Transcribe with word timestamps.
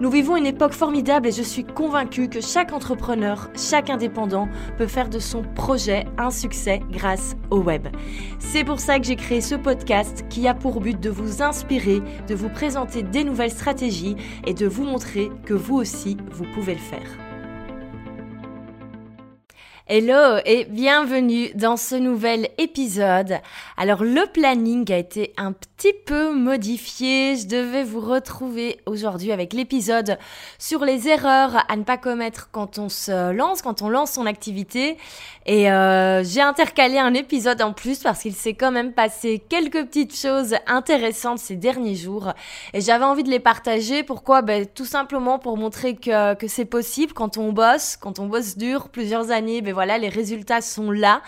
Nous 0.00 0.10
vivons 0.10 0.36
une 0.36 0.46
époque 0.46 0.72
formidable 0.72 1.28
et 1.28 1.32
je 1.32 1.42
suis 1.42 1.62
convaincue 1.62 2.28
que 2.28 2.40
chaque 2.40 2.72
entrepreneur, 2.72 3.48
chaque 3.56 3.90
indépendant 3.90 4.48
peut 4.76 4.88
faire 4.88 5.08
de 5.08 5.20
son 5.20 5.42
projet 5.42 6.04
un 6.18 6.30
succès 6.30 6.80
grâce 6.90 7.36
au 7.50 7.58
web. 7.58 7.86
C'est 8.40 8.64
pour 8.64 8.80
ça 8.80 8.98
que 8.98 9.06
j'ai 9.06 9.16
créé 9.16 9.40
ce 9.40 9.54
podcast 9.54 10.24
qui 10.28 10.48
a 10.48 10.54
pour 10.54 10.80
but 10.80 10.98
de 10.98 11.10
vous 11.10 11.42
inspirer, 11.42 12.02
de 12.28 12.34
vous 12.34 12.48
présenter 12.48 13.02
des 13.04 13.22
nouvelles 13.22 13.52
stratégies 13.52 14.16
et 14.46 14.54
de 14.54 14.66
vous 14.66 14.84
montrer 14.84 15.30
que 15.44 15.54
vous 15.54 15.76
aussi, 15.76 16.16
vous 16.32 16.44
pouvez 16.54 16.74
le 16.74 16.80
faire. 16.80 17.23
Hello 19.86 20.40
et 20.46 20.64
bienvenue 20.64 21.50
dans 21.54 21.76
ce 21.76 21.94
nouvel 21.94 22.48
épisode. 22.56 23.40
Alors 23.76 24.02
le 24.02 24.24
planning 24.32 24.90
a 24.90 24.96
été 24.96 25.34
un 25.36 25.52
petit 25.52 25.92
peu 26.06 26.34
modifié. 26.34 27.36
Je 27.36 27.46
devais 27.46 27.84
vous 27.84 28.00
retrouver 28.00 28.80
aujourd'hui 28.86 29.30
avec 29.30 29.52
l'épisode 29.52 30.16
sur 30.58 30.86
les 30.86 31.08
erreurs 31.08 31.66
à 31.68 31.76
ne 31.76 31.82
pas 31.82 31.98
commettre 31.98 32.48
quand 32.50 32.78
on 32.78 32.88
se 32.88 33.32
lance, 33.32 33.60
quand 33.60 33.82
on 33.82 33.90
lance 33.90 34.12
son 34.12 34.24
activité. 34.24 34.96
Et 35.46 35.70
euh, 35.70 36.24
j'ai 36.24 36.40
intercalé 36.40 36.98
un 36.98 37.12
épisode 37.12 37.60
en 37.60 37.72
plus 37.74 37.98
parce 37.98 38.22
qu'il 38.22 38.34
s'est 38.34 38.54
quand 38.54 38.70
même 38.70 38.92
passé 38.92 39.42
quelques 39.46 39.84
petites 39.84 40.16
choses 40.16 40.54
intéressantes 40.66 41.38
ces 41.38 41.56
derniers 41.56 41.96
jours. 41.96 42.32
Et 42.72 42.80
j'avais 42.80 43.04
envie 43.04 43.24
de 43.24 43.30
les 43.30 43.40
partager. 43.40 44.02
Pourquoi? 44.02 44.40
Ben, 44.40 44.66
Tout 44.66 44.86
simplement 44.86 45.38
pour 45.38 45.58
montrer 45.58 45.96
que, 45.96 46.34
que 46.34 46.48
c'est 46.48 46.64
possible 46.64 47.12
quand 47.12 47.36
on 47.36 47.52
bosse, 47.52 47.96
quand 47.96 48.18
on 48.18 48.26
bosse 48.26 48.56
dur 48.56 48.88
plusieurs 48.88 49.30
années. 49.30 49.60
Ben, 49.60 49.74
voilà, 49.74 49.98
les 49.98 50.08
résultats 50.08 50.62
sont 50.62 50.90
là. 50.90 51.20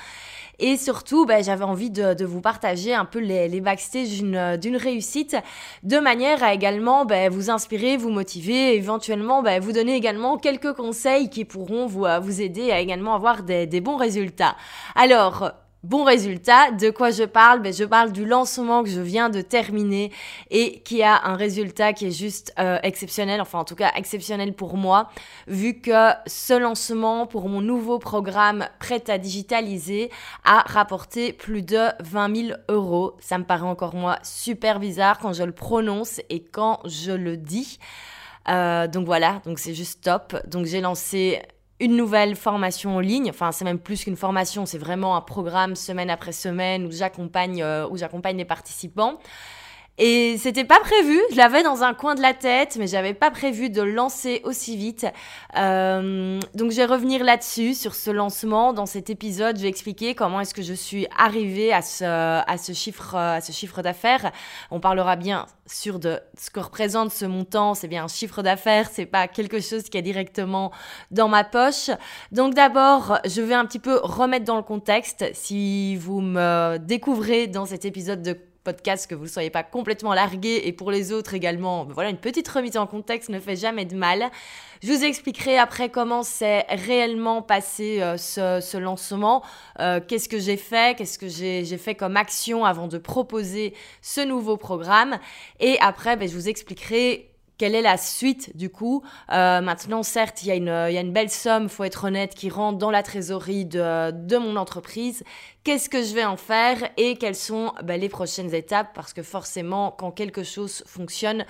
Et 0.59 0.77
surtout, 0.77 1.27
ben, 1.27 1.45
j'avais 1.45 1.65
envie 1.65 1.91
de, 1.91 2.25
vous 2.25 2.41
partager 2.41 2.95
un 2.95 3.05
peu 3.05 3.19
les, 3.19 3.49
les 3.49 3.61
backstage 3.61 4.21
d'une 4.21 4.77
réussite, 4.77 5.37
de 5.83 5.99
manière 5.99 6.43
à 6.43 6.55
également 6.55 7.05
ben, 7.05 7.31
vous 7.31 7.51
inspirer, 7.51 7.97
vous 7.97 8.11
motiver, 8.11 8.75
éventuellement 8.75 9.43
ben, 9.43 9.61
vous 9.61 9.73
donner 9.73 9.95
également 9.95 10.39
quelques 10.39 10.73
conseils 10.73 11.29
qui 11.29 11.45
pourront 11.45 11.87
vous, 11.87 12.07
euh, 12.07 12.21
vous 12.21 12.41
aider 12.41 12.71
à 12.71 12.81
également 12.81 13.15
avoir 13.15 13.43
des, 13.43 13.67
des 13.67 13.81
bons 13.81 13.97
résultats. 13.97 14.57
Alors, 14.95 15.53
bon 15.87 16.05
résultat. 16.05 16.73
De 16.73 16.91
quoi 16.91 17.11
je 17.11 17.23
parle? 17.23 17.63
Ben, 17.63 17.73
Je 17.73 17.85
parle 17.85 18.13
du 18.13 18.25
lancement 18.25 18.83
que 18.83 18.91
je 18.91 19.01
viens 19.01 19.31
de 19.31 19.41
terminer 19.41 20.13
et 20.51 20.81
qui 20.81 21.03
a 21.03 21.25
un 21.25 21.37
résultat 21.37 21.93
qui 21.93 22.07
est 22.07 22.11
juste 22.11 22.53
euh, 22.59 22.79
exceptionnel, 22.83 23.41
enfin 23.41 23.61
en 23.61 23.65
tout 23.65 23.77
cas 23.77 23.93
exceptionnel 23.95 24.53
pour 24.53 24.77
moi, 24.77 25.09
vu 25.47 25.81
que 25.81 26.11
ce 26.27 26.55
lancement 26.55 27.27
pour 27.27 27.49
mon 27.49 27.61
nouveau 27.61 27.99
programme 27.99 28.67
prêt 28.81 29.05
à 29.09 29.19
digitaliser 29.19 30.11
a 30.45 30.65
rapporté 30.67 31.33
plus 31.33 31.63
de 31.63 31.89
20 32.01 32.37
000 32.49 32.59
euros. 32.69 33.17
Ça 33.21 33.39
me 33.39 33.45
paraît 33.45 33.63
encore 33.63 33.95
moi 33.95 34.19
super 34.23 34.81
bizarre 34.81 35.19
quand 35.19 35.33
je 35.33 35.45
le 35.45 35.53
prononce 35.53 36.21
et 36.31 36.43
quand 36.43 36.81
je 36.85 37.13
le 37.13 37.37
dis. 37.37 37.79
Euh, 38.49 38.87
donc 38.87 39.07
voilà, 39.07 39.41
donc 39.45 39.59
c'est 39.59 39.75
juste 39.75 40.05
top. 40.05 40.37
Donc 40.47 40.67
j'ai 40.67 40.81
lancé 40.81 41.43
une 41.81 41.97
nouvelle 41.97 42.37
formation 42.37 42.97
en 42.97 43.01
ligne. 43.01 43.31
Enfin, 43.31 43.53
c'est 43.53 43.65
même 43.65 43.79
plus 43.79 44.05
qu'une 44.05 44.17
formation, 44.17 44.67
c'est 44.67 44.79
vraiment 44.79 45.17
un 45.17 45.21
programme 45.21 45.77
semaine 45.77 46.11
après 46.11 46.33
semaine 46.33 46.87
où 46.87 46.91
j'accompagne 46.91 47.63
euh, 47.63 47.87
où 47.89 47.97
j'accompagne 47.97 48.37
les 48.37 48.45
participants. 48.45 49.19
Et 49.99 50.37
c'était 50.37 50.65
pas 50.65 50.79
prévu, 50.81 51.19
je 51.31 51.37
l'avais 51.37 51.63
dans 51.63 51.83
un 51.83 51.95
coin 51.95 52.15
de 52.15 52.21
la 52.21 52.35
tête, 52.35 52.77
mais 52.79 52.87
j'avais 52.87 53.15
pas 53.15 53.31
prévu 53.31 53.71
de 53.71 53.81
lancer 53.81 54.43
aussi 54.45 54.77
vite. 54.77 55.07
Euh, 55.57 56.39
donc 56.55 56.71
je 56.71 56.77
vais 56.77 56.85
revenir 56.85 57.25
là-dessus, 57.25 57.73
sur 57.73 57.95
ce 57.95 58.11
lancement. 58.11 58.75
Dans 58.75 58.85
cet 58.85 59.09
épisode, 59.09 59.57
je 59.57 59.63
vais 59.63 59.69
expliquer 59.69 60.15
comment 60.15 60.41
est-ce 60.41 60.53
que 60.53 60.61
je 60.61 60.75
suis 60.75 61.07
arrivée 61.17 61.73
à 61.73 61.81
ce, 61.81 62.05
à 62.05 62.59
ce 62.59 62.75
chiffre, 62.75 63.15
à 63.15 63.41
ce 63.41 63.53
chiffre 63.53 63.81
d'affaires. 63.81 64.33
On 64.71 64.81
parlera 64.81 65.17
bien 65.17 65.47
sûr 65.65 65.99
de 65.99 66.21
ce 66.39 66.51
que 66.51 66.61
représente 66.61 67.11
ce 67.11 67.25
montant. 67.25 67.73
C'est 67.73 67.89
bien 67.89 68.05
un 68.05 68.09
chiffre 68.09 68.43
d'affaires, 68.43 68.91
c'est 68.93 69.07
pas 69.07 69.29
quelque 69.29 69.61
chose 69.61 69.85
qui 69.85 69.97
est 69.97 70.03
directement 70.03 70.73
dans 71.11 71.29
ma 71.29 71.43
poche. 71.43 71.89
Donc 72.33 72.53
d'abord, 72.53 73.19
je 73.25 73.41
vais 73.41 73.55
un 73.55 73.65
petit 73.65 73.79
peu 73.79 73.99
remettre 74.03 74.45
dans 74.45 74.57
le 74.57 74.63
contexte. 74.63 75.25
Si 75.33 75.97
vous 75.97 76.21
me 76.21 76.77
découvrez 76.77 77.47
dans 77.47 77.65
cet 77.65 77.87
épisode 77.87 78.21
de 78.21 78.39
podcast, 78.67 79.09
que 79.09 79.15
vous 79.15 79.25
ne 79.25 79.29
soyez 79.29 79.51
pas 79.51 79.63
complètement 79.63 80.13
largué 80.13 80.63
et 80.65 80.73
pour 80.73 80.91
les 80.91 81.13
autres 81.13 81.35
également, 81.35 81.85
ben 81.85 81.95
voilà, 81.95 82.11
une 82.11 82.19
petite 82.19 82.49
remise 82.49 82.77
en 82.77 82.89
contexte 82.89 83.29
ne 83.29 83.39
fait 83.39 83.55
jamais 83.55 83.85
de 83.85 83.95
mal. 83.95 84.29
Je 84.83 84.93
vous 84.93 85.05
expliquerai 85.05 85.57
après 85.57 85.89
comment 85.89 86.25
s'est 86.25 86.67
réellement 86.69 87.43
passé 87.43 88.03
euh, 88.03 88.17
ce, 88.17 88.77
lancement, 88.77 89.45
euh, 89.79 90.01
qu'est-ce 90.07 90.29
que 90.29 90.41
j'ai 90.41 90.57
fait, 90.57 90.99
qu'est-ce 90.99 91.19
que 91.19 91.29
j'ai 91.29 91.79
fait 91.79 91.95
comme 91.95 92.17
action 92.17 92.65
avant 92.65 92.89
de 92.89 92.99
proposer 92.99 93.73
ce 94.03 94.21
nouveau 94.21 94.57
programme? 94.57 95.19
Et 95.61 95.79
après, 95.81 96.17
ben, 96.17 96.29
je 96.29 96.35
vous 96.35 96.49
expliquerai 96.49 97.31
quelle 97.59 97.75
est 97.75 97.83
la 97.83 97.97
suite 97.97 98.57
du 98.57 98.71
coup 98.71 99.03
euh, 99.33 99.61
Maintenant, 99.61 100.03
certes, 100.03 100.43
il 100.43 100.49
y, 100.49 100.51
a 100.51 100.55
une, 100.55 100.67
y 100.67 100.99
a 100.99 101.01
une 101.01 101.13
belle 101.13 101.31
somme, 101.31 101.69
faut 101.69 101.85
être 101.85 102.05
honnête, 102.05 102.35
qui 102.35 102.51
rentre 102.51 102.79
dans 102.79 102.91
la 102.91 103.03
trésorerie 103.03 103.65
de, 103.65 104.11
de 104.11 104.37
mon 104.37 104.57
entreprise. 104.57 105.25
Qu'est-ce 105.65 105.89
que 105.89 106.03
je 106.03 106.15
vais 106.15 106.25
en 106.25 106.37
faire 106.37 106.91
et 106.97 107.17
quelles 107.17 107.35
sont 107.35 107.73
ben, 107.83 108.01
les 108.01 108.09
prochaines 108.09 108.55
étapes? 108.55 108.91
Parce 108.95 109.13
que 109.13 109.23
forcément, 109.23 109.91
quand 109.91 110.11
quelque 110.11 110.43
chose 110.43 110.85
fonctionne, 110.87 111.45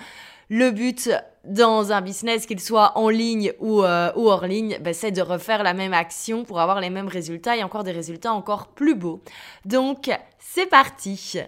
le 0.49 0.71
but 0.71 1.09
dans 1.43 1.91
un 1.91 2.01
business, 2.01 2.45
qu'il 2.45 2.59
soit 2.59 2.97
en 2.97 3.09
ligne 3.09 3.53
ou, 3.59 3.83
euh, 3.83 4.11
ou 4.15 4.29
hors 4.29 4.45
ligne, 4.45 4.77
ben, 4.81 4.93
c'est 4.93 5.11
de 5.11 5.21
refaire 5.21 5.63
la 5.63 5.73
même 5.73 5.93
action 5.93 6.45
pour 6.45 6.59
avoir 6.59 6.79
les 6.79 6.89
mêmes 6.89 7.07
résultats 7.07 7.57
et 7.57 7.63
encore 7.63 7.83
des 7.83 7.91
résultats 7.91 8.33
encore 8.33 8.67
plus 8.67 8.95
beaux. 8.95 9.21
Donc, 9.65 10.09
c'est 10.39 10.67
parti 10.67 11.41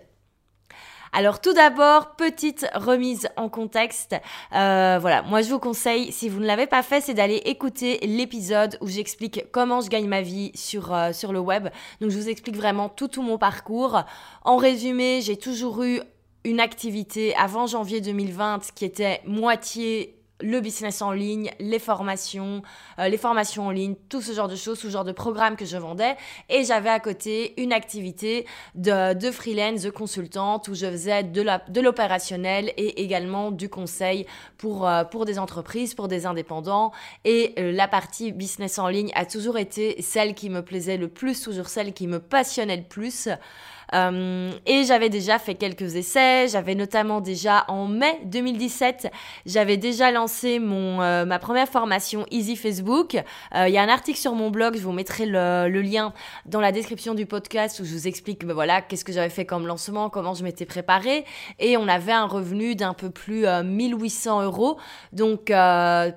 alors 1.12 1.42
tout 1.42 1.54
d'abord, 1.54 2.16
petite 2.16 2.68
remise 2.76 3.30
en 3.36 3.50
contexte. 3.50 4.16
Euh, 4.54 4.98
voilà, 5.02 5.24
moi 5.24 5.42
je 5.42 5.50
vous 5.50 5.60
conseille, 5.60 6.12
si 6.12 6.30
vous 6.30 6.40
ne 6.40 6.46
l'avez 6.46 6.68
pas 6.68 6.84
fait, 6.84 7.02
c'est 7.02 7.14
d'aller 7.14 7.42
écouter 7.46 8.00
l'épisode 8.04 8.78
où 8.82 8.88
j'explique 8.88 9.46
comment 9.52 9.82
je 9.82 9.90
gagne 9.90 10.08
ma 10.08 10.22
vie 10.22 10.52
sur, 10.56 10.94
euh, 10.94 11.12
sur 11.12 11.34
le 11.34 11.40
web. 11.40 11.70
Donc 12.02 12.12
je 12.12 12.18
vous 12.18 12.30
explique 12.30 12.56
vraiment 12.56 12.90
tout, 12.90 13.08
tout 13.08 13.24
mon 13.24 13.38
parcours. 13.38 14.04
En 14.44 14.58
résumé, 14.58 15.22
j'ai 15.22 15.38
toujours 15.38 15.84
eu 15.84 16.02
une 16.44 16.60
activité 16.60 17.36
avant 17.36 17.68
janvier 17.68 18.02
2020 18.02 18.72
qui 18.74 18.86
était 18.86 19.22
moitié 19.26 20.19
le 20.42 20.60
business 20.62 21.02
en 21.02 21.12
ligne, 21.12 21.52
les 21.60 21.80
formations, 21.80 22.62
euh, 22.98 23.08
les 23.08 23.18
formations 23.18 23.68
en 23.68 23.72
ligne, 23.72 23.96
tout 24.10 24.22
ce 24.22 24.32
genre 24.34 24.48
de 24.48 24.56
choses, 24.56 24.80
ce 24.80 24.90
genre 24.90 25.04
de 25.04 25.12
programme 25.12 25.56
que 25.56 25.66
je 25.66 25.78
vendais. 25.78 26.16
Et 26.50 26.64
j'avais 26.64 26.90
à 26.90 27.00
côté 27.00 27.60
une 27.62 27.74
activité 27.74 28.46
de, 28.76 29.14
de 29.14 29.32
freelance, 29.32 29.82
de 29.82 29.90
consultante, 29.90 30.68
où 30.68 30.76
je 30.76 30.86
faisais 30.86 31.24
de 31.24 31.82
l'opérationnel 31.82 32.74
et 32.78 33.02
également 33.02 33.52
du 33.52 33.70
conseil 33.70 34.26
pour, 34.58 34.88
euh, 34.88 35.04
pour 35.04 35.26
des 35.26 35.40
entreprises, 35.40 35.94
pour 35.94 36.08
des 36.08 36.26
indépendants. 36.26 36.92
Et 37.26 37.54
euh, 37.60 37.72
la 37.72 37.88
partie 37.88 38.32
business 38.32 38.80
en 38.80 38.88
ligne 38.88 39.12
a 39.16 39.26
toujours 39.26 39.58
été 39.58 40.02
celle 40.02 40.34
qui 40.34 40.50
me 40.50 40.62
plaisait 40.62 40.98
le 40.98 41.08
plus, 41.08 41.42
toujours 41.42 41.68
celle 41.68 41.94
qui 41.94 42.08
me 42.08 42.20
passionnait 42.20 42.78
le 42.78 42.84
plus. 42.84 43.30
Euh, 43.94 44.52
et 44.66 44.84
j'avais 44.84 45.10
déjà 45.10 45.40
fait 45.40 45.56
quelques 45.56 45.96
essais. 45.96 46.48
J'avais 46.48 46.76
notamment 46.76 47.22
déjà 47.22 47.66
en 47.68 47.88
mai 47.88 48.20
2017, 48.26 49.12
j'avais 49.46 49.78
déjà 49.78 50.12
lancé 50.12 50.60
mon 50.60 51.02
euh, 51.02 51.26
ma 51.26 51.40
première 51.40 51.68
formation 51.68 52.26
Easy 52.32 52.56
Facebook. 52.56 53.16
Euh, 53.56 53.68
il 53.68 53.74
y 53.74 53.78
a 53.78 53.82
un 53.82 53.90
article 53.90 54.20
sur 54.20 54.34
mon 54.34 54.50
blog, 54.50 54.76
je 54.76 54.82
vous 54.82 54.92
mettrai 54.92 55.26
le, 55.26 55.68
lien 55.80 56.14
dans 56.46 56.60
la 56.60 56.72
description 56.72 57.14
du 57.14 57.26
podcast 57.26 57.80
où 57.80 57.86
je 57.86 57.94
vous 57.94 58.08
explique 58.08 58.46
ben 58.46 58.54
voilà 58.54 58.82
qu'est-ce 58.82 59.06
que 59.06 59.14
j'avais 59.14 59.30
fait 59.30 59.46
comme 59.46 59.66
lancement, 59.66 60.10
comment 60.10 60.34
je 60.34 60.44
m'étais 60.44 60.66
préparée. 60.66 61.26
Et 61.60 61.78
on 61.78 61.88
avait 61.88 62.12
un 62.12 62.26
revenu 62.26 62.76
d'un 62.76 62.94
peu 62.94 63.10
plus 63.10 63.46
1800 63.46 64.44
euros. 64.44 64.78
Donc 65.14 65.52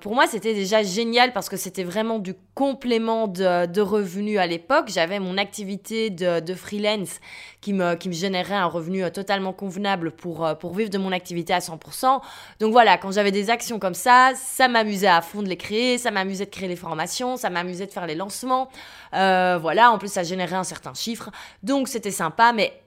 pour 0.01 0.15
moi 0.15 0.27
c'était 0.27 0.55
déjà 0.55 0.83
génial 0.83 1.33
parce 1.33 1.49
que 1.49 1.57
c'était 1.57 1.85
vraiment 1.85 2.19
du 2.19 2.35
complément 2.55 3.29
de, 3.29 3.81
revenus 3.81 4.39
à 4.39 4.47
l'époque. 4.47 4.87
J'avais 4.89 5.21
mon 5.21 5.39
activité 5.39 6.11
de 6.11 6.55
freelance 6.55 7.21
qui 7.62 7.73
me, 7.73 7.94
qui 7.94 8.09
me 8.09 8.12
générait 8.12 8.56
un 8.56 8.67
revenu 8.67 9.05
euh, 9.05 9.09
totalement 9.09 9.55
convenable 9.55 10.11
pour, 10.11 10.44
euh, 10.44 10.55
pour 10.55 10.75
vivre 10.75 10.91
de 10.91 10.99
mon 10.99 11.12
activité 11.12 11.55
à 11.55 11.61
100%. 11.61 12.20
Donc 12.61 12.73
voilà, 12.73 12.99
quand 12.99 13.12
j'avais 13.12 13.31
des 13.31 13.49
actions 13.49 13.79
comme 13.79 13.94
ça, 13.94 14.32
ça 14.35 14.69
m'amusait 14.69 15.06
à 15.06 15.23
fond 15.23 15.43
de 15.43 15.49
les 15.49 15.56
créer, 15.56 15.97
ça 15.97 16.11
m'amusait 16.11 16.44
de 16.44 16.50
créer 16.50 16.69
les 16.69 16.76
formations, 16.76 17.37
ça 17.38 17.49
m'amusait 17.49 17.87
de 17.87 17.93
faire 17.93 18.06
les 18.06 18.17
lancements. 18.17 18.69
Euh, 19.14 19.59
voilà, 19.62 19.93
en 19.93 19.99
plus 19.99 20.12
ça 20.12 20.25
générait 20.25 20.56
un 20.56 20.64
certain 20.64 20.93
chiffre. 20.93 21.31
Donc 21.62 21.88
c'était 21.88 22.11
sympa, 22.11 22.53
mais 22.53 22.82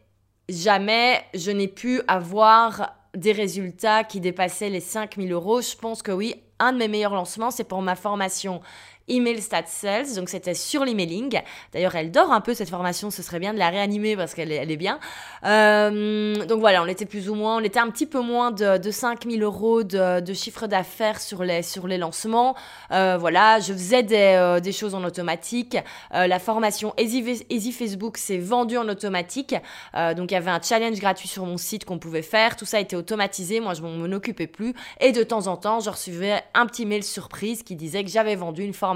jamais 0.49 1.23
je 1.33 1.51
n'ai 1.51 1.69
pu 1.69 2.01
avoir 2.09 2.91
des 3.15 3.31
résultats 3.31 4.03
qui 4.03 4.19
dépassaient 4.19 4.69
les 4.69 4.81
5000 4.81 5.31
euros. 5.31 5.61
Je 5.61 5.77
pense 5.77 6.03
que 6.03 6.11
oui, 6.11 6.35
un 6.59 6.73
de 6.73 6.77
mes 6.77 6.89
meilleurs 6.89 7.13
lancements, 7.13 7.49
c'est 7.49 7.63
pour 7.63 7.81
ma 7.81 7.95
formation 7.95 8.59
Email 9.07 9.39
Stat 9.39 9.65
Sales, 9.67 10.15
donc 10.15 10.29
c'était 10.29 10.55
sur 10.55 10.83
l'emailing. 10.83 11.39
D'ailleurs, 11.73 11.93
elle 11.95 12.09
dort 12.09 12.31
un 12.31 12.41
peu 12.41 12.55
cette 12.55 12.69
formation, 12.69 13.11
ce 13.11 13.21
serait 13.21 13.37
bien 13.37 13.53
de 13.53 13.59
la 13.59 13.69
réanimer 13.69 14.15
parce 14.15 14.33
qu'elle 14.33 14.51
est, 14.51 14.77
bien. 14.77 14.99
Euh, 15.45 16.43
donc 16.45 16.59
voilà, 16.59 16.81
on 16.81 16.87
était 16.87 17.05
plus 17.05 17.29
ou 17.29 17.35
moins, 17.35 17.57
on 17.57 17.59
était 17.63 17.79
un 17.79 17.89
petit 17.91 18.07
peu 18.07 18.19
moins 18.19 18.49
de, 18.49 18.79
de 18.79 18.91
5000 18.91 19.43
euros 19.43 19.83
de, 19.83 20.33
chiffre 20.33 20.65
d'affaires 20.65 21.21
sur 21.21 21.43
les, 21.43 21.61
sur 21.61 21.87
les 21.87 21.99
lancements. 21.99 22.55
Euh, 22.91 23.17
voilà, 23.19 23.59
je 23.59 23.73
faisais 23.73 24.01
des, 24.01 24.15
euh, 24.15 24.59
des 24.59 24.71
choses 24.71 24.95
en 24.95 25.03
automatique. 25.03 25.77
La 26.11 26.39
formation 26.39 26.93
Easy, 26.97 27.71
Facebook 27.71 28.17
s'est 28.17 28.39
vendue 28.39 28.77
en 28.77 28.89
automatique. 28.89 29.55
Donc 29.93 30.31
il 30.31 30.33
y 30.33 30.37
avait 30.37 30.51
un 30.51 30.61
challenge 30.61 30.99
gratuit 30.99 31.27
sur 31.27 31.45
mon 31.45 31.57
site 31.57 31.85
qu'on 31.85 31.99
pouvait 31.99 32.21
faire. 32.21 32.55
Tout 32.55 32.65
ça 32.65 32.79
été 32.79 32.95
automatisé. 32.95 33.59
Moi, 33.59 33.73
je 33.73 33.81
m'en 33.81 34.11
occupais 34.15 34.47
plus. 34.47 34.73
Et 34.99 35.11
de 35.11 35.23
temps 35.23 35.47
en 35.47 35.57
temps, 35.57 35.79
je 35.79 35.89
recevais 35.89 36.41
un 36.53 36.65
petit 36.65 36.85
mail 36.85 37.03
surprise 37.03 37.63
qui 37.63 37.75
disait 37.75 38.03
que 38.03 38.09
j'avais 38.09 38.35
vendu 38.35 38.63
une 38.63 38.73
formation 38.73 38.94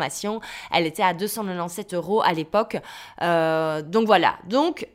elle 0.71 0.85
était 0.85 1.03
à 1.03 1.13
297 1.13 1.93
euros 1.93 2.21
à 2.21 2.33
l'époque. 2.33 2.77
Euh, 3.21 3.81
donc 3.81 4.05
voilà. 4.05 4.35
Donc, 4.47 4.87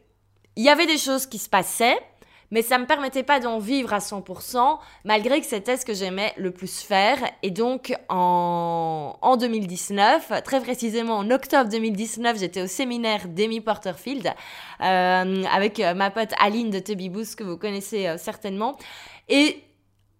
il 0.57 0.65
y 0.65 0.69
avait 0.69 0.87
des 0.87 0.99
choses 0.99 1.27
qui 1.27 1.39
se 1.39 1.49
passaient 1.49 1.99
mais 2.51 2.63
ça 2.63 2.79
me 2.79 2.87
permettait 2.87 3.25
pas 3.25 3.41
d'en 3.41 3.59
vivre 3.59 3.93
à 3.93 3.99
100%, 3.99 4.79
malgré 5.05 5.41
que 5.41 5.47
c'était 5.47 5.77
ce 5.77 5.85
que 5.85 5.93
j'aimais 5.93 6.33
le 6.37 6.53
plus 6.53 6.83
faire. 6.83 7.19
Et 7.43 7.51
donc, 7.51 7.93
en, 8.09 9.17
en 9.21 9.37
2019, 9.37 10.45
très 10.45 10.61
précisément 10.61 11.17
en 11.17 11.33
octobre 11.33 11.69
2019, 11.69 12.39
j'étais 12.39 12.63
au 12.63 12.69
séminaire 12.69 13.27
d'Amy 13.27 13.61
Porterfield 13.61 14.33
euh, 14.81 15.45
avec 15.53 15.81
euh, 15.81 15.95
ma 15.95 16.13
pote 16.13 16.33
Aline 16.39 16.71
de 16.71 16.79
Tubby 16.79 17.09
Boost, 17.09 17.35
que 17.35 17.43
vous 17.43 17.57
connaissez 17.57 18.15
certainement. 18.19 18.77
Et 19.29 19.65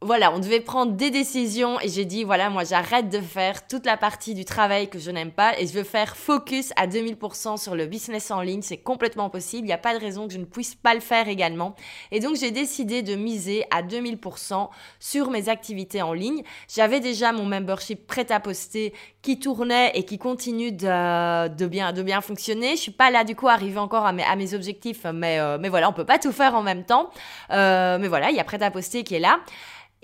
voilà, 0.05 0.35
on 0.35 0.39
devait 0.39 0.61
prendre 0.61 0.93
des 0.93 1.11
décisions 1.11 1.81
et 1.81 1.89
j'ai 1.89 2.05
dit, 2.05 2.25
voilà, 2.25 2.51
moi 2.51 2.65
j'arrête 2.65 3.09
de 3.09 3.21
faire 3.21 3.67
toute 3.67 3.87
la 3.87 3.97
partie 3.97 4.35
du 4.35 4.45
travail 4.45 4.89
que 4.91 4.99
je 4.99 5.11
n'aime 5.11 5.33
pas 5.33 5.59
et 5.59 5.67
je 5.67 5.73
veux 5.73 5.83
faire 5.83 6.15
focus 6.15 6.75
à 6.77 6.87
2000% 6.87 7.57
sur 7.57 7.75
le 7.75 7.87
business 7.87 8.31
en 8.31 8.43
ligne. 8.43 8.61
C'est 8.61 8.77
complètement 8.77 9.31
possible, 9.31 9.63
il 9.63 9.69
n'y 9.69 9.73
a 9.73 9.79
pas 9.79 9.95
de 9.95 10.01
raison 10.01 10.27
que 10.27 10.35
je 10.35 10.39
ne 10.39 10.45
puisse 10.45 10.75
pas 10.75 10.93
le 10.93 11.01
faire 11.01 11.27
également. 11.29 11.75
Et 12.13 12.21
donc 12.21 12.37
j'ai 12.37 12.51
décidé 12.51 13.01
de 13.01 13.15
miser 13.15 13.65
à 13.71 13.83
2000% 13.83 14.69
sur 15.01 15.31
mes 15.31 15.49
activités 15.49 16.03
en 16.03 16.13
ligne. 16.13 16.43
J'avais 16.69 17.01
déjà 17.01 17.33
mon 17.33 17.47
membership 17.47 18.07
prêt 18.07 18.31
à 18.31 18.41
poster 18.41 18.93
qui 19.23 19.39
tournait 19.39 19.93
et 19.95 20.05
qui 20.05 20.19
continue 20.19 20.71
de, 20.71 21.67
bien, 21.67 21.95
de 21.95 22.03
bien 22.03 22.21
fonctionner. 22.21 22.77
Je 22.77 22.83
suis 22.83 22.93
pas 22.93 23.11
là 23.11 23.25
du 23.25 23.35
coup 23.35 23.49
arrivé 23.49 23.79
encore 23.79 24.05
à 24.05 24.13
mes, 24.13 24.23
à 24.23 24.37
mes 24.37 24.53
objectifs, 24.53 25.07
mais, 25.15 25.41
euh, 25.41 25.57
mais 25.59 25.71
voilà, 25.71 25.89
on 25.89 25.95
peut 25.95 26.05
pas 26.05 26.19
tout 26.19 26.33
faire 26.33 26.55
en 26.55 26.63
même 26.63 26.85
temps. 26.85 27.09
Euh, 27.51 27.97
mais 27.99 28.09
voilà, 28.09 28.31
il 28.31 28.37
y 28.37 28.41
a 28.41 28.45
prêt 28.45 28.63
à 28.63 28.71
poster 28.71 29.03
qui 29.03 29.15
est 29.15 29.21
là. 29.21 29.41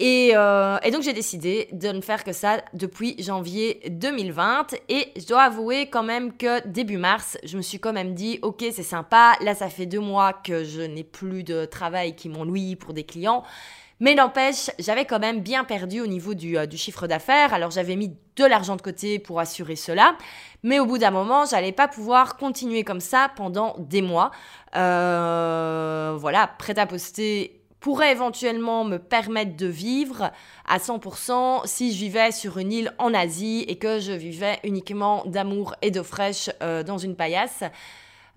Euh, 0.00 0.78
et, 0.82 0.90
donc 0.90 1.02
j'ai 1.02 1.12
décidé 1.12 1.68
de 1.72 1.88
ne 1.88 2.00
faire 2.00 2.24
que 2.24 2.32
ça 2.32 2.62
depuis 2.74 3.14
janvier 3.22 3.80
2020. 3.90 4.74
Et 4.88 5.08
je 5.16 5.26
dois 5.26 5.42
avouer 5.42 5.88
quand 5.90 6.02
même 6.02 6.36
que 6.36 6.66
début 6.66 6.96
mars, 6.96 7.36
je 7.44 7.56
me 7.56 7.62
suis 7.62 7.78
quand 7.78 7.92
même 7.92 8.14
dit, 8.14 8.38
ok 8.42 8.64
c'est 8.72 8.82
sympa, 8.82 9.34
là 9.42 9.54
ça 9.54 9.68
fait 9.68 9.86
deux 9.86 10.00
mois 10.00 10.32
que 10.32 10.64
je 10.64 10.80
n'ai 10.80 11.04
plus 11.04 11.44
de 11.44 11.64
travail 11.64 12.16
qui 12.16 12.28
loué 12.28 12.76
pour 12.76 12.94
des 12.94 13.04
clients. 13.04 13.44
Mais 14.02 14.14
n'empêche, 14.14 14.70
j'avais 14.78 15.04
quand 15.04 15.18
même 15.18 15.40
bien 15.40 15.62
perdu 15.64 16.00
au 16.00 16.06
niveau 16.06 16.32
du, 16.32 16.56
euh, 16.56 16.66
chiffre 16.74 17.06
d'affaires. 17.06 17.52
Alors 17.52 17.70
j'avais 17.70 17.96
mis 17.96 18.16
de 18.36 18.44
l'argent 18.46 18.76
de 18.76 18.80
côté 18.80 19.18
pour 19.18 19.40
assurer 19.40 19.76
cela. 19.76 20.16
Mais 20.62 20.80
au 20.80 20.86
bout 20.86 20.96
d'un 20.96 21.10
moment, 21.10 21.44
j'allais 21.44 21.72
pas 21.72 21.86
pouvoir 21.86 22.38
continuer 22.38 22.82
comme 22.82 23.00
ça 23.00 23.30
pendant 23.36 23.76
des 23.78 24.00
mois. 24.00 24.30
Euh, 24.74 26.16
voilà, 26.18 26.46
prêt 26.46 26.78
à 26.78 26.86
poster 26.86 27.59
pourrait 27.80 28.12
éventuellement 28.12 28.84
me 28.84 28.98
permettre 28.98 29.56
de 29.56 29.66
vivre 29.66 30.30
à 30.68 30.78
100% 30.78 31.66
si 31.66 31.92
je 31.92 31.98
vivais 31.98 32.30
sur 32.30 32.58
une 32.58 32.72
île 32.72 32.92
en 32.98 33.12
Asie 33.14 33.64
et 33.68 33.76
que 33.76 33.98
je 33.98 34.12
vivais 34.12 34.60
uniquement 34.64 35.24
d'amour 35.26 35.74
et 35.82 35.90
d'eau 35.90 36.04
fraîche 36.04 36.50
euh, 36.62 36.82
dans 36.82 36.98
une 36.98 37.16
paillasse. 37.16 37.64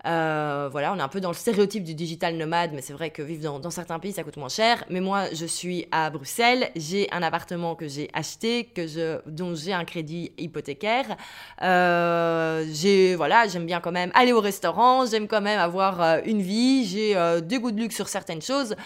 Euh, 0.06 0.68
voilà, 0.70 0.92
on 0.92 0.98
est 0.98 1.02
un 1.02 1.08
peu 1.08 1.20
dans 1.20 1.30
le 1.30 1.34
stéréotype 1.34 1.82
du 1.82 1.94
digital 1.94 2.36
nomade, 2.36 2.72
mais 2.74 2.82
c'est 2.82 2.92
vrai 2.92 3.08
que 3.08 3.22
vivre 3.22 3.58
dans, 3.58 3.70
certains 3.70 3.98
pays, 3.98 4.12
ça 4.12 4.22
coûte 4.22 4.36
moins 4.36 4.50
cher. 4.50 4.84
Mais 4.90 5.00
moi, 5.00 5.32
je 5.32 5.46
suis 5.46 5.86
à 5.92 6.10
Bruxelles, 6.10 6.70
j'ai 6.76 7.08
un 7.10 7.22
appartement 7.22 7.74
que 7.74 7.88
j'ai 7.88 8.10
acheté, 8.12 8.64
que 8.64 8.86
je, 8.86 9.18
dont 9.26 9.54
j'ai 9.54 9.72
un 9.72 9.86
crédit 9.86 10.32
hypothécaire. 10.36 11.16
Euh, 11.62 12.66
j'ai, 12.70 13.14
voilà, 13.14 13.48
j'aime 13.48 13.64
bien 13.64 13.80
quand 13.80 13.92
même 13.92 14.10
aller 14.14 14.32
au 14.32 14.40
restaurant, 14.40 15.06
j'aime 15.06 15.26
quand 15.26 15.40
même 15.40 15.58
avoir 15.58 16.18
une 16.26 16.42
vie, 16.42 16.84
j'ai 16.86 17.16
des 17.40 17.58
goûts 17.58 17.72
de 17.72 17.80
luxe 17.80 17.94
sur 17.94 18.08
certaines 18.08 18.42
choses. 18.42 18.76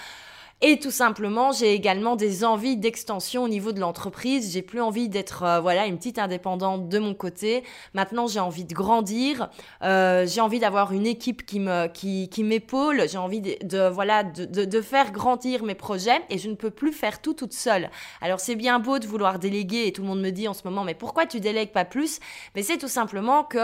Et 0.61 0.81
tout 0.81 0.91
simplement, 0.91 1.53
j'ai 1.53 1.73
également 1.73 2.17
des 2.17 2.45
envies 2.45 2.77
d'extension 2.77 3.45
au 3.45 3.49
niveau 3.49 3.71
de 3.71 3.79
l'entreprise. 3.79 4.53
J'ai 4.53 4.63
plus 4.63 4.81
envie 4.81 5.09
d'être 5.09 5.45
euh, 5.45 5.61
voilà 5.61 5.87
une 5.87 5.99
petite 5.99 6.19
indépendante 6.19 6.89
de 6.89 6.99
mon 6.99 7.15
côté. 7.15 7.63
Maintenant, 7.95 8.27
j'ai 8.27 8.41
envie 8.41 8.65
de 8.65 8.75
grandir. 8.75 9.51
Euh, 9.85 10.27
j'ai 10.27 10.41
envie 10.41 10.59
d'avoir 10.59 10.93
une 10.93 11.07
équipe 11.07 11.47
qui 11.47 11.61
me 11.61 11.87
qui, 11.87 12.29
qui 12.29 12.43
m'épaule. 12.43 13.09
J'ai 13.09 13.19
envie 13.19 13.41
de, 13.41 13.89
voilà 13.89 14.25
de, 14.25 14.47
de, 14.47 14.65
de, 14.65 14.81
faire 14.81 15.13
grandir 15.13 15.63
mes 15.63 15.77
projets 15.77 16.21
et 16.29 16.39
je 16.39 16.49
ne 16.49 16.57
peux 16.57 16.71
plus 16.71 16.93
faire 16.93 17.23
tout 17.23 17.35
toute 17.35 17.53
seule. 17.53 17.89
Alors 18.21 18.41
c'est 18.41 18.57
bien 18.57 18.81
beau 18.81 18.99
de 18.99 19.07
vouloir 19.07 19.39
déléguer 19.39 19.87
et 19.87 19.93
tout 19.93 20.03
le 20.03 20.09
monde 20.09 20.21
me 20.21 20.31
dit 20.31 20.49
en 20.49 20.55
ce 20.55 20.63
moment 20.65 20.83
mais 20.83 20.95
pourquoi 20.95 21.25
tu 21.27 21.39
délègues 21.39 21.73
pas 21.73 21.85
plus? 21.85 22.19
Mais 22.57 22.65
c'est 22.65 22.79
tout 22.79 22.89
simplement 22.89 23.45
que 23.45 23.61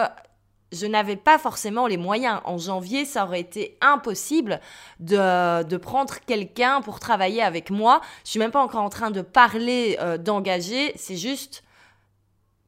je 0.74 0.86
n'avais 0.86 1.16
pas 1.16 1.38
forcément 1.38 1.86
les 1.86 1.96
moyens. 1.96 2.40
En 2.44 2.58
janvier, 2.58 3.04
ça 3.04 3.24
aurait 3.24 3.40
été 3.40 3.76
impossible 3.80 4.60
de, 5.00 5.76
prendre 5.76 6.14
quelqu'un 6.26 6.80
pour 6.80 7.00
travailler 7.00 7.42
avec 7.42 7.70
moi. 7.70 8.00
Je 8.24 8.30
suis 8.30 8.38
même 8.38 8.50
pas 8.50 8.62
encore 8.62 8.82
en 8.82 8.90
train 8.90 9.10
de 9.10 9.22
parler 9.22 9.96
euh, 10.00 10.18
d'engager, 10.18 10.92
c'est 10.96 11.16
juste 11.16 11.62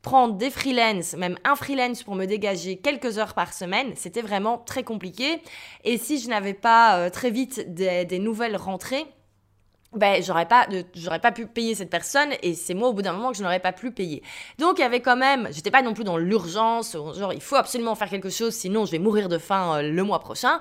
prendre 0.02 0.34
des 0.34 0.50
freelances, 0.50 1.14
même 1.14 1.36
un 1.42 1.56
freelance 1.56 2.04
pour 2.04 2.14
me 2.14 2.26
dégager 2.26 2.76
quelques 2.76 3.18
heures 3.18 3.34
par 3.34 3.52
semaine, 3.52 3.92
c'était 3.96 4.22
vraiment 4.22 4.58
très 4.58 4.84
compliqué. 4.84 5.42
Et 5.82 5.98
si 5.98 6.20
je 6.20 6.28
n'avais 6.28 6.54
pas 6.54 6.98
euh, 6.98 7.10
très 7.10 7.30
vite 7.30 7.74
des 7.74 8.18
nouvelles 8.20 8.56
rentrées, 8.56 9.04
ben 9.94 10.22
j'aurais 10.22 10.46
pas 10.46 10.66
j'aurais 10.94 11.20
pas 11.20 11.32
pu 11.32 11.46
payer 11.46 11.74
cette 11.74 11.90
personne 11.90 12.28
et 12.42 12.54
c'est 12.54 12.74
moi 12.74 12.88
au 12.88 12.92
bout 12.92 13.02
d'un 13.02 13.12
moment 13.12 13.30
que 13.30 13.38
je 13.38 13.42
n'aurais 13.42 13.60
pas 13.60 13.72
pu 13.72 13.90
payer. 13.90 14.22
Donc 14.58 14.78
il 14.78 14.82
y 14.82 14.84
avait 14.84 15.00
quand 15.00 15.16
même, 15.16 15.48
j'étais 15.52 15.70
pas 15.70 15.82
non 15.82 15.94
plus 15.94 16.04
dans 16.04 16.18
l'urgence, 16.18 16.92
genre 16.92 17.32
il 17.32 17.40
faut 17.40 17.56
absolument 17.56 17.94
faire 17.94 18.08
quelque 18.08 18.30
chose 18.30 18.54
sinon 18.54 18.84
je 18.84 18.92
vais 18.92 18.98
mourir 18.98 19.28
de 19.28 19.38
faim 19.38 19.76
euh, 19.76 19.82
le 19.82 20.02
mois 20.02 20.20
prochain. 20.20 20.60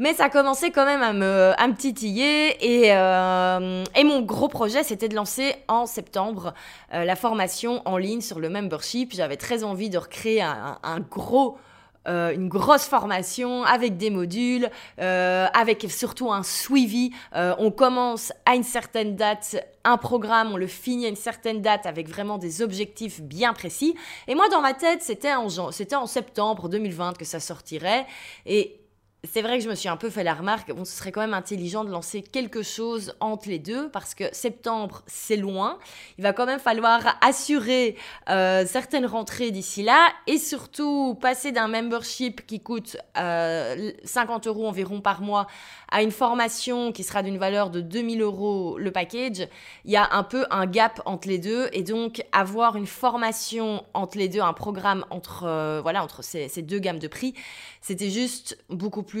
Mais 0.00 0.12
ça 0.12 0.28
commençait 0.28 0.72
quand 0.72 0.86
même 0.86 1.02
à 1.02 1.12
me, 1.12 1.52
à 1.56 1.68
me 1.68 1.74
titiller 1.74 2.56
et, 2.60 2.92
euh, 2.92 3.84
et 3.94 4.02
mon 4.02 4.22
gros 4.22 4.48
projet 4.48 4.82
c'était 4.82 5.08
de 5.08 5.14
lancer 5.14 5.54
en 5.68 5.86
septembre 5.86 6.52
euh, 6.92 7.04
la 7.04 7.14
formation 7.14 7.80
en 7.84 7.96
ligne 7.96 8.20
sur 8.20 8.40
le 8.40 8.48
membership. 8.48 9.12
J'avais 9.14 9.36
très 9.36 9.62
envie 9.62 9.90
de 9.90 9.98
recréer 9.98 10.42
un, 10.42 10.78
un 10.82 11.00
gros 11.00 11.58
euh, 12.06 12.34
une 12.34 12.48
grosse 12.48 12.84
formation 12.84 13.64
avec 13.64 13.96
des 13.96 14.10
modules, 14.10 14.70
euh, 15.00 15.46
avec 15.54 15.86
surtout 15.90 16.32
un 16.32 16.42
suivi. 16.42 17.10
Euh, 17.34 17.54
on 17.58 17.70
commence 17.70 18.32
à 18.44 18.54
une 18.54 18.62
certaine 18.62 19.16
date 19.16 19.56
un 19.84 19.98
programme, 19.98 20.52
on 20.52 20.56
le 20.56 20.66
finit 20.66 21.04
à 21.04 21.08
une 21.10 21.16
certaine 21.16 21.60
date 21.60 21.84
avec 21.84 22.08
vraiment 22.08 22.38
des 22.38 22.62
objectifs 22.62 23.20
bien 23.20 23.52
précis. 23.52 23.94
Et 24.28 24.34
moi, 24.34 24.48
dans 24.48 24.62
ma 24.62 24.72
tête, 24.72 25.02
c'était 25.02 25.34
en, 25.34 25.46
en 25.46 26.06
septembre 26.06 26.68
2020 26.70 27.18
que 27.18 27.26
ça 27.26 27.38
sortirait. 27.38 28.06
Et 28.46 28.80
c'est 29.24 29.42
vrai 29.42 29.58
que 29.58 29.64
je 29.64 29.68
me 29.70 29.74
suis 29.74 29.88
un 29.88 29.96
peu 29.96 30.10
fait 30.10 30.24
la 30.24 30.34
remarque, 30.34 30.72
bon, 30.72 30.84
ce 30.84 30.92
serait 30.92 31.12
quand 31.12 31.20
même 31.20 31.34
intelligent 31.34 31.84
de 31.84 31.90
lancer 31.90 32.22
quelque 32.22 32.62
chose 32.62 33.14
entre 33.20 33.48
les 33.48 33.58
deux, 33.58 33.88
parce 33.90 34.14
que 34.14 34.24
septembre, 34.32 35.02
c'est 35.06 35.36
loin. 35.36 35.78
Il 36.18 36.22
va 36.22 36.32
quand 36.32 36.46
même 36.46 36.60
falloir 36.60 37.16
assurer 37.20 37.96
euh, 38.28 38.66
certaines 38.66 39.06
rentrées 39.06 39.50
d'ici 39.50 39.82
là, 39.82 40.08
et 40.26 40.38
surtout 40.38 41.16
passer 41.20 41.52
d'un 41.52 41.68
membership 41.68 42.46
qui 42.46 42.60
coûte 42.60 42.96
euh, 43.16 43.92
50 44.04 44.46
euros 44.46 44.66
environ 44.68 45.00
par 45.00 45.22
mois 45.22 45.46
à 45.90 46.02
une 46.02 46.10
formation 46.10 46.92
qui 46.92 47.04
sera 47.04 47.22
d'une 47.22 47.38
valeur 47.38 47.70
de 47.70 47.80
2000 47.80 48.20
euros 48.20 48.76
le 48.78 48.90
package. 48.90 49.48
Il 49.84 49.92
y 49.92 49.96
a 49.96 50.08
un 50.12 50.24
peu 50.24 50.44
un 50.50 50.66
gap 50.66 51.00
entre 51.06 51.28
les 51.28 51.38
deux, 51.38 51.68
et 51.72 51.82
donc 51.82 52.22
avoir 52.32 52.76
une 52.76 52.86
formation 52.86 53.84
entre 53.94 54.18
les 54.18 54.28
deux, 54.28 54.40
un 54.40 54.52
programme 54.52 55.04
entre, 55.10 55.44
euh, 55.44 55.80
voilà, 55.82 56.02
entre 56.02 56.22
ces, 56.22 56.48
ces 56.48 56.62
deux 56.62 56.78
gammes 56.78 56.98
de 56.98 57.08
prix, 57.08 57.34
c'était 57.80 58.10
juste 58.10 58.58
beaucoup 58.68 59.02
plus 59.02 59.13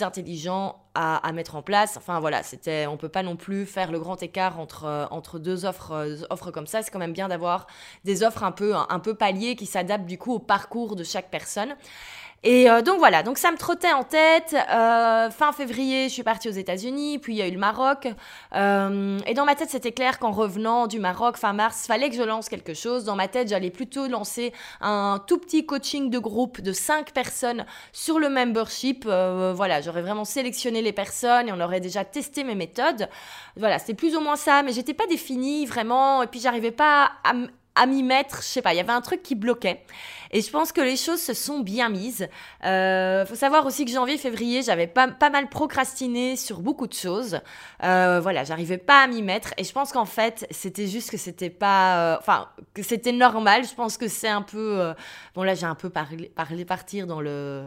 intelligent 0.00 0.82
à, 0.94 1.30
mettre 1.32 1.56
en 1.56 1.62
place. 1.62 1.96
Enfin 1.96 2.20
voilà, 2.20 2.42
c'était, 2.42 2.86
on 2.86 2.96
peut 2.96 3.08
pas 3.08 3.22
non 3.22 3.36
plus 3.36 3.66
faire 3.66 3.92
le 3.92 3.98
grand 3.98 4.22
écart 4.22 4.58
entre, 4.58 4.84
euh, 4.84 5.06
entre 5.10 5.38
deux 5.38 5.66
offres, 5.66 5.92
euh, 5.92 6.16
offres 6.30 6.50
comme 6.50 6.66
ça. 6.66 6.82
C'est 6.82 6.90
quand 6.90 6.98
même 6.98 7.12
bien 7.12 7.28
d'avoir 7.28 7.66
des 8.04 8.22
offres 8.22 8.44
un 8.44 8.52
peu, 8.52 8.74
un, 8.74 8.86
un 8.88 8.98
peu 8.98 9.14
paliers 9.14 9.56
qui 9.56 9.66
s'adaptent 9.66 10.06
du 10.06 10.16
coup 10.16 10.32
au 10.32 10.38
parcours 10.38 10.96
de 10.96 11.04
chaque 11.04 11.30
personne. 11.30 11.76
Et 12.48 12.70
euh, 12.70 12.80
donc 12.80 12.98
voilà, 12.98 13.24
donc 13.24 13.38
ça 13.38 13.50
me 13.50 13.56
trottait 13.56 13.92
en 13.92 14.04
tête. 14.04 14.54
Euh, 14.70 15.30
fin 15.30 15.50
février, 15.50 16.08
je 16.08 16.12
suis 16.12 16.22
partie 16.22 16.48
aux 16.48 16.52
États-Unis, 16.52 17.18
puis 17.18 17.34
il 17.34 17.36
y 17.38 17.42
a 17.42 17.48
eu 17.48 17.50
le 17.50 17.58
Maroc. 17.58 18.06
Euh, 18.54 19.18
et 19.26 19.34
dans 19.34 19.44
ma 19.44 19.56
tête, 19.56 19.68
c'était 19.68 19.90
clair 19.90 20.20
qu'en 20.20 20.30
revenant 20.30 20.86
du 20.86 21.00
Maroc 21.00 21.38
fin 21.38 21.52
mars, 21.52 21.88
fallait 21.88 22.08
que 22.08 22.14
je 22.14 22.22
lance 22.22 22.48
quelque 22.48 22.72
chose. 22.72 23.02
Dans 23.02 23.16
ma 23.16 23.26
tête, 23.26 23.48
j'allais 23.48 23.72
plutôt 23.72 24.06
lancer 24.06 24.52
un 24.80 25.20
tout 25.26 25.38
petit 25.38 25.66
coaching 25.66 26.08
de 26.08 26.20
groupe 26.20 26.60
de 26.60 26.70
cinq 26.70 27.10
personnes 27.12 27.66
sur 27.92 28.20
le 28.20 28.28
membership. 28.28 29.06
voilà, 29.06 29.80
j'aurais 29.80 30.02
vraiment 30.02 30.24
sélectionné 30.24 30.82
les 30.82 30.92
personnes 30.92 31.48
et 31.48 31.52
on 31.52 31.60
aurait 31.60 31.80
déjà 31.80 32.04
testé 32.04 32.44
mes 32.44 32.54
méthodes. 32.54 33.08
Voilà, 33.56 33.80
c'était 33.80 33.94
plus 33.94 34.14
ou 34.14 34.20
moins 34.20 34.36
ça, 34.36 34.62
mais 34.62 34.70
j'étais 34.70 34.94
pas 34.94 35.08
définie 35.08 35.66
vraiment. 35.66 36.22
Et 36.22 36.28
puis 36.28 36.38
j'arrivais 36.38 36.70
pas 36.70 37.10
à 37.24 37.32
à 37.76 37.86
m'y 37.86 38.02
mettre, 38.02 38.38
je 38.42 38.46
sais 38.46 38.62
pas, 38.62 38.74
il 38.74 38.76
y 38.76 38.80
avait 38.80 38.92
un 38.92 39.00
truc 39.00 39.22
qui 39.22 39.34
bloquait. 39.34 39.84
Et 40.32 40.40
je 40.40 40.50
pense 40.50 40.72
que 40.72 40.80
les 40.80 40.96
choses 40.96 41.20
se 41.20 41.34
sont 41.34 41.60
bien 41.60 41.88
mises. 41.88 42.28
Euh, 42.64 43.24
faut 43.26 43.34
savoir 43.34 43.64
aussi 43.66 43.84
que 43.84 43.90
janvier, 43.90 44.18
février, 44.18 44.62
j'avais 44.62 44.86
pas, 44.86 45.06
mal 45.30 45.48
procrastiné 45.48 46.36
sur 46.36 46.60
beaucoup 46.60 46.86
de 46.86 46.92
choses. 46.92 47.40
Euh, 47.84 48.20
voilà, 48.20 48.44
j'arrivais 48.44 48.78
pas 48.78 49.02
à 49.02 49.06
m'y 49.06 49.22
mettre. 49.22 49.50
Et 49.56 49.64
je 49.64 49.72
pense 49.72 49.92
qu'en 49.92 50.04
fait, 50.04 50.46
c'était 50.50 50.86
juste 50.86 51.10
que 51.10 51.16
c'était 51.16 51.50
pas, 51.50 52.14
euh, 52.14 52.16
enfin, 52.18 52.48
que 52.74 52.82
c'était 52.82 53.12
normal. 53.12 53.64
Je 53.64 53.74
pense 53.74 53.96
que 53.96 54.08
c'est 54.08 54.28
un 54.28 54.42
peu, 54.42 54.80
euh, 54.80 54.94
bon 55.34 55.42
là, 55.42 55.54
j'ai 55.54 55.66
un 55.66 55.74
peu 55.74 55.90
parlé, 55.90 56.28
parlé 56.34 56.64
partir 56.64 57.06
dans 57.06 57.20
le 57.20 57.64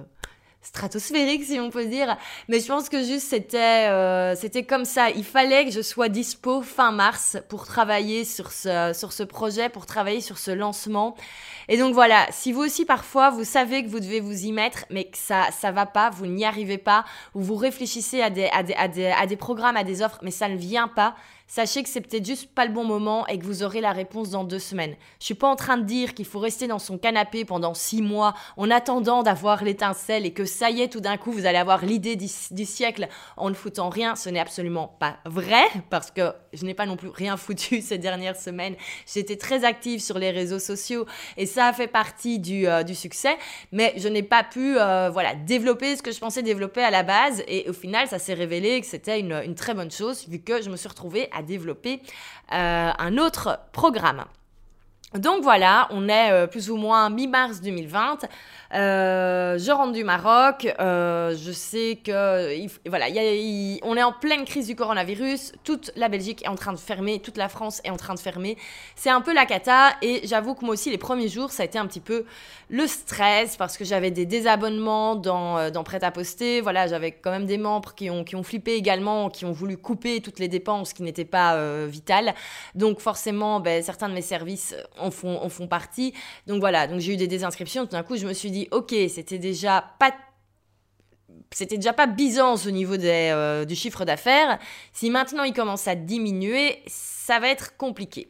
stratosphérique 0.61 1.43
si 1.43 1.59
on 1.59 1.69
peut 1.69 1.85
dire. 1.85 2.17
Mais 2.47 2.59
je 2.59 2.67
pense 2.67 2.89
que 2.89 3.03
juste 3.03 3.27
c'était 3.29 3.87
euh, 3.89 4.35
c'était 4.35 4.63
comme 4.63 4.85
ça. 4.85 5.09
Il 5.09 5.23
fallait 5.23 5.65
que 5.65 5.71
je 5.71 5.81
sois 5.81 6.09
dispo 6.09 6.61
fin 6.61 6.91
mars 6.91 7.37
pour 7.49 7.65
travailler 7.65 8.25
sur 8.25 8.51
ce 8.51 8.91
sur 8.93 9.13
ce 9.13 9.23
projet 9.23 9.69
pour 9.69 9.85
travailler 9.85 10.21
sur 10.21 10.37
ce 10.37 10.51
lancement. 10.51 11.15
Et 11.67 11.77
donc 11.77 11.93
voilà 11.93 12.27
si 12.31 12.51
vous 12.51 12.61
aussi 12.61 12.85
parfois 12.85 13.29
vous 13.29 13.43
savez 13.43 13.83
que 13.83 13.89
vous 13.89 13.99
devez 13.99 14.19
vous 14.19 14.45
y 14.45 14.51
mettre 14.51 14.85
mais 14.89 15.05
que 15.05 15.17
ça 15.17 15.47
ça 15.51 15.71
va 15.71 15.85
pas 15.85 16.09
vous 16.09 16.25
n'y 16.25 16.45
arrivez 16.45 16.77
pas 16.77 17.05
ou 17.35 17.41
vous 17.41 17.55
réfléchissez 17.55 18.21
à 18.21 18.29
des 18.29 18.49
à 18.53 18.63
des, 18.63 18.73
à 18.73 18.87
des, 18.87 19.05
à 19.07 19.25
des 19.25 19.37
programmes 19.37 19.77
à 19.77 19.83
des 19.83 20.01
offres 20.01 20.19
mais 20.21 20.31
ça 20.31 20.49
ne 20.49 20.57
vient 20.57 20.87
pas 20.87 21.15
sachez 21.49 21.81
que 21.83 21.89
c'est 21.89 21.99
peut-être 21.99 22.25
juste 22.25 22.53
pas 22.53 22.65
le 22.65 22.71
bon 22.71 22.85
moment 22.85 23.27
et 23.27 23.39
que 23.39 23.43
vous 23.43 23.63
aurez 23.63 23.81
la 23.81 23.91
réponse 23.91 24.29
dans 24.29 24.43
deux 24.43 24.59
semaines. 24.59 24.95
Je 25.19 25.25
suis 25.25 25.33
pas 25.33 25.49
en 25.49 25.55
train 25.55 25.77
de 25.77 25.83
dire 25.83 26.13
qu'il 26.13 26.25
faut 26.25 26.39
rester 26.39 26.67
dans 26.67 26.79
son 26.79 26.97
canapé 26.97 27.43
pendant 27.43 27.73
six 27.73 28.01
mois 28.03 28.35
en 28.55 28.69
attendant 28.69 29.23
d'avoir 29.23 29.63
l'étincelle 29.63 30.25
et 30.27 30.31
que 30.31 30.45
ça 30.45 30.69
y 30.69 30.81
est, 30.81 30.89
tout 30.89 31.01
d'un 31.01 31.17
coup, 31.17 31.31
vous 31.31 31.47
allez 31.47 31.57
avoir 31.57 31.83
l'idée 31.83 32.15
du, 32.15 32.27
siècle 32.27 33.07
en 33.35 33.49
ne 33.49 33.55
foutant 33.55 33.89
rien. 33.89 34.15
Ce 34.15 34.29
n'est 34.29 34.39
absolument 34.39 34.95
pas 34.99 35.17
vrai 35.25 35.63
parce 35.89 36.11
que 36.11 36.31
je 36.53 36.65
n'ai 36.65 36.75
pas 36.75 36.85
non 36.85 36.97
plus 36.97 37.09
rien 37.09 37.35
foutu 37.35 37.81
ces 37.81 37.97
dernières 37.97 38.37
semaines. 38.37 38.75
J'étais 39.11 39.35
très 39.35 39.65
active 39.65 40.01
sur 40.01 40.19
les 40.19 40.29
réseaux 40.29 40.59
sociaux 40.59 41.07
et 41.35 41.47
ça 41.47 41.67
a 41.67 41.73
fait 41.73 41.87
partie 41.87 42.37
du, 42.39 42.67
euh, 42.67 42.85
succès, 42.93 43.37
mais 43.71 43.93
je 43.97 44.07
n'ai 44.07 44.23
pas 44.23 44.43
pu 44.43 44.77
euh, 44.77 45.09
voilà, 45.09 45.33
développer 45.33 45.95
ce 45.95 46.03
que 46.03 46.11
je 46.11 46.19
pensais 46.19 46.43
développer 46.43 46.81
à 46.81 46.91
la 46.91 47.03
base 47.03 47.43
et 47.47 47.69
au 47.69 47.73
final, 47.73 48.07
ça 48.07 48.19
s'est 48.19 48.33
révélé 48.33 48.81
que 48.81 48.87
c'était 48.87 49.19
une, 49.19 49.33
une 49.45 49.55
très 49.55 49.73
bonne 49.73 49.91
chose 49.91 50.27
vu 50.27 50.39
que 50.39 50.61
je 50.61 50.69
me 50.69 50.75
suis 50.75 50.87
retrouvée 50.87 51.29
à 51.31 51.38
développer 51.41 52.01
euh, 52.51 52.91
un 52.97 53.17
autre 53.17 53.59
programme. 53.71 54.25
Donc 55.17 55.41
voilà, 55.41 55.87
on 55.89 56.07
est 56.07 56.31
euh, 56.31 56.45
plus 56.45 56.69
ou 56.69 56.77
moins 56.77 57.09
mi-mars 57.09 57.61
2020. 57.61 58.27
Euh, 58.75 59.57
je 59.57 59.71
rentre 59.71 59.93
du 59.93 60.03
Maroc. 60.03 60.67
Euh, 60.79 61.35
je 61.35 61.51
sais 61.51 61.99
que 62.03 62.67
voilà, 62.87 63.07
on 63.83 63.97
est 63.97 64.03
en 64.03 64.11
pleine 64.11 64.45
crise 64.45 64.67
du 64.67 64.75
coronavirus. 64.75 65.53
Toute 65.63 65.91
la 65.95 66.09
Belgique 66.09 66.43
est 66.43 66.47
en 66.47 66.55
train 66.55 66.73
de 66.73 66.77
fermer, 66.77 67.19
toute 67.19 67.37
la 67.37 67.49
France 67.49 67.81
est 67.83 67.89
en 67.89 67.97
train 67.97 68.13
de 68.13 68.19
fermer. 68.19 68.57
C'est 68.95 69.09
un 69.09 69.21
peu 69.21 69.33
la 69.33 69.45
cata. 69.45 69.93
Et 70.01 70.21
j'avoue 70.27 70.53
que 70.53 70.63
moi 70.63 70.73
aussi, 70.73 70.91
les 70.91 70.97
premiers 70.97 71.29
jours, 71.29 71.51
ça 71.51 71.63
a 71.63 71.65
été 71.65 71.79
un 71.79 71.87
petit 71.87 71.99
peu 71.99 72.25
le 72.69 72.85
stress 72.85 73.57
parce 73.57 73.77
que 73.77 73.83
j'avais 73.83 74.11
des 74.11 74.27
désabonnements 74.27 75.15
dans, 75.15 75.57
euh, 75.57 75.71
dans 75.71 75.83
Prêt 75.83 76.03
à 76.03 76.11
poster. 76.11 76.61
Voilà, 76.61 76.85
j'avais 76.85 77.11
quand 77.11 77.31
même 77.31 77.47
des 77.47 77.57
membres 77.57 77.95
qui 77.95 78.11
ont, 78.11 78.23
qui 78.23 78.35
ont 78.35 78.43
flippé 78.43 78.73
également, 78.73 79.29
qui 79.29 79.45
ont 79.45 79.51
voulu 79.51 79.77
couper 79.77 80.21
toutes 80.21 80.37
les 80.37 80.47
dépenses 80.47 80.93
qui 80.93 81.01
n'étaient 81.01 81.25
pas 81.25 81.55
euh, 81.55 81.87
vitales. 81.89 82.35
Donc 82.75 82.99
forcément, 82.99 83.59
ben, 83.59 83.81
certains 83.81 84.09
de 84.09 84.13
mes 84.13 84.21
services 84.21 84.75
en 84.99 85.11
font, 85.11 85.47
font 85.49 85.67
partie. 85.67 86.13
Donc 86.47 86.59
voilà, 86.59 86.87
donc 86.87 86.99
j'ai 86.99 87.13
eu 87.13 87.17
des 87.17 87.27
désinscriptions. 87.27 87.85
Tout 87.85 87.91
d'un 87.91 88.03
coup, 88.03 88.17
je 88.17 88.27
me 88.27 88.33
suis 88.33 88.51
dit 88.51 88.67
ok, 88.71 88.93
c'était 89.09 89.39
déjà 89.39 89.83
pas 89.99 90.11
c'était 91.51 91.77
déjà 91.77 91.93
pas 91.93 92.07
Byzance 92.07 92.67
au 92.67 92.71
niveau 92.71 92.97
des, 92.97 93.31
euh, 93.33 93.65
du 93.65 93.75
chiffre 93.75 94.05
d'affaires. 94.05 94.59
Si 94.93 95.09
maintenant 95.09 95.43
il 95.43 95.53
commence 95.53 95.87
à 95.87 95.95
diminuer, 95.95 96.79
ça 96.87 97.39
va 97.39 97.49
être 97.49 97.75
compliqué. 97.77 98.29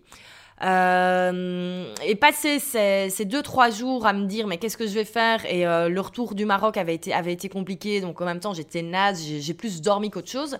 Euh, 0.61 1.93
et 2.05 2.15
passer 2.15 2.59
ces, 2.59 3.09
ces, 3.09 3.23
deux 3.23 3.41
trois 3.41 3.69
jours 3.69 4.05
à 4.05 4.11
me 4.11 4.25
dire 4.25 4.45
mais 4.45 4.57
qu'est-ce 4.57 4.75
que 4.75 4.87
je 4.87 4.93
vais 4.93 5.05
faire? 5.05 5.45
Et 5.45 5.65
euh, 5.65 5.87
le 5.87 6.01
retour 6.01 6.35
du 6.35 6.45
Maroc 6.45 6.75
avait 6.75 6.95
été 6.95 7.13
avait 7.13 7.31
été 7.31 7.47
compliqué 7.47 8.01
donc 8.01 8.19
en 8.19 8.25
même 8.25 8.41
temps 8.41 8.53
j'étais 8.53 8.81
naze 8.81 9.23
j'ai 9.23 9.53
plus 9.53 9.79
dormi 9.79 10.09
qu'autre 10.09 10.29
chose 10.29 10.57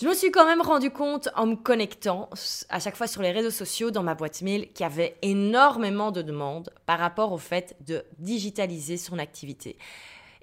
je 0.00 0.06
me 0.06 0.14
suis 0.14 0.30
quand 0.30 0.44
même 0.44 0.60
rendu 0.60 0.90
compte 0.90 1.30
en 1.36 1.46
me 1.46 1.56
connectant 1.56 2.28
à 2.68 2.80
chaque 2.80 2.96
fois 2.96 3.06
sur 3.06 3.22
les 3.22 3.32
réseaux 3.32 3.50
sociaux 3.50 3.90
dans 3.90 4.02
ma 4.02 4.14
boîte 4.14 4.42
mail 4.42 4.70
qu'il 4.72 4.84
y 4.84 4.86
avait 4.86 5.16
énormément 5.22 6.12
de 6.12 6.20
demandes 6.20 6.70
par 6.84 6.98
rapport 6.98 7.32
au 7.32 7.38
fait 7.38 7.76
de 7.80 8.04
digitaliser 8.18 8.98
son 8.98 9.18
activité. 9.18 9.78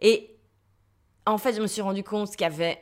Et 0.02 0.36
en 1.28 1.38
fait, 1.38 1.54
je 1.54 1.62
me 1.62 1.68
suis 1.68 1.84
rendu 1.84 2.04
compte 2.04 2.32
qu'il 2.32 2.42
y 2.42 2.46
avait 2.46 2.82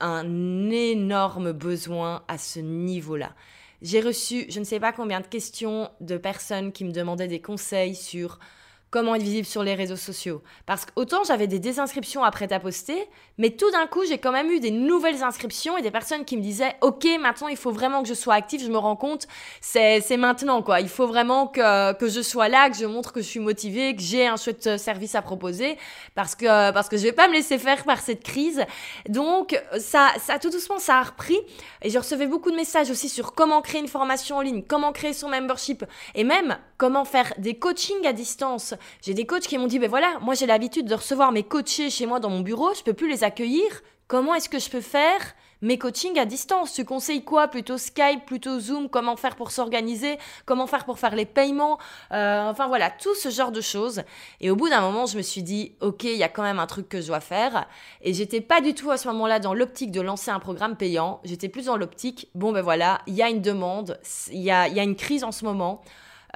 un 0.00 0.70
énorme 0.70 1.52
besoin 1.52 2.24
à 2.26 2.36
ce 2.36 2.58
niveau-là. 2.58 3.32
J'ai 3.80 4.00
reçu 4.00 4.46
je 4.48 4.58
ne 4.58 4.64
sais 4.64 4.80
pas 4.80 4.92
combien 4.92 5.20
de 5.20 5.26
questions 5.26 5.88
de 6.00 6.16
personnes 6.16 6.72
qui 6.72 6.84
me 6.84 6.90
demandaient 6.90 7.28
des 7.28 7.40
conseils 7.40 7.94
sur 7.94 8.40
comment 8.90 9.14
être 9.14 9.22
visible 9.22 9.46
sur 9.46 9.62
les 9.62 9.74
réseaux 9.74 9.96
sociaux. 9.96 10.42
Parce 10.66 10.86
qu'autant 10.86 11.22
j'avais 11.24 11.46
des 11.46 11.58
désinscriptions 11.58 12.24
après 12.24 12.48
ta 12.48 12.60
poster, 12.60 13.08
mais 13.36 13.50
tout 13.50 13.70
d'un 13.70 13.86
coup 13.86 14.04
j'ai 14.06 14.18
quand 14.18 14.32
même 14.32 14.50
eu 14.50 14.60
des 14.60 14.70
nouvelles 14.70 15.22
inscriptions 15.22 15.76
et 15.76 15.82
des 15.82 15.90
personnes 15.90 16.24
qui 16.24 16.36
me 16.36 16.42
disaient 16.42 16.74
ok 16.80 17.06
maintenant 17.20 17.48
il 17.48 17.56
faut 17.56 17.72
vraiment 17.72 18.02
que 18.02 18.08
je 18.08 18.14
sois 18.14 18.34
active, 18.34 18.62
je 18.62 18.70
me 18.70 18.78
rends 18.78 18.96
compte 18.96 19.26
c'est 19.60 20.16
maintenant 20.16 20.62
quoi, 20.62 20.80
il 20.80 20.88
faut 20.88 21.06
vraiment 21.06 21.46
que, 21.46 21.92
que 21.94 22.08
je 22.08 22.22
sois 22.22 22.48
là, 22.48 22.70
que 22.70 22.76
je 22.76 22.86
montre 22.86 23.12
que 23.12 23.20
je 23.20 23.26
suis 23.26 23.40
motivée, 23.40 23.94
que 23.94 24.02
j'ai 24.02 24.26
un 24.26 24.36
chouette 24.36 24.66
euh, 24.66 24.78
service 24.78 25.14
à 25.14 25.22
proposer. 25.22 25.76
Parce 26.14 26.34
que 26.34 26.70
parce 26.72 26.88
que 26.88 26.96
je 26.96 27.02
vais 27.02 27.12
pas 27.12 27.28
me 27.28 27.34
laisser 27.34 27.58
faire 27.58 27.84
par 27.84 28.00
cette 28.00 28.22
crise. 28.22 28.64
Donc 29.08 29.60
ça 29.78 30.10
ça 30.18 30.38
tout 30.38 30.50
doucement 30.50 30.78
ça 30.78 30.98
a 30.98 31.02
repris. 31.02 31.38
Et 31.82 31.90
je 31.90 31.98
recevais 31.98 32.26
beaucoup 32.26 32.50
de 32.50 32.56
messages 32.56 32.90
aussi 32.90 33.08
sur 33.08 33.34
comment 33.34 33.60
créer 33.62 33.80
une 33.80 33.88
formation 33.88 34.36
en 34.36 34.40
ligne, 34.40 34.62
comment 34.62 34.92
créer 34.92 35.12
son 35.12 35.28
membership. 35.28 35.84
Et 36.14 36.24
même 36.24 36.58
comment 36.76 37.04
faire 37.04 37.32
des 37.38 37.54
coachings 37.54 38.06
à 38.06 38.12
distance 38.12 38.74
j'ai 39.02 39.14
des 39.14 39.26
coachs 39.26 39.42
qui 39.42 39.58
m'ont 39.58 39.66
dit, 39.66 39.78
ben 39.78 39.88
voilà, 39.88 40.18
moi 40.20 40.34
j'ai 40.34 40.46
l'habitude 40.46 40.86
de 40.86 40.94
recevoir 40.94 41.32
mes 41.32 41.42
coachés 41.42 41.90
chez 41.90 42.06
moi 42.06 42.20
dans 42.20 42.30
mon 42.30 42.40
bureau, 42.40 42.74
je 42.74 42.82
peux 42.82 42.94
plus 42.94 43.08
les 43.08 43.24
accueillir. 43.24 43.64
Comment 44.06 44.34
est-ce 44.34 44.48
que 44.48 44.58
je 44.58 44.70
peux 44.70 44.80
faire 44.80 45.20
mes 45.60 45.76
coachings 45.76 46.18
à 46.18 46.24
distance? 46.24 46.72
Tu 46.72 46.86
conseilles 46.86 47.24
quoi? 47.24 47.48
Plutôt 47.48 47.76
Skype, 47.76 48.24
plutôt 48.24 48.58
Zoom? 48.58 48.88
Comment 48.88 49.16
faire 49.16 49.36
pour 49.36 49.50
s'organiser? 49.50 50.16
Comment 50.46 50.66
faire 50.66 50.86
pour 50.86 50.98
faire 50.98 51.14
les 51.14 51.26
paiements? 51.26 51.78
Euh, 52.12 52.48
Enfin 52.48 52.68
voilà, 52.68 52.90
tout 52.90 53.14
ce 53.14 53.28
genre 53.28 53.52
de 53.52 53.60
choses. 53.60 54.00
Et 54.40 54.50
au 54.50 54.56
bout 54.56 54.70
d'un 54.70 54.80
moment, 54.80 55.04
je 55.04 55.18
me 55.18 55.22
suis 55.22 55.42
dit, 55.42 55.74
ok, 55.82 56.04
il 56.04 56.16
y 56.16 56.22
a 56.22 56.30
quand 56.30 56.42
même 56.42 56.58
un 56.58 56.66
truc 56.66 56.88
que 56.88 57.02
je 57.02 57.08
dois 57.08 57.20
faire. 57.20 57.66
Et 58.00 58.14
j'étais 58.14 58.40
pas 58.40 58.62
du 58.62 58.72
tout 58.72 58.90
à 58.90 58.96
ce 58.96 59.08
moment-là 59.08 59.40
dans 59.40 59.52
l'optique 59.52 59.90
de 59.90 60.00
lancer 60.00 60.30
un 60.30 60.40
programme 60.40 60.76
payant. 60.76 61.20
J'étais 61.24 61.50
plus 61.50 61.66
dans 61.66 61.76
l'optique, 61.76 62.30
bon 62.34 62.52
ben 62.52 62.62
voilà, 62.62 63.02
il 63.06 63.14
y 63.14 63.22
a 63.22 63.28
une 63.28 63.42
demande, 63.42 64.00
il 64.32 64.40
y 64.40 64.50
a, 64.50 64.68
y 64.68 64.80
a 64.80 64.84
une 64.84 64.96
crise 64.96 65.22
en 65.22 65.32
ce 65.32 65.44
moment. 65.44 65.82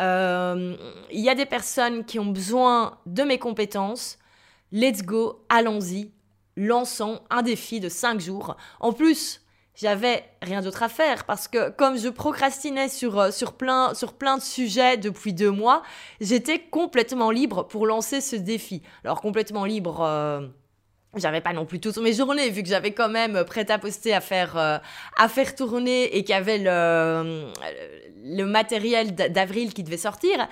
Euh, 0.00 0.76
il 1.10 1.20
y 1.20 1.28
a 1.28 1.34
des 1.34 1.46
personnes 1.46 2.04
qui 2.04 2.18
ont 2.18 2.26
besoin 2.26 2.98
de 3.06 3.22
mes 3.22 3.38
compétences. 3.38 4.18
Let's 4.72 5.02
go, 5.02 5.44
allons-y, 5.48 6.10
lançons 6.56 7.20
un 7.30 7.42
défi 7.42 7.80
de 7.80 7.88
5 7.88 8.20
jours. 8.20 8.56
En 8.80 8.92
plus, 8.92 9.42
j'avais 9.74 10.24
rien 10.40 10.60
d'autre 10.60 10.82
à 10.82 10.88
faire 10.88 11.24
parce 11.24 11.48
que 11.48 11.70
comme 11.70 11.98
je 11.98 12.08
procrastinais 12.08 12.88
sur, 12.88 13.18
euh, 13.18 13.30
sur, 13.30 13.54
plein, 13.54 13.94
sur 13.94 14.14
plein 14.14 14.38
de 14.38 14.42
sujets 14.42 14.96
depuis 14.96 15.32
deux 15.32 15.50
mois, 15.50 15.82
j'étais 16.20 16.58
complètement 16.58 17.30
libre 17.30 17.64
pour 17.64 17.86
lancer 17.86 18.20
ce 18.20 18.36
défi. 18.36 18.82
Alors 19.04 19.20
complètement 19.20 19.64
libre... 19.64 20.00
Euh, 20.02 20.48
j'avais 21.16 21.40
pas 21.40 21.52
non 21.52 21.66
plus 21.66 21.80
toutes 21.80 21.98
mes 21.98 22.12
journées 22.12 22.48
vu 22.50 22.62
que 22.62 22.68
j'avais 22.68 22.92
quand 22.92 23.08
même 23.08 23.44
prêt 23.44 23.70
à 23.70 23.78
poster 23.78 24.14
à 24.14 24.20
faire 24.20 24.56
euh, 24.56 24.78
à 25.18 25.28
faire 25.28 25.54
tourner 25.54 26.16
et 26.16 26.24
qu'il 26.24 26.34
y 26.34 26.38
avait 26.38 26.58
le 26.58 27.50
le 28.24 28.44
matériel 28.44 29.14
d'avril 29.14 29.74
qui 29.74 29.82
devait 29.82 29.96
sortir 29.96 30.48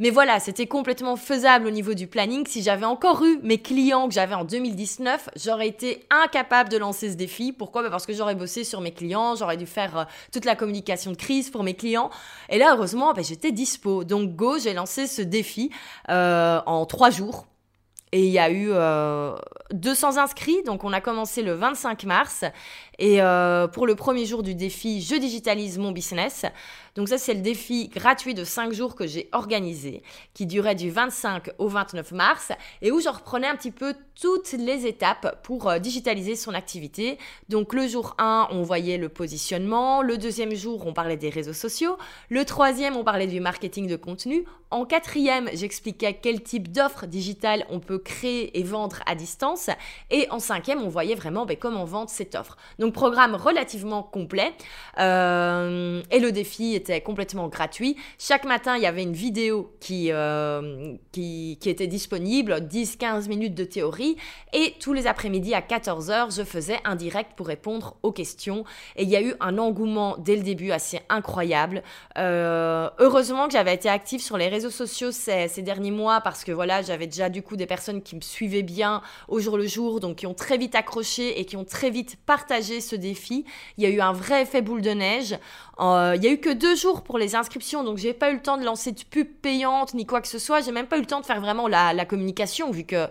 mais 0.00 0.08
voilà, 0.08 0.40
c'était 0.40 0.66
complètement 0.66 1.14
faisable 1.14 1.66
au 1.66 1.70
niveau 1.70 1.92
du 1.92 2.06
planning. 2.06 2.46
Si 2.46 2.62
j'avais 2.62 2.86
encore 2.86 3.22
eu 3.22 3.38
mes 3.42 3.58
clients 3.58 4.08
que 4.08 4.14
j'avais 4.14 4.34
en 4.34 4.44
2019, 4.44 5.28
j'aurais 5.36 5.68
été 5.68 6.06
incapable 6.08 6.70
de 6.70 6.78
lancer 6.78 7.10
ce 7.10 7.16
défi. 7.16 7.52
Pourquoi? 7.52 7.82
Bah 7.82 7.90
Parce 7.90 8.06
que 8.06 8.14
j'aurais 8.14 8.34
bossé 8.34 8.64
sur 8.64 8.80
mes 8.80 8.92
clients, 8.92 9.34
j'aurais 9.36 9.58
dû 9.58 9.66
faire 9.66 9.98
euh, 9.98 10.04
toute 10.32 10.46
la 10.46 10.56
communication 10.56 11.10
de 11.10 11.18
crise 11.18 11.50
pour 11.50 11.62
mes 11.64 11.74
clients. 11.74 12.08
Et 12.48 12.56
là, 12.56 12.74
heureusement, 12.74 13.12
bah, 13.12 13.20
j'étais 13.20 13.52
dispo. 13.52 14.02
Donc, 14.02 14.34
go, 14.34 14.58
j'ai 14.58 14.72
lancé 14.72 15.06
ce 15.06 15.20
défi 15.20 15.70
euh, 16.08 16.62
en 16.64 16.86
trois 16.86 17.10
jours. 17.10 17.49
Et 18.12 18.24
il 18.24 18.30
y 18.30 18.38
a 18.40 18.50
eu 18.50 18.70
euh, 18.72 19.36
200 19.72 20.16
inscrits, 20.16 20.62
donc 20.64 20.82
on 20.82 20.92
a 20.92 21.00
commencé 21.00 21.42
le 21.42 21.52
25 21.54 22.04
mars. 22.04 22.44
Et 23.00 23.22
euh, 23.22 23.66
pour 23.66 23.86
le 23.86 23.94
premier 23.94 24.26
jour 24.26 24.42
du 24.42 24.54
défi, 24.54 25.00
je 25.00 25.14
digitalise 25.14 25.78
mon 25.78 25.90
business. 25.90 26.44
Donc 26.96 27.08
ça, 27.08 27.16
c'est 27.16 27.32
le 27.32 27.40
défi 27.40 27.88
gratuit 27.88 28.34
de 28.34 28.44
5 28.44 28.74
jours 28.74 28.94
que 28.94 29.06
j'ai 29.06 29.30
organisé, 29.32 30.02
qui 30.34 30.44
durait 30.44 30.74
du 30.74 30.90
25 30.90 31.50
au 31.58 31.68
29 31.68 32.12
mars, 32.12 32.52
et 32.82 32.92
où 32.92 33.00
je 33.00 33.08
reprenais 33.08 33.46
un 33.46 33.56
petit 33.56 33.70
peu 33.70 33.94
toutes 34.20 34.52
les 34.52 34.86
étapes 34.86 35.40
pour 35.42 35.70
euh, 35.70 35.78
digitaliser 35.78 36.36
son 36.36 36.52
activité. 36.52 37.16
Donc 37.48 37.72
le 37.72 37.88
jour 37.88 38.14
1, 38.18 38.48
on 38.50 38.62
voyait 38.62 38.98
le 38.98 39.08
positionnement. 39.08 40.02
Le 40.02 40.18
deuxième 40.18 40.54
jour, 40.54 40.86
on 40.86 40.92
parlait 40.92 41.16
des 41.16 41.30
réseaux 41.30 41.54
sociaux. 41.54 41.96
Le 42.28 42.44
troisième, 42.44 42.96
on 42.96 43.04
parlait 43.04 43.26
du 43.26 43.40
marketing 43.40 43.86
de 43.86 43.96
contenu. 43.96 44.44
En 44.70 44.84
quatrième, 44.84 45.48
j'expliquais 45.52 46.18
quel 46.20 46.42
type 46.42 46.70
d'offres 46.70 47.06
digitales 47.06 47.64
on 47.70 47.80
peut 47.80 47.98
créer 47.98 48.56
et 48.58 48.62
vendre 48.62 49.00
à 49.06 49.16
distance. 49.16 49.68
Et 50.10 50.28
en 50.30 50.38
cinquième, 50.38 50.82
on 50.82 50.88
voyait 50.88 51.16
vraiment 51.16 51.44
ben, 51.44 51.56
comment 51.56 51.84
vendre 51.84 52.10
cette 52.10 52.36
offre. 52.36 52.56
Programme 52.92 53.34
relativement 53.34 54.02
complet. 54.02 54.52
Euh, 54.98 56.02
et 56.10 56.18
le 56.18 56.32
défi 56.32 56.74
était 56.74 57.00
complètement 57.00 57.48
gratuit. 57.48 57.96
Chaque 58.18 58.44
matin, 58.44 58.76
il 58.76 58.82
y 58.82 58.86
avait 58.86 59.02
une 59.02 59.12
vidéo 59.12 59.72
qui, 59.80 60.08
euh, 60.12 60.94
qui, 61.12 61.58
était 61.64 61.86
disponible, 61.86 62.60
10-15 62.60 63.28
minutes 63.28 63.54
de 63.54 63.64
théorie. 63.64 64.16
Et 64.52 64.74
tous 64.80 64.92
les 64.92 65.06
après-midi 65.06 65.54
à 65.54 65.60
14h, 65.60 66.34
je 66.36 66.42
faisais 66.42 66.78
un 66.84 66.96
direct 66.96 67.32
pour 67.36 67.46
répondre 67.46 67.96
aux 68.02 68.12
questions. 68.12 68.64
Et 68.96 69.04
il 69.04 69.08
y 69.08 69.16
a 69.16 69.22
eu 69.22 69.34
un 69.40 69.58
engouement 69.58 70.16
dès 70.18 70.36
le 70.36 70.42
début 70.42 70.70
assez 70.70 71.00
incroyable. 71.08 71.82
Euh, 72.18 72.88
heureusement 72.98 73.46
que 73.46 73.52
j'avais 73.52 73.74
été 73.74 73.88
active 73.88 74.20
sur 74.20 74.36
les 74.36 74.48
réseaux 74.48 74.70
sociaux 74.70 75.12
ces, 75.12 75.48
ces 75.48 75.62
derniers 75.62 75.90
mois 75.90 76.20
parce 76.20 76.44
que 76.44 76.52
voilà, 76.52 76.82
j'avais 76.82 77.06
déjà 77.06 77.28
du 77.28 77.42
coup 77.42 77.56
des 77.56 77.66
personnes 77.66 78.02
qui 78.02 78.16
me 78.16 78.20
suivaient 78.20 78.62
bien 78.62 79.02
au 79.28 79.40
jour 79.40 79.56
le 79.56 79.66
jour, 79.66 80.00
donc 80.00 80.16
qui 80.16 80.26
ont 80.26 80.34
très 80.34 80.58
vite 80.58 80.74
accroché 80.74 81.40
et 81.40 81.44
qui 81.44 81.56
ont 81.56 81.64
très 81.64 81.90
vite 81.90 82.16
partagé 82.26 82.79
ce 82.80 82.96
défi. 82.96 83.44
Il 83.76 83.84
y 83.84 83.86
a 83.86 83.90
eu 83.90 84.00
un 84.00 84.12
vrai 84.12 84.42
effet 84.42 84.62
boule 84.62 84.82
de 84.82 84.90
neige. 84.90 85.38
Euh, 85.80 86.14
il 86.16 86.24
y 86.24 86.28
a 86.28 86.30
eu 86.32 86.38
que 86.38 86.50
deux 86.50 86.76
jours 86.76 87.02
pour 87.02 87.18
les 87.18 87.34
inscriptions, 87.36 87.84
donc 87.84 87.98
j'ai 87.98 88.12
pas 88.12 88.30
eu 88.30 88.34
le 88.34 88.42
temps 88.42 88.58
de 88.58 88.64
lancer 88.64 88.92
de 88.92 89.02
pub 89.02 89.28
payante 89.42 89.94
ni 89.94 90.06
quoi 90.06 90.20
que 90.20 90.28
ce 90.28 90.38
soit. 90.38 90.60
J'ai 90.60 90.72
même 90.72 90.86
pas 90.86 90.96
eu 90.96 91.00
le 91.00 91.06
temps 91.06 91.20
de 91.20 91.26
faire 91.26 91.40
vraiment 91.40 91.68
la, 91.68 91.92
la 91.92 92.04
communication 92.04 92.70
vu 92.70 92.84
que 92.84 93.08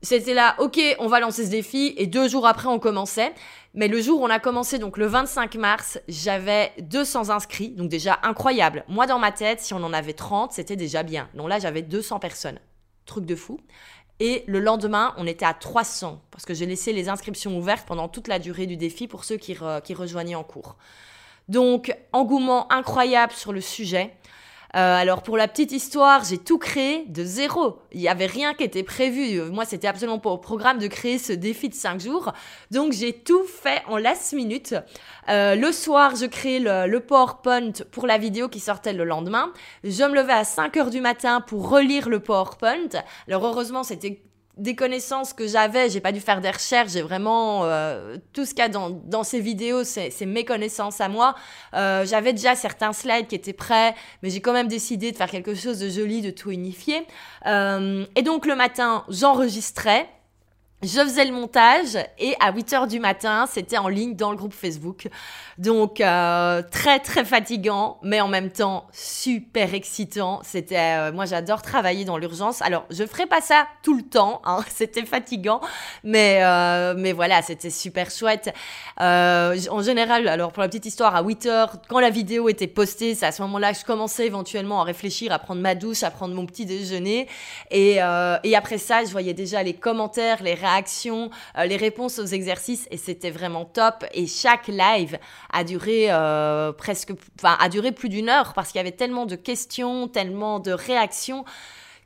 c'était 0.00 0.34
là, 0.34 0.54
ok, 0.58 0.80
on 1.00 1.08
va 1.08 1.18
lancer 1.18 1.44
ce 1.44 1.50
défi, 1.50 1.94
et 1.96 2.06
deux 2.06 2.28
jours 2.28 2.46
après, 2.46 2.68
on 2.68 2.78
commençait. 2.78 3.34
Mais 3.74 3.88
le 3.88 4.00
jour 4.00 4.20
où 4.20 4.24
on 4.24 4.30
a 4.30 4.38
commencé, 4.38 4.78
donc 4.78 4.96
le 4.96 5.06
25 5.06 5.56
mars, 5.56 5.98
j'avais 6.08 6.72
200 6.80 7.30
inscrits, 7.30 7.70
donc 7.70 7.88
déjà 7.88 8.18
incroyable. 8.22 8.84
Moi, 8.88 9.06
dans 9.06 9.18
ma 9.18 9.32
tête, 9.32 9.60
si 9.60 9.74
on 9.74 9.82
en 9.82 9.92
avait 9.92 10.12
30, 10.12 10.52
c'était 10.52 10.76
déjà 10.76 11.02
bien. 11.02 11.28
Donc 11.34 11.48
là, 11.48 11.58
j'avais 11.58 11.82
200 11.82 12.20
personnes. 12.20 12.60
Truc 13.06 13.26
de 13.26 13.34
fou. 13.34 13.58
Et 14.20 14.44
le 14.46 14.58
lendemain, 14.58 15.14
on 15.16 15.26
était 15.26 15.44
à 15.44 15.54
300, 15.54 16.20
parce 16.30 16.44
que 16.44 16.54
j'ai 16.54 16.66
laissé 16.66 16.92
les 16.92 17.08
inscriptions 17.08 17.56
ouvertes 17.56 17.86
pendant 17.86 18.08
toute 18.08 18.26
la 18.26 18.38
durée 18.38 18.66
du 18.66 18.76
défi 18.76 19.06
pour 19.06 19.24
ceux 19.24 19.36
qui, 19.36 19.54
rejoignaient 19.54 20.34
en 20.34 20.44
cours. 20.44 20.76
Donc, 21.48 21.94
engouement 22.12 22.70
incroyable 22.72 23.32
sur 23.32 23.52
le 23.52 23.60
sujet. 23.60 24.12
Euh, 24.76 24.96
alors 24.96 25.22
pour 25.22 25.36
la 25.36 25.48
petite 25.48 25.72
histoire, 25.72 26.24
j'ai 26.24 26.38
tout 26.38 26.58
créé 26.58 27.04
de 27.08 27.24
zéro. 27.24 27.80
Il 27.92 28.00
n'y 28.00 28.08
avait 28.08 28.26
rien 28.26 28.54
qui 28.54 28.64
était 28.64 28.82
prévu. 28.82 29.40
Moi, 29.50 29.64
c'était 29.64 29.88
absolument 29.88 30.18
pas 30.18 30.30
au 30.30 30.38
programme 30.38 30.78
de 30.78 30.86
créer 30.86 31.18
ce 31.18 31.32
défi 31.32 31.68
de 31.68 31.74
5 31.74 32.00
jours. 32.00 32.32
Donc 32.70 32.92
j'ai 32.92 33.12
tout 33.12 33.44
fait 33.44 33.82
en 33.88 33.96
last 33.96 34.32
minute. 34.34 34.74
Euh, 35.28 35.54
le 35.54 35.72
soir, 35.72 36.16
je 36.16 36.26
crée 36.26 36.58
le, 36.58 36.86
le, 36.86 37.00
PowerPoint 37.00 37.72
pour 37.90 38.06
la 38.06 38.18
vidéo 38.18 38.48
qui 38.48 38.60
sortait 38.60 38.92
le 38.92 39.04
lendemain. 39.04 39.52
Je 39.84 40.04
me 40.04 40.14
levais 40.14 40.32
à 40.34 40.44
5 40.44 40.76
heures 40.76 40.90
du 40.90 41.00
matin 41.00 41.40
pour 41.40 41.68
relire 41.70 42.08
le 42.08 42.20
PowerPoint. 42.20 42.88
Alors 43.26 43.46
heureusement, 43.46 43.82
c'était 43.82 44.22
des 44.58 44.74
connaissances 44.74 45.32
que 45.32 45.46
j'avais, 45.46 45.88
j'ai 45.88 46.00
pas 46.00 46.12
dû 46.12 46.20
faire 46.20 46.40
des 46.40 46.50
recherches, 46.50 46.92
j'ai 46.92 47.02
vraiment 47.02 47.64
euh, 47.64 48.16
tout 48.32 48.44
ce 48.44 48.50
qu'il 48.50 48.58
y 48.58 48.62
a 48.62 48.68
dans, 48.68 48.90
dans 48.90 49.22
ces 49.22 49.40
vidéos, 49.40 49.84
c'est 49.84 50.26
mes 50.26 50.44
connaissances 50.44 51.00
à 51.00 51.08
moi. 51.08 51.34
Euh, 51.74 52.04
j'avais 52.04 52.32
déjà 52.32 52.54
certains 52.54 52.92
slides 52.92 53.28
qui 53.28 53.36
étaient 53.36 53.52
prêts, 53.52 53.94
mais 54.22 54.30
j'ai 54.30 54.40
quand 54.40 54.52
même 54.52 54.68
décidé 54.68 55.12
de 55.12 55.16
faire 55.16 55.30
quelque 55.30 55.54
chose 55.54 55.78
de 55.78 55.88
joli, 55.88 56.22
de 56.22 56.30
tout 56.30 56.50
unifier. 56.50 57.06
Euh, 57.46 58.04
et 58.16 58.22
donc 58.22 58.46
le 58.46 58.56
matin, 58.56 59.04
j'enregistrais 59.08 60.08
je 60.82 61.00
faisais 61.00 61.24
le 61.24 61.32
montage 61.32 61.98
et 62.20 62.36
à 62.38 62.52
8 62.52 62.72
heures 62.72 62.86
du 62.86 63.00
matin, 63.00 63.46
c'était 63.50 63.78
en 63.78 63.88
ligne 63.88 64.14
dans 64.14 64.30
le 64.30 64.36
groupe 64.36 64.54
Facebook. 64.54 65.08
Donc 65.58 66.00
euh, 66.00 66.62
très 66.70 67.00
très 67.00 67.24
fatigant, 67.24 67.98
mais 68.04 68.20
en 68.20 68.28
même 68.28 68.50
temps 68.50 68.86
super 68.92 69.74
excitant. 69.74 70.40
C'était, 70.44 70.76
euh, 70.78 71.12
moi 71.12 71.24
j'adore 71.24 71.62
travailler 71.62 72.04
dans 72.04 72.16
l'urgence. 72.16 72.62
Alors 72.62 72.84
je 72.90 73.04
ferai 73.04 73.26
pas 73.26 73.40
ça 73.40 73.66
tout 73.82 73.96
le 73.96 74.04
temps, 74.04 74.40
hein. 74.44 74.60
c'était 74.68 75.04
fatigant, 75.04 75.60
mais 76.04 76.38
euh, 76.42 76.94
mais 76.96 77.12
voilà, 77.12 77.42
c'était 77.42 77.70
super 77.70 78.08
chouette. 78.12 78.54
en 79.00 79.82
général, 79.82 80.28
alors 80.28 80.52
pour 80.52 80.62
la 80.62 80.68
petite 80.68 80.86
histoire, 80.86 81.16
à 81.16 81.22
8 81.22 81.46
heures, 81.46 81.72
quand 81.88 81.98
la 81.98 82.10
vidéo 82.10 82.48
était 82.48 82.68
postée, 82.68 83.16
c'est 83.16 83.26
à 83.26 83.32
ce 83.32 83.42
moment-là 83.42 83.72
que 83.72 83.80
je 83.80 83.84
commençais 83.84 84.26
éventuellement 84.26 84.80
à 84.80 84.84
réfléchir, 84.84 85.32
à 85.32 85.40
prendre 85.40 85.60
ma 85.60 85.74
douche, 85.74 86.04
à 86.04 86.12
prendre 86.12 86.36
mon 86.36 86.46
petit 86.46 86.66
déjeuner, 86.66 87.26
et 87.72 87.98
et 88.44 88.56
après 88.56 88.78
ça, 88.78 89.04
je 89.04 89.10
voyais 89.10 89.34
déjà 89.34 89.64
les 89.64 89.74
commentaires, 89.74 90.40
les 90.42 90.54
réactions, 90.54 90.67
euh, 90.76 91.64
les 91.64 91.76
réponses 91.76 92.18
aux 92.18 92.26
exercices 92.26 92.86
et 92.90 92.96
c'était 92.96 93.30
vraiment 93.30 93.64
top. 93.64 94.04
Et 94.12 94.26
chaque 94.26 94.68
live 94.68 95.18
a 95.52 95.64
duré 95.64 96.06
euh, 96.10 96.72
presque, 96.72 97.12
enfin, 97.38 97.56
a 97.60 97.68
duré 97.68 97.92
plus 97.92 98.08
d'une 98.08 98.28
heure 98.28 98.52
parce 98.54 98.68
qu'il 98.70 98.78
y 98.78 98.80
avait 98.80 98.92
tellement 98.92 99.26
de 99.26 99.36
questions, 99.36 100.08
tellement 100.08 100.60
de 100.60 100.72
réactions 100.72 101.44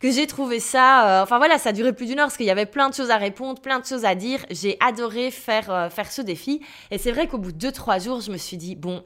que 0.01 0.11
j'ai 0.11 0.27
trouvé 0.27 0.59
ça, 0.59 1.21
euh, 1.21 1.23
enfin 1.23 1.39
voilà, 1.39 1.59
ça 1.59 1.69
a 1.69 1.73
duré 1.73 1.93
plus 1.93 2.07
d'une 2.07 2.19
heure 2.19 2.27
parce 2.27 2.37
qu'il 2.37 2.47
y 2.47 2.51
avait 2.51 2.67
plein 2.67 2.89
de 2.89 2.95
choses 2.95 3.11
à 3.11 3.19
répondre, 3.19 3.63
plein 3.63 3.79
de 3.79 3.87
choses 3.87 4.05
à 4.05 4.17
dire. 4.17 4.45
J'ai 4.51 4.77
adoré 4.81 5.31
faire, 5.31 5.89
faire 5.93 6.11
ce 6.11 6.23
défi. 6.23 6.61
Et 6.91 6.99
c'est 6.99 7.13
vrai 7.13 7.29
qu'au 7.29 7.39
bout 7.39 7.53
de 7.53 7.59
deux, 7.59 7.71
trois 7.71 8.01
jours, 8.01 8.21
je 8.21 8.33
me 8.33 8.37
suis 8.37 8.57
dit, 8.57 8.75
bon, 8.75 9.05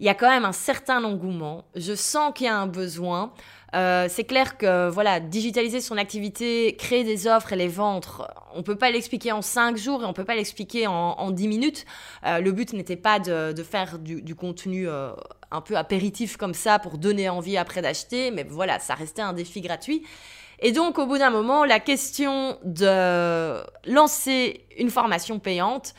il 0.00 0.06
y 0.06 0.08
a 0.08 0.14
quand 0.14 0.28
même 0.28 0.44
un 0.44 0.52
certain 0.52 1.04
engouement. 1.04 1.64
Je 1.76 1.94
sens 1.94 2.32
qu'il 2.34 2.46
y 2.46 2.48
a 2.48 2.56
un 2.56 2.66
besoin. 2.66 3.32
Euh, 3.74 4.06
c'est 4.10 4.24
clair 4.24 4.58
que 4.58 4.88
voilà, 4.90 5.18
digitaliser 5.18 5.80
son 5.80 5.96
activité, 5.96 6.76
créer 6.76 7.04
des 7.04 7.26
offres 7.26 7.52
et 7.52 7.56
les 7.56 7.68
vendre, 7.68 8.30
on 8.54 8.62
peut 8.62 8.76
pas 8.76 8.90
l'expliquer 8.90 9.32
en 9.32 9.40
5 9.40 9.76
jours 9.76 10.02
et 10.02 10.04
on 10.04 10.12
peut 10.12 10.24
pas 10.24 10.34
l'expliquer 10.34 10.86
en, 10.86 10.92
en 10.92 11.30
10 11.30 11.48
minutes. 11.48 11.86
Euh, 12.26 12.40
le 12.40 12.52
but 12.52 12.74
n'était 12.74 12.96
pas 12.96 13.18
de, 13.18 13.52
de, 13.52 13.62
faire 13.62 13.98
du, 13.98 14.20
du 14.20 14.34
contenu 14.34 14.88
euh, 14.88 15.12
un 15.50 15.62
peu 15.62 15.76
apéritif 15.76 16.36
comme 16.36 16.54
ça 16.54 16.78
pour 16.78 16.98
donner 16.98 17.28
envie 17.28 17.56
après 17.56 17.80
d'acheter, 17.80 18.30
mais 18.30 18.44
voilà, 18.44 18.78
ça 18.78 18.94
restait 18.94 19.22
un 19.22 19.32
défi 19.32 19.62
gratuit. 19.62 20.02
Et 20.64 20.72
donc, 20.72 20.98
au 20.98 21.06
bout 21.06 21.18
d'un 21.18 21.30
moment, 21.30 21.64
la 21.64 21.80
question 21.80 22.56
de 22.62 23.60
lancer 23.90 24.64
une 24.78 24.90
formation 24.90 25.40
payante, 25.40 25.94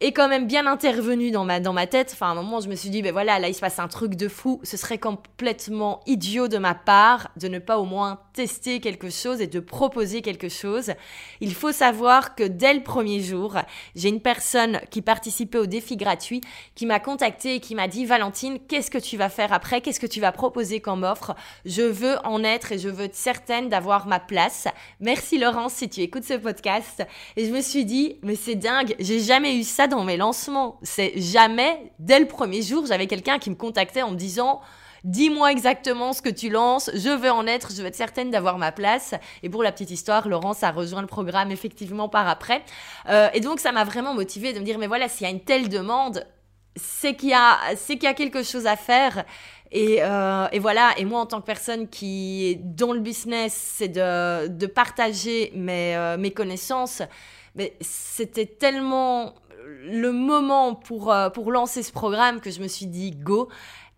est 0.00 0.12
quand 0.12 0.28
même 0.28 0.46
bien 0.46 0.66
intervenu 0.66 1.30
dans 1.30 1.44
ma, 1.44 1.58
dans 1.58 1.72
ma 1.72 1.86
tête. 1.86 2.10
Enfin, 2.12 2.28
à 2.28 2.30
un 2.30 2.34
moment, 2.34 2.60
je 2.60 2.68
me 2.68 2.74
suis 2.74 2.90
dit, 2.90 3.00
ben 3.00 3.12
voilà, 3.12 3.38
là, 3.38 3.48
il 3.48 3.54
se 3.54 3.60
passe 3.60 3.78
un 3.78 3.88
truc 3.88 4.14
de 4.14 4.28
fou. 4.28 4.60
Ce 4.62 4.76
serait 4.76 4.98
complètement 4.98 6.00
idiot 6.06 6.48
de 6.48 6.58
ma 6.58 6.74
part 6.74 7.30
de 7.36 7.48
ne 7.48 7.58
pas 7.58 7.78
au 7.78 7.84
moins 7.84 8.20
tester 8.34 8.80
quelque 8.80 9.08
chose 9.08 9.40
et 9.40 9.46
de 9.46 9.58
proposer 9.58 10.20
quelque 10.20 10.50
chose. 10.50 10.92
Il 11.40 11.54
faut 11.54 11.72
savoir 11.72 12.34
que 12.34 12.44
dès 12.44 12.74
le 12.74 12.82
premier 12.82 13.20
jour, 13.20 13.56
j'ai 13.94 14.10
une 14.10 14.20
personne 14.20 14.80
qui 14.90 15.00
participait 15.00 15.58
au 15.58 15.66
défi 15.66 15.96
gratuit 15.96 16.42
qui 16.74 16.84
m'a 16.84 17.00
contacté 17.00 17.54
et 17.54 17.60
qui 17.60 17.74
m'a 17.74 17.88
dit, 17.88 18.04
Valentine, 18.04 18.58
qu'est-ce 18.68 18.90
que 18.90 18.98
tu 18.98 19.16
vas 19.16 19.30
faire 19.30 19.54
après? 19.54 19.80
Qu'est-ce 19.80 20.00
que 20.00 20.06
tu 20.06 20.20
vas 20.20 20.32
proposer 20.32 20.80
comme 20.80 21.04
offre? 21.04 21.34
Je 21.64 21.82
veux 21.82 22.16
en 22.24 22.44
être 22.44 22.72
et 22.72 22.78
je 22.78 22.90
veux 22.90 23.04
être 23.06 23.14
certaine 23.14 23.70
d'avoir 23.70 24.06
ma 24.06 24.20
place. 24.20 24.68
Merci 25.00 25.38
Laurence 25.38 25.72
si 25.72 25.88
tu 25.88 26.02
écoutes 26.02 26.24
ce 26.24 26.34
podcast. 26.34 27.06
Et 27.36 27.46
je 27.46 27.52
me 27.52 27.62
suis 27.62 27.86
dit, 27.86 28.18
mais 28.22 28.34
c'est 28.34 28.54
dingue, 28.54 28.94
j'ai 28.98 29.20
jamais 29.20 29.56
eu 29.56 29.62
ça 29.62 29.85
dans 29.86 30.04
mes 30.04 30.16
lancements. 30.16 30.78
C'est 30.82 31.20
jamais, 31.20 31.92
dès 31.98 32.18
le 32.18 32.26
premier 32.26 32.62
jour, 32.62 32.86
j'avais 32.86 33.06
quelqu'un 33.06 33.38
qui 33.38 33.50
me 33.50 33.54
contactait 33.54 34.02
en 34.02 34.10
me 34.10 34.16
disant 34.16 34.60
Dis-moi 35.06 35.52
exactement 35.52 36.12
ce 36.12 36.20
que 36.20 36.28
tu 36.28 36.50
lances, 36.50 36.90
je 36.92 37.10
veux 37.10 37.30
en 37.30 37.46
être, 37.46 37.70
je 37.72 37.80
veux 37.80 37.86
être 37.86 37.94
certaine 37.94 38.32
d'avoir 38.32 38.58
ma 38.58 38.72
place. 38.72 39.14
Et 39.44 39.48
pour 39.48 39.62
la 39.62 39.70
petite 39.70 39.92
histoire, 39.92 40.26
Laurence 40.28 40.64
a 40.64 40.72
rejoint 40.72 41.00
le 41.00 41.06
programme 41.06 41.52
effectivement 41.52 42.08
par 42.08 42.26
après. 42.26 42.64
Euh, 43.08 43.28
et 43.32 43.38
donc 43.38 43.60
ça 43.60 43.70
m'a 43.70 43.84
vraiment 43.84 44.14
motivée 44.14 44.52
de 44.52 44.58
me 44.58 44.64
dire, 44.64 44.78
mais 44.78 44.88
voilà, 44.88 45.08
s'il 45.08 45.24
y 45.24 45.30
a 45.30 45.32
une 45.32 45.44
telle 45.44 45.68
demande, 45.68 46.26
c'est 46.74 47.14
qu'il 47.14 47.28
y, 47.28 47.34
a, 47.34 47.56
qu'il 47.76 48.02
y 48.02 48.06
a 48.08 48.14
quelque 48.14 48.42
chose 48.42 48.66
à 48.66 48.74
faire. 48.74 49.24
Et, 49.70 49.98
euh, 50.00 50.48
et, 50.50 50.58
voilà, 50.58 50.90
et 50.96 51.04
moi 51.04 51.20
en 51.20 51.26
tant 51.26 51.40
que 51.40 51.46
personne 51.46 51.88
qui 51.88 52.46
est 52.46 52.56
dans 52.56 52.92
le 52.92 52.98
business, 53.00 53.52
c'est 53.76 53.88
de, 53.88 54.48
de 54.48 54.66
partager 54.66 55.52
mes, 55.54 55.94
euh, 55.94 56.16
mes 56.16 56.32
connaissances. 56.32 57.02
Mais 57.54 57.74
c'était 57.80 58.46
tellement 58.46 59.34
le 59.66 60.12
moment 60.12 60.74
pour, 60.74 61.12
euh, 61.12 61.30
pour 61.30 61.50
lancer 61.50 61.82
ce 61.82 61.92
programme 61.92 62.40
que 62.40 62.50
je 62.50 62.60
me 62.60 62.68
suis 62.68 62.86
dit 62.86 63.10
go. 63.10 63.48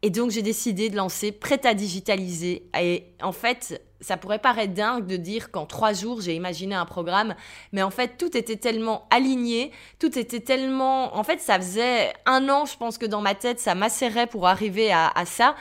Et 0.02 0.10
donc 0.10 0.30
j'ai 0.30 0.42
décidé 0.42 0.90
de 0.90 0.96
lancer 0.96 1.32
Prête 1.32 1.66
à 1.66 1.74
digitaliser. 1.74 2.70
Et 2.80 3.04
en 3.20 3.32
fait, 3.32 3.82
ça 4.00 4.16
pourrait 4.16 4.38
paraître 4.38 4.74
dingue 4.74 5.06
de 5.06 5.16
dire 5.16 5.50
qu'en 5.50 5.66
trois 5.66 5.92
jours 5.92 6.20
j'ai 6.20 6.34
imaginé 6.34 6.74
un 6.74 6.86
programme, 6.86 7.34
mais 7.72 7.82
en 7.82 7.90
fait 7.90 8.16
tout 8.16 8.36
était 8.36 8.56
tellement 8.56 9.08
aligné, 9.10 9.72
tout 9.98 10.16
était 10.16 10.40
tellement... 10.40 11.16
En 11.16 11.24
fait 11.24 11.40
ça 11.40 11.58
faisait 11.58 12.12
un 12.26 12.48
an, 12.48 12.64
je 12.64 12.76
pense 12.76 12.96
que 12.96 13.06
dans 13.06 13.20
ma 13.20 13.34
tête 13.34 13.58
ça 13.58 13.74
macérait 13.74 14.28
pour 14.28 14.46
arriver 14.46 14.92
à, 14.92 15.08
à 15.08 15.24
ça. 15.24 15.56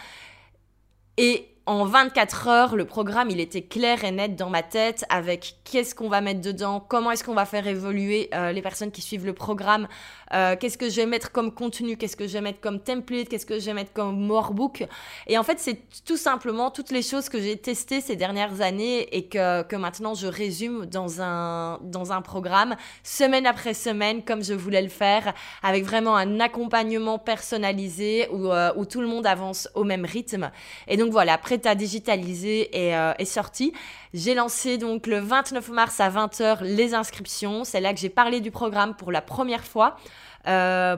Et 1.18 1.57
en 1.68 1.84
24 1.84 2.48
heures, 2.48 2.76
le 2.78 2.86
programme, 2.86 3.30
il 3.30 3.42
était 3.42 3.62
clair 3.62 4.06
et 4.06 4.12
net 4.12 4.38
dans 4.38 4.50
ma 4.50 4.64
tête 4.64 5.04
avec 5.10 5.58
qu'est-ce 5.66 5.94
qu'on 5.94 6.08
va 6.08 6.22
mettre 6.22 6.40
dedans, 6.40 6.80
comment 6.80 7.12
est-ce 7.12 7.26
qu'on 7.26 7.34
va 7.34 7.46
faire 7.46 7.68
évoluer 7.68 8.30
euh, 8.34 8.54
les 8.54 8.62
personnes 8.62 8.90
qui 8.90 9.02
suivent 9.02 9.26
le 9.26 9.34
programme, 9.34 9.90
euh, 10.34 10.56
qu'est-ce 10.60 10.78
que 10.78 10.90
je 10.90 10.98
vais 10.98 11.06
mettre 11.06 11.32
comme 11.32 11.54
contenu, 11.54 11.98
qu'est-ce 11.98 12.16
que 12.18 12.28
je 12.28 12.34
vais 12.34 12.42
mettre 12.42 12.60
comme 12.60 12.80
template, 12.80 13.30
qu'est-ce 13.30 13.46
que 13.46 13.60
je 13.60 13.66
vais 13.66 13.74
mettre 13.74 13.94
comme 13.94 14.30
workbook. 14.30 14.86
Et 15.28 15.38
en 15.38 15.44
fait, 15.44 15.60
c'est 15.60 15.80
tout 16.06 16.18
simplement 16.18 16.72
toutes 16.72 16.92
les 16.92 17.02
choses 17.02 17.30
que 17.30 17.40
j'ai 17.40 17.58
testées 17.58 18.02
ces 18.02 18.16
dernières 18.16 18.62
années 18.62 19.16
et 19.16 19.28
que, 19.28 19.64
que 19.64 19.76
maintenant 19.76 20.14
je 20.14 20.28
résume 20.28 20.86
dans 20.86 21.22
un, 21.22 21.80
dans 21.82 22.12
un 22.12 22.22
programme, 22.22 22.76
semaine 23.04 23.46
après 23.46 23.74
semaine, 23.74 24.24
comme 24.24 24.44
je 24.44 24.54
voulais 24.54 24.82
le 24.82 24.90
faire, 24.90 25.34
avec 25.64 25.86
vraiment 25.86 26.16
un 26.16 26.40
accompagnement 26.40 27.20
personnalisé 27.20 28.28
où, 28.32 28.52
euh, 28.52 28.72
où 28.76 28.86
tout 28.86 29.02
le 29.02 29.08
monde 29.08 29.26
avance 29.26 29.70
au 29.76 29.84
même 29.84 30.06
rythme. 30.06 30.52
Et 30.88 30.98
donc 30.98 31.12
voilà, 31.12 31.38
prête 31.38 31.66
à 31.66 31.76
digitaliser 31.76 32.70
est, 32.78 32.96
est 33.18 33.26
sorti. 33.26 33.74
J'ai 34.14 34.34
lancé 34.34 34.78
donc 34.78 35.08
le 35.08 35.20
29 35.20 35.70
mars 35.70 36.00
à 36.00 36.10
20h 36.10 36.64
les 36.64 36.94
inscriptions. 36.94 37.64
C'est 37.64 37.82
là 37.82 37.94
que 37.94 38.00
j'ai 38.00 38.10
parlé 38.10 38.42
du 38.42 38.52
programme 38.52 38.96
pour 38.96 39.12
la 39.12 39.22
première 39.22 39.64
fois. 39.64 39.98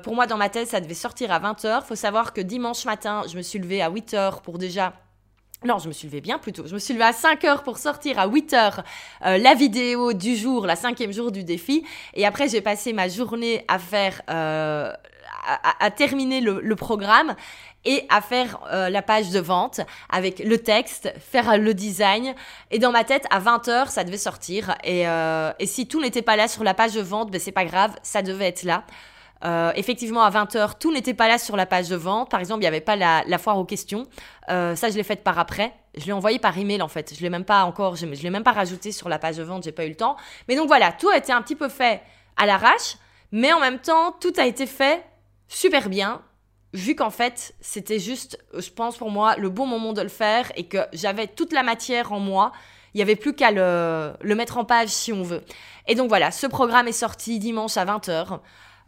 Pour 0.04 0.16
moi, 0.16 0.28
dans 0.28 0.38
ma 0.38 0.50
tête, 0.50 0.68
ça 0.68 0.82
devait 0.82 0.94
sortir 0.94 1.32
à 1.32 1.40
20h. 1.40 1.84
Faut 1.84 1.96
savoir 1.96 2.34
que 2.34 2.42
dimanche 2.42 2.86
matin, 2.86 3.24
je 3.30 3.36
me 3.38 3.42
suis 3.42 3.60
levée 3.60 3.82
à 3.82 3.90
8h 3.90 4.42
pour 4.42 4.58
déjà 4.58 4.94
non, 5.66 5.78
je 5.78 5.90
me 5.90 5.94
suis 5.94 6.08
levée 6.08 6.22
bien 6.22 6.40
plus 6.40 6.54
tôt. 6.54 6.66
Je 6.66 6.74
me 6.74 6.80
suis 6.80 6.94
levée 6.94 7.06
à 7.06 7.12
5 7.12 7.44
heures 7.44 7.64
pour 7.64 7.80
sortir 7.80 8.18
à 8.18 8.28
8 8.28 8.54
heures 8.54 8.84
euh, 9.26 9.38
la 9.38 9.56
vidéo 9.56 10.14
du 10.14 10.38
jour, 10.38 10.66
la 10.66 10.78
cinquième 10.78 11.12
jour 11.12 11.34
du 11.34 11.44
défi. 11.44 11.84
Et 12.14 12.26
après, 12.26 12.48
j'ai 12.48 12.62
passé 12.62 12.94
ma 12.94 13.10
journée 13.10 13.66
à 13.68 13.78
faire, 13.78 14.22
euh, 14.30 14.94
à, 15.80 15.92
terminer 15.92 16.40
le, 16.40 16.76
programme 16.76 17.36
et 17.86 18.06
à 18.10 18.22
faire 18.22 18.60
euh, 18.72 18.90
la 18.90 19.02
page 19.02 19.30
de 19.30 19.40
vente 19.40 19.82
avec 20.10 20.40
le 20.40 20.58
texte, 20.58 21.14
faire 21.20 21.58
le 21.58 21.74
design. 21.74 22.36
Et 22.72 22.80
dans 22.80 22.92
ma 22.92 23.04
tête, 23.04 23.26
à 23.32 23.40
20 23.40 23.68
heures, 23.68 23.90
ça 23.90 24.04
devait 24.04 24.18
sortir. 24.18 24.76
Et, 24.84 25.04
et 25.04 25.66
si 25.66 25.88
tout 25.88 26.02
n'était 26.02 26.22
pas 26.22 26.36
là 26.36 26.48
sur 26.48 26.64
la 26.64 26.74
page 26.74 26.94
de 26.94 27.02
vente, 27.02 27.32
ben 27.32 27.40
c'est 27.40 27.52
pas 27.52 27.66
grave, 27.66 27.96
ça 28.04 28.22
devait 28.22 28.48
être 28.48 28.64
là. 28.64 28.84
Euh, 29.46 29.72
effectivement, 29.76 30.22
à 30.24 30.30
20h, 30.30 30.78
tout 30.80 30.92
n'était 30.92 31.14
pas 31.14 31.28
là 31.28 31.38
sur 31.38 31.56
la 31.56 31.66
page 31.66 31.90
de 31.90 31.96
vente. 31.96 32.30
Par 32.30 32.40
exemple, 32.40 32.60
il 32.60 32.64
n'y 32.64 32.68
avait 32.68 32.82
pas 32.82 32.96
la, 32.96 33.38
foire 33.38 33.58
aux 33.58 33.66
questions. 33.66 34.08
Euh, 34.50 34.76
ça, 34.76 34.90
je 34.90 34.96
l'ai 34.96 35.04
faite 35.04 35.24
par 35.24 35.40
après. 35.40 35.74
Je 35.98 36.06
l'ai 36.06 36.12
envoyé 36.12 36.40
par 36.40 36.58
email, 36.58 36.82
en 36.82 36.88
fait. 36.88 37.14
Je 37.16 37.22
l'ai 37.22 37.30
même 37.30 37.46
pas 37.46 37.64
encore, 37.64 37.96
je, 37.96 38.06
l'ai 38.06 38.30
même 38.30 38.44
pas 38.44 38.52
rajouté 38.52 38.92
sur 38.92 39.10
la 39.10 39.20
page 39.20 39.38
de 39.38 39.44
vente, 39.44 39.64
j'ai 39.64 39.72
pas 39.72 39.86
eu 39.86 39.90
le 39.90 39.96
temps. 39.96 40.18
Mais 40.48 40.56
donc 40.56 40.68
voilà, 40.68 40.92
tout 40.92 41.10
a 41.10 41.18
été 41.18 41.32
un 41.32 41.42
petit 41.42 41.56
peu 41.56 41.70
fait 41.70 42.02
à 42.38 42.46
l'arrache. 42.46 42.98
Mais 43.32 43.54
en 43.54 43.60
même 43.60 43.80
temps, 43.80 44.12
tout 44.20 44.34
a 44.38 44.46
été 44.46 44.66
fait 44.66 45.04
super 45.48 45.90
bien. 45.90 46.22
Vu 46.74 46.96
qu'en 46.96 47.10
fait, 47.10 47.56
c'était 47.62 47.98
juste, 47.98 48.38
je 48.56 48.70
pense 48.70 48.98
pour 48.98 49.10
moi, 49.10 49.36
le 49.38 49.50
bon 49.50 49.66
moment 49.66 49.92
de 49.92 50.02
le 50.02 50.10
faire 50.10 50.52
et 50.56 50.66
que 50.66 50.78
j'avais 50.94 51.26
toute 51.26 51.52
la 51.52 51.64
matière 51.64 52.12
en 52.12 52.20
moi. 52.20 52.52
Il 52.94 52.98
n'y 52.98 53.02
avait 53.02 53.16
plus 53.16 53.34
qu'à 53.34 53.52
le, 53.52 54.36
mettre 54.36 54.58
en 54.58 54.66
page 54.66 54.90
si 54.90 55.12
on 55.12 55.24
veut. 55.24 55.44
Et 55.88 55.96
donc 55.96 56.10
voilà, 56.10 56.32
ce 56.32 56.48
programme 56.48 56.88
est 56.88 56.92
sorti 56.92 57.40
dimanche 57.40 57.78
à 57.78 57.86
20h. 57.86 58.40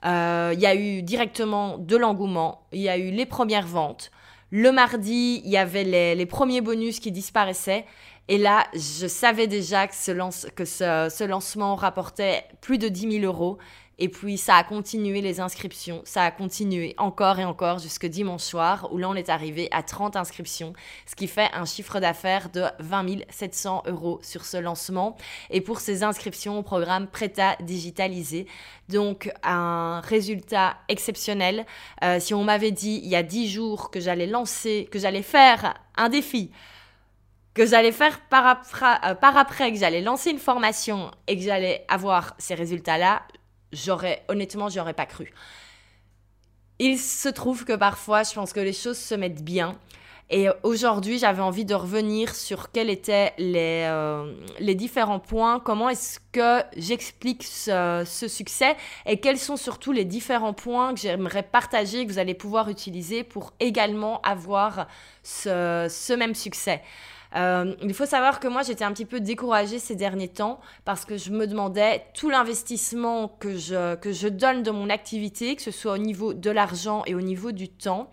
Euh, 0.06 0.52
il 0.54 0.60
y 0.60 0.66
a 0.66 0.76
eu 0.76 1.02
directement 1.02 1.78
de 1.78 1.96
l'engouement, 1.98 2.68
il 2.72 2.82
y 2.82 2.90
a 2.90 2.98
eu 2.98 3.12
les 3.12 3.26
premières 3.26 3.68
ventes. 3.68 4.12
Le 4.50 4.72
mardi, 4.72 5.42
il 5.46 5.50
y 5.50 5.58
avait 5.58 5.84
les, 5.84 6.26
premiers 6.26 6.62
bonus 6.62 7.00
qui 7.00 7.12
disparaissaient. 7.12 7.86
Et 8.28 8.38
là, 8.38 8.66
je 8.74 9.08
savais 9.08 9.48
déjà 9.48 9.88
que 9.88 9.96
ce, 9.96 10.48
que 10.50 10.66
ce 10.66 11.24
lancement 11.24 11.76
rapportait 11.76 12.44
plus 12.60 12.78
de 12.78 12.90
10 12.90 13.20
000 13.20 13.26
euros. 13.26 13.58
Et 14.04 14.10
puis 14.10 14.40
ça 14.40 14.56
a 14.56 14.64
continué 14.64 15.22
les 15.22 15.40
inscriptions, 15.40 16.02
ça 16.06 16.24
a 16.24 16.32
continué 16.32 16.96
encore 16.98 17.38
et 17.38 17.46
encore 17.46 17.78
jusque 17.78 18.08
dimanche 18.08 18.42
soir 18.42 18.92
où 18.92 18.98
là 18.98 19.08
on 19.08 19.14
est 19.14 19.30
arrivé 19.30 19.68
à 19.70 19.84
30 19.84 20.16
inscriptions, 20.16 20.74
ce 21.06 21.16
qui 21.16 21.28
fait 21.28 21.50
un 21.54 21.66
chiffre 21.66 22.00
d'affaires 22.00 22.50
de 22.50 22.64
20 22.80 23.30
700 23.30 23.84
euros 23.86 24.20
sur 24.24 24.44
ce 24.44 24.58
lancement. 24.58 25.16
Et 25.52 25.62
pour 25.62 25.82
ces 25.82 26.02
inscriptions 26.02 26.58
au 26.58 26.64
programme 26.64 27.06
Prêt 27.06 27.32
à 27.38 27.56
digitaliser, 27.62 28.48
donc 28.90 29.32
un 29.44 30.02
résultat 30.02 30.78
exceptionnel. 30.90 31.68
Euh, 32.04 32.20
si 32.20 32.34
on 32.34 32.44
m'avait 32.44 32.72
dit 32.72 33.02
il 33.04 33.10
y 33.10 33.16
a 33.16 33.22
10 33.22 33.50
jours 33.52 33.92
que 33.92 34.00
j'allais 34.00 34.26
lancer, 34.26 34.90
que 34.92 34.98
j'allais 34.98 35.22
faire 35.22 35.76
un 35.96 36.10
défi, 36.10 36.50
que 37.54 37.68
j'allais 37.68 37.92
faire 37.92 38.20
euh, 38.34 39.14
par 39.14 39.38
après, 39.38 39.72
que 39.72 39.78
j'allais 39.78 40.02
lancer 40.02 40.32
une 40.32 40.40
formation 40.40 41.12
et 41.28 41.38
que 41.38 41.44
j'allais 41.44 41.86
avoir 41.88 42.34
ces 42.40 42.56
résultats-là, 42.56 43.22
j'aurais, 43.74 44.24
honnêtement, 44.28 44.70
j'y 44.70 44.80
aurais 44.80 44.94
pas 44.94 45.06
cru. 45.06 45.34
Il 46.80 46.98
se 46.98 47.30
trouve 47.30 47.66
que 47.66 47.74
parfois, 47.74 48.24
je 48.24 48.34
pense 48.34 48.54
que 48.54 48.60
les 48.60 48.74
choses 48.74 48.98
se 48.98 49.16
mettent 49.16 49.44
bien. 49.44 49.78
Et 50.34 50.48
aujourd'hui, 50.64 51.20
j'avais 51.20 51.42
envie 51.42 51.66
de 51.66 51.76
revenir 51.76 52.34
sur 52.34 52.72
quels 52.72 52.90
étaient 52.90 53.34
les, 53.38 53.84
euh, 53.86 54.34
les 54.60 54.76
différents 54.76 55.20
points, 55.20 55.60
comment 55.60 55.90
est-ce 55.90 56.22
que 56.32 56.64
j'explique 56.78 57.44
ce, 57.44 58.04
ce, 58.06 58.30
succès 58.30 58.78
et 59.06 59.20
quels 59.20 59.38
sont 59.38 59.58
surtout 59.58 59.92
les 59.92 60.06
différents 60.06 60.54
points 60.54 60.94
que 60.94 61.02
j'aimerais 61.02 61.44
partager, 61.44 62.06
que 62.06 62.12
vous 62.14 62.18
allez 62.18 62.34
pouvoir 62.34 62.70
utiliser 62.70 63.26
pour 63.26 63.52
également 63.60 64.22
avoir 64.22 64.88
ce, 65.22 65.88
ce 65.90 66.14
même 66.14 66.34
succès. 66.34 66.82
Euh, 67.36 67.76
il 67.82 67.94
faut 67.94 68.06
savoir 68.06 68.40
que 68.40 68.48
moi, 68.48 68.64
j'étais 68.64 68.84
un 68.84 68.92
petit 68.92 69.06
peu 69.06 69.20
découragée 69.20 69.80
ces 69.80 69.96
derniers 69.96 70.28
temps 70.28 70.60
parce 70.86 71.06
que 71.06 71.18
je 71.18 71.32
me 71.32 71.48
demandais 71.48 72.04
tout 72.14 72.30
l'investissement 72.30 73.28
que 73.28 73.58
je, 73.58 73.96
que 73.96 74.12
je 74.12 74.28
donne 74.28 74.64
de 74.64 74.72
mon 74.72 74.90
activité, 74.90 75.56
que 75.56 75.62
ce 75.62 75.72
soit 75.72 75.94
au 75.94 75.98
niveau 75.98 76.34
de 76.34 76.52
l'argent 76.52 77.04
et 77.06 77.16
au 77.16 77.22
niveau 77.22 77.52
du 77.52 77.70
temps. 77.70 78.10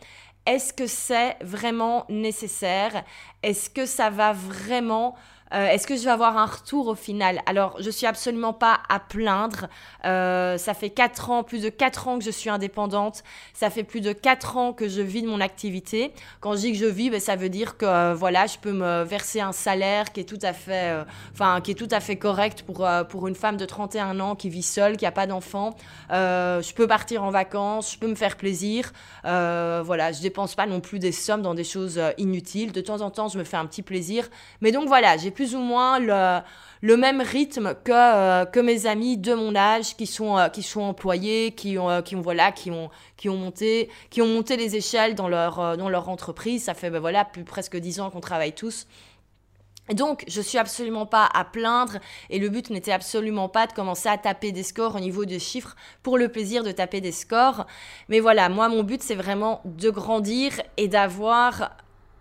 Est-ce 0.47 0.73
que 0.73 0.87
c'est 0.87 1.37
vraiment 1.43 2.07
nécessaire? 2.09 3.05
Est-ce 3.43 3.69
que 3.69 3.85
ça 3.85 4.09
va 4.09 4.33
vraiment 4.33 5.15
euh, 5.55 5.69
est-ce 5.69 5.87
que 5.87 5.97
je 5.97 6.05
vais 6.05 6.11
avoir 6.11 6.37
un 6.37 6.47
retour 6.47 6.89
au 6.89 6.95
final? 6.95 7.41
Alors, 7.47 7.77
je 7.81 7.91
suis 7.91 8.07
absolument 8.07 8.53
pas 8.53 8.81
à 8.89 9.01
plaindre. 9.01 9.67
Euh, 10.05 10.59
ça 10.59 10.75
fait 10.75 10.91
4 10.91 11.31
ans, 11.31 11.43
plus 11.43 11.63
de 11.63 11.69
4 11.69 12.09
ans 12.09 12.19
que 12.19 12.25
je 12.25 12.31
suis 12.31 12.51
indépendante. 12.51 13.23
Ça 13.55 13.71
fait 13.71 13.85
plus 13.85 14.01
de 14.01 14.13
4 14.13 14.57
ans 14.57 14.73
que 14.73 14.89
je 14.89 15.01
vis 15.01 15.23
de 15.23 15.29
mon 15.29 15.41
activité. 15.41 16.13
Quand 16.41 16.55
je 16.55 16.59
dis 16.59 16.73
que 16.73 16.79
je 16.79 16.87
vis, 16.87 17.11
ben, 17.11 17.21
ça 17.21 17.37
veut 17.37 17.49
dire 17.49 17.77
que 17.77 17.87
euh, 17.87 18.15
voilà, 18.15 18.47
je 18.47 18.59
peux 18.59 18.73
me 18.73 19.05
verser 19.05 19.41
un 19.41 19.53
salaire 19.53 20.13
qui 20.13 20.21
est 20.21 20.25
tout 20.25 20.39
à 20.43 20.53
fait, 20.53 20.95
enfin, 21.33 21.61
qui 21.61 21.71
est 21.71 21.75
tout 21.75 21.89
à 21.91 22.01
fait 22.01 22.17
correct 22.17 22.63
pour, 22.63 22.87
pour 23.09 23.29
une 23.29 23.35
femme 23.35 23.57
de 23.57 23.65
31 23.65 24.21
ans 24.21 24.35
qui 24.35 24.51
vit 24.51 24.63
seule, 24.63 24.97
qui 24.97 25.05
n'a 25.05 25.13
pas 25.13 25.27
d'enfant. 25.27 25.75
je 26.11 26.75
peux 26.75 26.87
partir 26.87 27.25
en 27.25 27.31
vacances, 27.31 27.93
je 27.93 27.99
peux 27.99 28.09
me 28.09 28.15
faire 28.15 28.37
plaisir. 28.37 28.93
voilà, 29.25 30.13
je 30.13 30.21
dépense 30.21 30.55
pas 30.55 30.67
non 30.67 30.81
plus 30.81 30.99
des 30.99 31.13
sommes 31.13 31.43
dans 31.43 31.55
des 31.55 31.65
choses 31.65 32.01
inutiles. 32.19 32.73
De 32.73 32.81
temps 32.81 33.01
en 33.01 33.11
temps, 33.11 33.29
je 33.29 33.39
me 33.39 33.45
fais 33.45 33.57
un 33.57 33.67
petit 33.67 33.83
plaisir. 33.83 34.29
Mais 34.61 34.73
donc 34.73 34.89
voilà, 34.89 35.17
j'ai 35.17 35.31
plus 35.39 35.55
ou 35.55 35.61
moins 35.61 36.01
le, 36.01 36.97
même 36.97 37.21
rythme 37.21 37.77
que, 37.85 37.93
euh, 37.93 38.45
que 38.45 38.59
mes 38.59 38.87
amis 38.87 39.17
de 39.17 39.35
mon 39.35 39.55
âge 39.55 39.95
qui 39.95 40.05
sont, 40.05 40.37
euh, 40.37 40.49
qui 40.49 40.65
sont 40.65 40.81
employés, 40.81 41.53
qui 41.53 41.79
ont, 41.79 41.89
euh, 41.89 42.03
qui 42.03 42.17
ont, 42.17 42.21
voilà, 42.21 42.51
qui 42.51 42.73
ont, 42.73 42.91
qui 43.17 43.29
ont, 43.29 43.37
monté, 43.37 43.89
qui 44.11 44.21
ont 44.21 44.27
monté 44.27 44.57
les 44.57 44.75
échelles 44.75 45.15
dans 45.15 45.29
leur, 45.29 45.77
dans 45.77 45.89
leur 45.89 46.09
entreprise. 46.09 46.65
Ça 46.65 46.75
fait 46.75 46.91
ben, 46.91 46.99
voilà, 46.99 47.25
plus 47.25 47.45
presque 47.45 47.77
dix 47.77 48.01
ans 48.01 48.11
qu'on 48.11 48.19
travaille 48.19 48.53
tous. 48.53 48.89
Donc, 49.95 50.25
je 50.27 50.41
suis 50.41 50.59
absolument 50.59 51.07
pas 51.07 51.29
à 51.33 51.45
plaindre 51.45 51.99
et 52.31 52.41
le 52.41 52.49
but 52.49 52.69
n'était 52.71 52.91
absolument 52.91 53.49
pas 53.49 53.69
de 53.69 53.73
commencer 53.73 54.09
à 54.09 54.19
taper 54.19 54.51
des 54.51 54.65
scores 54.65 54.97
au 54.97 55.01
niveau 55.01 55.25
des 55.25 55.39
chiffres 55.39 55.77
pour 56.03 56.19
le 56.19 56.29
plaisir 56.31 56.65
de 56.65 56.73
taper 56.73 57.01
des 57.01 57.13
scores. 57.13 57.65
Mais 58.09 58.19
voilà, 58.19 58.49
moi, 58.49 58.69
mon 58.69 58.83
but, 58.83 59.05
c'est 59.05 59.15
vraiment 59.15 59.61
de 59.65 59.89
grandir 59.89 60.61
et 60.77 60.89
d'avoir 60.89 61.77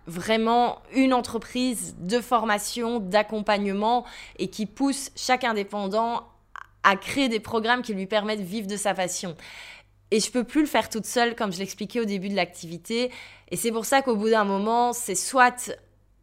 vraiment 0.08 0.78
une 0.94 1.14
entreprise 1.14 1.94
de 1.98 2.20
formation, 2.20 2.98
d'accompagnement 2.98 4.04
et 4.38 4.48
qui 4.48 4.66
pousse 4.66 5.10
chaque 5.14 5.44
indépendant 5.44 6.26
à 6.82 6.96
créer 6.96 7.28
des 7.28 7.40
programmes 7.40 7.82
qui 7.82 7.92
lui 7.92 8.06
permettent 8.06 8.40
de 8.40 8.44
vivre 8.44 8.66
de 8.66 8.76
sa 8.76 8.94
passion. 8.94 9.36
Et 10.10 10.20
je 10.20 10.30
peux 10.30 10.44
plus 10.44 10.62
le 10.62 10.66
faire 10.66 10.88
toute 10.88 11.04
seule, 11.04 11.36
comme 11.36 11.52
je 11.52 11.58
l'expliquais 11.58 12.00
au 12.00 12.06
début 12.06 12.30
de 12.30 12.36
l'activité. 12.36 13.12
Et 13.50 13.56
c'est 13.56 13.70
pour 13.70 13.84
ça 13.84 14.00
qu'au 14.00 14.16
bout 14.16 14.30
d'un 14.30 14.44
moment, 14.44 14.94
c'est 14.94 15.14
soit 15.14 15.70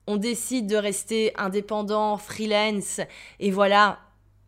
on 0.08 0.18
décide 0.18 0.68
de 0.68 0.76
rester 0.76 1.34
indépendant, 1.38 2.18
freelance, 2.18 3.00
et 3.40 3.52
voilà, 3.52 4.00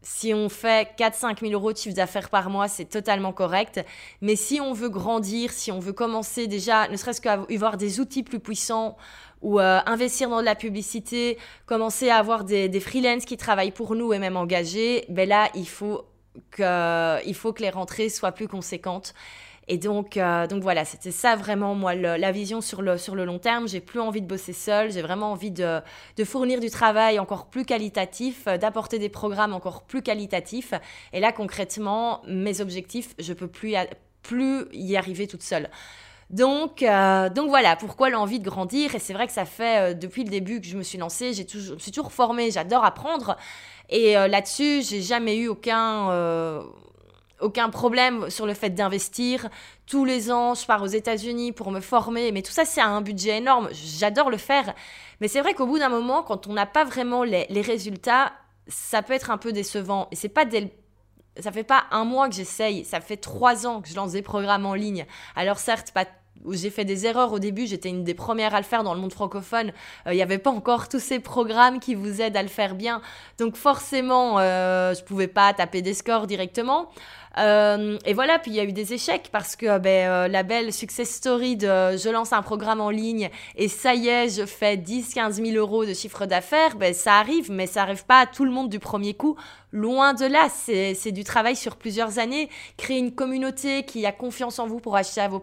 si 0.02 0.34
on 0.34 0.47
fait 0.47 0.97
4-5 0.97 1.41
000 1.41 1.52
euros 1.52 1.73
de 1.73 1.78
chiffre 1.78 1.95
d'affaires 1.95 2.30
par 2.30 2.50
mois, 2.50 2.67
c'est 2.67 2.86
totalement 2.86 3.34
correct. 3.34 3.84
Mais 4.21 4.36
si 4.36 4.62
on 4.62 4.71
veut 4.71 4.89
grandir, 4.89 5.52
si 5.52 5.71
on 5.71 5.80
veut 5.80 5.93
commencer 5.93 6.47
déjà, 6.47 6.88
ne 6.88 6.95
serait-ce 6.95 7.19
qu'à 7.19 7.34
avoir 7.34 7.76
des 7.76 8.00
outils 8.00 8.23
plus 8.23 8.39
puissants, 8.39 8.95
ou 9.41 9.60
euh, 9.60 9.80
investir 9.86 10.30
dans 10.30 10.39
de 10.39 10.45
la 10.45 10.56
publicité, 10.56 11.38
commencer 11.65 12.10
à 12.10 12.17
avoir 12.17 12.43
des, 12.43 12.69
des 12.69 12.80
freelances 12.80 13.26
qui 13.26 13.38
travaillent 13.38 13.71
pour 13.71 13.95
nous 13.95 14.13
et 14.13 14.19
même 14.19 14.38
engagés, 14.38 15.06
ben 15.10 15.28
là, 15.28 15.50
il 15.56 15.67
faut 15.67 16.06
que, 16.52 17.34
faut 17.34 17.54
que 17.54 17.62
les 17.62 17.69
rentrées 17.69 18.10
soient 18.10 18.32
plus 18.32 18.47
conséquentes. 18.47 19.13
Et 19.69 19.78
donc, 19.78 20.15
euh, 20.15 20.47
donc 20.47 20.63
voilà, 20.63 20.86
c'était 20.86 21.12
ça 21.12 21.36
vraiment, 21.36 21.76
moi, 21.76 21.93
la 21.93 22.32
vision 22.32 22.62
sur 22.62 22.82
le, 22.82 22.97
sur 22.97 23.15
le 23.15 23.26
long 23.26 23.38
terme. 23.38 23.67
J'ai 23.67 23.82
plus 23.82 24.00
envie 24.00 24.21
de 24.21 24.28
bosser 24.28 24.54
seule, 24.54 24.91
j'ai 24.91 25.02
vraiment 25.02 25.34
envie 25.34 25.52
de, 25.52 25.82
de, 26.15 26.23
fournir 26.23 26.62
du 26.62 26.69
travail 26.69 27.19
encore 27.19 27.47
plus 27.47 27.65
qualitatif, 27.65 28.47
euh, 28.47 28.58
d'apporter 28.58 28.97
des 28.97 29.10
programmes 29.10 29.54
encore 29.54 29.84
plus 29.84 30.02
qualitatifs. 30.02 30.73
Et 31.12 31.19
là, 31.19 31.34
concrètement, 31.34 32.21
mes 32.28 32.62
objectifs, 32.62 33.13
je 33.19 33.34
peux 33.34 33.47
plus, 33.47 33.76
plus 34.23 34.67
y 34.71 34.95
arriver 34.95 35.28
toute 35.28 35.43
seule. 35.43 35.69
Donc, 36.30 36.84
euh, 36.84 37.30
donc 37.30 37.48
voilà, 37.50 37.78
pourquoi 37.78 38.10
l'envie 38.10 38.40
de 38.40 38.50
grandir. 38.50 38.96
Et 38.96 39.00
c'est 39.00 39.13
vrai 39.13 39.28
que 39.28 39.34
ça 39.34 39.46
fait 39.46 39.92
euh, 39.92 39.94
depuis 39.94 40.24
le 40.24 40.30
début 40.30 40.60
que 40.60 40.68
je 40.68 40.78
me 40.78 40.84
suis 40.84 40.98
lancée, 40.98 41.34
j'ai 41.34 41.46
toujours, 41.46 41.78
je 41.78 41.84
suis 41.84 41.92
toujours 41.92 42.12
formée, 42.12 42.52
j'adore 42.52 42.84
apprendre. 42.84 43.38
Et 43.90 44.18
euh, 44.18 44.28
là-dessus, 44.28 44.82
j'ai 44.82 45.02
jamais 45.02 45.38
eu 45.38 45.48
aucun, 45.48 46.62
aucun 47.40 47.70
problème 47.70 48.30
sur 48.30 48.46
le 48.46 48.54
fait 48.54 48.72
d'investir. 48.72 49.48
Tous 49.86 50.04
les 50.04 50.32
ans, 50.32 50.54
je 50.54 50.66
pars 50.66 50.84
aux 50.84 50.88
États-Unis 50.88 51.54
pour 51.54 51.72
me 51.72 51.80
former, 51.80 52.34
mais 52.34 52.42
tout 52.42 52.52
ça, 52.52 52.66
c'est 52.66 52.82
un 52.82 53.00
budget 53.00 53.38
énorme. 53.38 53.70
J'adore 53.72 54.30
le 54.30 54.38
faire. 54.38 54.74
Mais 55.22 55.30
c'est 55.30 55.40
vrai 55.40 55.54
qu'au 55.54 55.66
bout 55.66 55.80
d'un 55.80 55.90
moment, 55.90 56.24
quand 56.24 56.48
on 56.48 56.54
n'a 56.54 56.66
pas 56.66 56.84
vraiment 56.84 57.24
les, 57.24 57.46
les, 57.50 57.62
résultats, 57.62 58.34
ça 58.68 59.02
peut 59.02 59.13
être 59.13 59.32
un 59.32 59.38
peu 59.38 59.54
décevant. 59.54 60.10
Et 60.12 60.18
c'est 60.18 60.30
pas 60.30 60.44
dès 60.44 60.70
ça 61.39 61.52
fait 61.52 61.63
pas 61.63 61.84
un 61.91 62.04
mois 62.04 62.30
que 62.30 62.36
j'essaye, 62.36 62.86
ça 62.86 63.02
fait 63.02 63.17
trois 63.17 63.67
ans 63.67 63.82
que 63.82 63.89
je 63.89 63.95
lance 63.95 64.12
des 64.12 64.21
programmes 64.21 64.65
en 64.65 64.73
ligne. 64.73 65.06
Alors 65.36 65.60
certes, 65.60 65.93
j'ai 66.52 66.69
fait 66.69 66.86
des 66.86 67.06
erreurs 67.06 67.34
au 67.34 67.39
début, 67.39 67.67
j'étais 67.67 67.89
une 67.89 68.04
des 68.04 68.13
premières 68.13 68.56
à 68.56 68.60
le 68.60 68.65
faire 68.65 68.84
dans 68.84 68.93
le 68.93 69.00
monde 69.00 69.13
francophone. 69.13 69.71
Il 70.06 70.13
n'y 70.13 70.21
avait 70.21 70.38
pas 70.38 70.52
encore 70.52 70.88
tous 70.88 71.00
ces 71.00 71.19
programmes 71.19 71.80
qui 71.80 71.95
vous 71.95 72.21
aident 72.21 72.38
à 72.38 72.43
le 72.43 72.47
faire 72.47 72.76
bien. 72.76 73.02
Donc 73.38 73.56
forcément, 73.56 74.38
je 74.38 75.04
pouvais 75.04 75.28
pas 75.28 75.54
taper 75.54 75.82
des 75.82 75.93
scores 75.93 76.28
directement. 76.28 76.89
Euh, 77.38 77.97
et 78.06 78.13
voilà, 78.13 78.39
puis 78.39 78.52
il 78.52 78.58
y 78.58 78.60
a 78.60 78.63
eu 78.63 78.73
des 78.73 78.93
échecs 78.93 79.30
parce 79.32 79.56
que 79.56 79.78
ben, 79.78 80.10
euh, 80.10 80.28
la 80.28 80.43
belle 80.43 80.73
success 80.73 81.10
story 81.10 81.56
de 81.56 81.67
je 81.67 82.10
lance 82.12 82.34
un 82.34 82.41
programme 82.41 82.82
en 82.82 82.89
ligne 82.89 83.30
et 83.56 83.67
ça 83.67 83.93
y 83.93 84.08
est, 84.08 84.30
je 84.30 84.45
fais 84.45 84.76
10-15 84.76 85.34
000 85.34 85.58
euros 85.58 85.86
de 85.86 85.93
chiffre 85.93 86.26
d'affaires, 86.26 86.76
ben, 86.76 86.93
ça 86.93 87.15
arrive, 87.15 87.52
mais 87.52 87.67
ça 87.67 87.84
arrive 87.84 88.06
pas 88.06 88.21
à 88.21 88.26
tout 88.26 88.45
le 88.45 88.52
monde 88.52 88.69
du 88.69 88.80
premier 88.80 89.13
coup. 89.13 89.36
Loin 89.78 90.16
de 90.16 90.26
là, 90.26 90.50
c'est 90.50 91.12
du 91.12 91.24
travail 91.24 91.56
sur 91.56 91.76
plusieurs 91.76 92.18
années. 92.18 92.50
Créer 92.78 92.98
une 92.98 93.13
communauté 93.13 93.84
qui 93.84 94.08
a 94.08 94.12
confiance 94.12 94.58
en 94.58 94.66
vous 94.66 94.80
pour 94.80 94.96
acheter, 94.96 95.28
vos, 95.28 95.40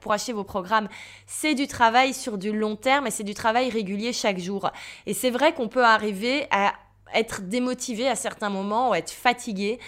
pour 0.00 0.12
acheter 0.12 0.32
vos 0.32 0.42
programmes, 0.42 0.88
c'est 1.28 1.54
du 1.54 1.68
travail 1.68 2.12
sur 2.12 2.38
du 2.38 2.50
long 2.50 2.74
terme 2.74 3.06
et 3.06 3.12
c'est 3.12 3.22
du 3.22 3.34
travail 3.34 3.70
régulier 3.70 4.12
chaque 4.12 4.40
jour. 4.40 4.68
Et 5.06 5.14
c'est 5.14 5.30
vrai 5.30 5.54
qu'on 5.54 5.68
peut 5.68 5.84
arriver 5.84 6.48
à 6.50 6.72
être 7.14 7.42
démotivé 7.42 8.08
à 8.08 8.16
certains 8.16 8.50
moments, 8.50 8.90
ou 8.90 8.94
être 8.94 9.12
fatigué. 9.12 9.78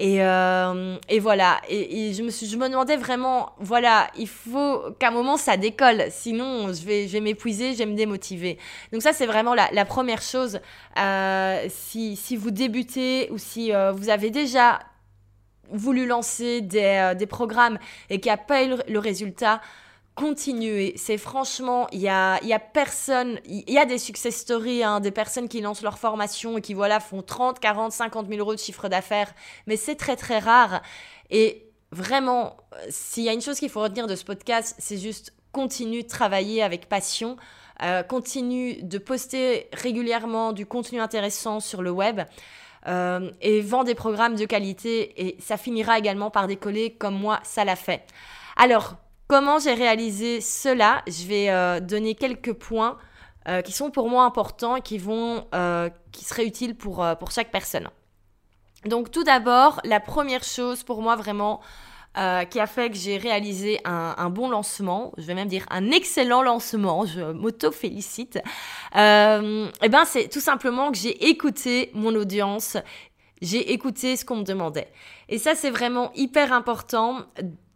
Et, 0.00 0.22
euh, 0.22 0.96
et 1.10 1.20
voilà. 1.20 1.60
Et, 1.68 2.14
je, 2.14 2.22
me 2.22 2.30
je 2.30 2.56
me 2.56 2.70
demandais 2.70 2.96
vraiment, 2.96 3.52
voilà, 3.58 4.08
il 4.16 4.28
faut 4.28 4.82
qu'à 4.98 5.08
un 5.08 5.10
moment 5.10 5.36
ça 5.36 5.58
décolle. 5.58 6.04
Sinon, 6.10 6.72
je 6.72 6.86
vais, 6.86 7.06
je 7.06 7.12
vais 7.12 7.20
m'épuiser, 7.20 7.74
je 7.74 7.78
vais 7.80 7.86
me 7.86 7.94
démotiver. 7.94 8.56
Donc, 8.92 9.02
ça, 9.02 9.12
c'est 9.12 9.26
vraiment 9.26 9.54
la, 9.54 9.68
la, 9.72 9.84
première 9.84 10.22
chose. 10.22 10.60
Euh, 10.98 11.66
si, 11.68 12.16
si, 12.16 12.36
vous 12.36 12.50
débutez 12.50 13.28
ou 13.30 13.36
si 13.36 13.74
euh, 13.74 13.92
vous 13.92 14.08
avez 14.08 14.30
déjà 14.30 14.78
voulu 15.70 16.06
lancer 16.06 16.62
des, 16.62 17.12
des 17.16 17.26
programmes 17.26 17.78
et 18.08 18.20
qu'il 18.20 18.30
n'y 18.30 18.34
a 18.34 18.38
pas 18.38 18.64
eu 18.64 18.76
le 18.88 18.98
résultat, 18.98 19.60
continuer. 20.20 20.92
C'est 20.96 21.16
franchement, 21.16 21.86
il 21.92 22.00
y 22.00 22.08
a, 22.08 22.44
y 22.44 22.52
a 22.52 22.58
personne, 22.58 23.40
il 23.46 23.70
y 23.70 23.78
a 23.78 23.86
des 23.86 23.96
success 23.96 24.36
stories, 24.36 24.82
hein, 24.82 25.00
des 25.00 25.10
personnes 25.10 25.48
qui 25.48 25.62
lancent 25.62 25.80
leur 25.80 25.98
formation 25.98 26.58
et 26.58 26.60
qui 26.60 26.74
voilà 26.74 27.00
font 27.00 27.22
30, 27.22 27.58
40, 27.58 27.90
50 27.90 28.28
000 28.28 28.38
euros 28.38 28.54
de 28.54 28.58
chiffre 28.58 28.88
d'affaires, 28.88 29.32
mais 29.66 29.76
c'est 29.76 29.94
très 29.94 30.16
très 30.16 30.38
rare. 30.38 30.82
Et 31.30 31.66
vraiment, 31.90 32.58
s'il 32.90 33.22
y 33.22 33.30
a 33.30 33.32
une 33.32 33.40
chose 33.40 33.58
qu'il 33.58 33.70
faut 33.70 33.80
retenir 33.80 34.06
de 34.06 34.14
ce 34.14 34.24
podcast, 34.24 34.76
c'est 34.78 34.98
juste 34.98 35.32
continue 35.52 36.02
de 36.02 36.08
travailler 36.08 36.62
avec 36.62 36.86
passion. 36.86 37.38
Euh, 37.82 38.02
continue 38.02 38.82
de 38.82 38.98
poster 38.98 39.70
régulièrement 39.72 40.52
du 40.52 40.66
contenu 40.66 41.00
intéressant 41.00 41.60
sur 41.60 41.80
le 41.80 41.90
web. 41.90 42.20
Euh, 42.86 43.30
et 43.40 43.62
vend 43.62 43.84
des 43.84 43.94
programmes 43.94 44.36
de 44.36 44.44
qualité 44.46 45.28
et 45.28 45.36
ça 45.38 45.58
finira 45.58 45.98
également 45.98 46.30
par 46.30 46.46
décoller 46.46 46.92
comme 46.92 47.14
moi 47.14 47.40
ça 47.42 47.62
l'a 47.64 47.76
fait. 47.76 48.06
Alors, 48.56 48.96
Comment 49.30 49.60
j'ai 49.60 49.74
réalisé 49.74 50.40
cela 50.40 51.04
Je 51.06 51.24
vais 51.24 51.50
euh, 51.50 51.78
donner 51.78 52.16
quelques 52.16 52.52
points 52.52 52.98
euh, 53.46 53.62
qui 53.62 53.70
sont 53.70 53.92
pour 53.92 54.08
moi 54.08 54.24
importants 54.24 54.74
et 54.74 54.80
qui, 54.80 54.98
vont, 54.98 55.46
euh, 55.54 55.88
qui 56.10 56.24
seraient 56.24 56.46
utiles 56.46 56.74
pour, 56.74 57.06
pour 57.20 57.30
chaque 57.30 57.52
personne. 57.52 57.88
Donc 58.86 59.12
tout 59.12 59.22
d'abord, 59.22 59.80
la 59.84 60.00
première 60.00 60.42
chose 60.42 60.82
pour 60.82 61.00
moi 61.00 61.14
vraiment 61.14 61.60
qui 62.50 62.58
a 62.58 62.66
fait 62.66 62.90
que 62.90 62.96
j'ai 62.96 63.18
réalisé 63.18 63.78
un, 63.84 64.30
bon 64.30 64.48
lancement, 64.48 65.12
je 65.16 65.22
vais 65.22 65.34
même 65.34 65.46
dire 65.46 65.64
un 65.70 65.92
excellent 65.92 66.42
lancement, 66.42 67.06
je 67.06 67.20
m'auto-félicite, 67.20 68.40
eh 68.96 68.98
ben 68.98 70.04
c'est 70.06 70.28
tout 70.28 70.40
simplement 70.40 70.90
que 70.90 70.98
j'ai 70.98 71.28
écouté 71.28 71.92
mon 71.94 72.12
audience, 72.16 72.76
j'ai 73.42 73.72
écouté 73.72 74.16
ce 74.16 74.24
qu'on 74.24 74.38
me 74.38 74.42
demandait. 74.42 74.90
Et 75.28 75.38
ça 75.38 75.54
c'est 75.54 75.70
vraiment 75.70 76.10
hyper 76.16 76.52
important 76.52 77.26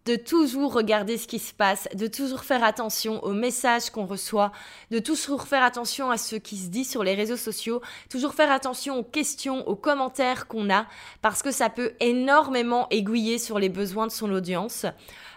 de 0.07 0.17
toujours 0.17 0.75
regarder 0.75 1.17
ce 1.17 1.27
qui 1.27 1.39
se 1.39 1.55
passe, 1.55 1.89
de 1.95 2.07
toujours 2.07 2.45
faire 2.45 2.63
attention 2.63 3.23
aux 3.25 3.33
messages 3.33 3.91
qu'on 3.91 4.05
reçoit, 4.05 4.53
de 4.91 4.99
toujours 4.99 5.45
faire 5.45 5.63
attention 5.63 6.11
à 6.11 6.19
ce 6.19 6.37
qui 6.37 6.59
se 6.59 6.69
dit 6.69 6.85
sur 6.85 7.03
les 7.03 7.15
réseaux 7.15 7.39
sociaux, 7.39 7.81
toujours 8.11 8.35
faire 8.35 8.53
attention 8.53 8.99
aux 8.99 9.03
questions, 9.03 9.67
aux 9.67 9.77
commentaires 9.77 10.47
qu'on 10.47 10.71
a, 10.71 10.87
parce 11.23 11.43
que 11.43 11.51
ça 11.51 11.71
peut 11.71 11.93
énormément 12.01 12.87
aiguiller 12.91 13.39
sur 13.39 13.59
les 13.59 13.71
besoins 13.71 14.07
de 14.07 14.13
son 14.13 14.31
audience. 14.31 14.85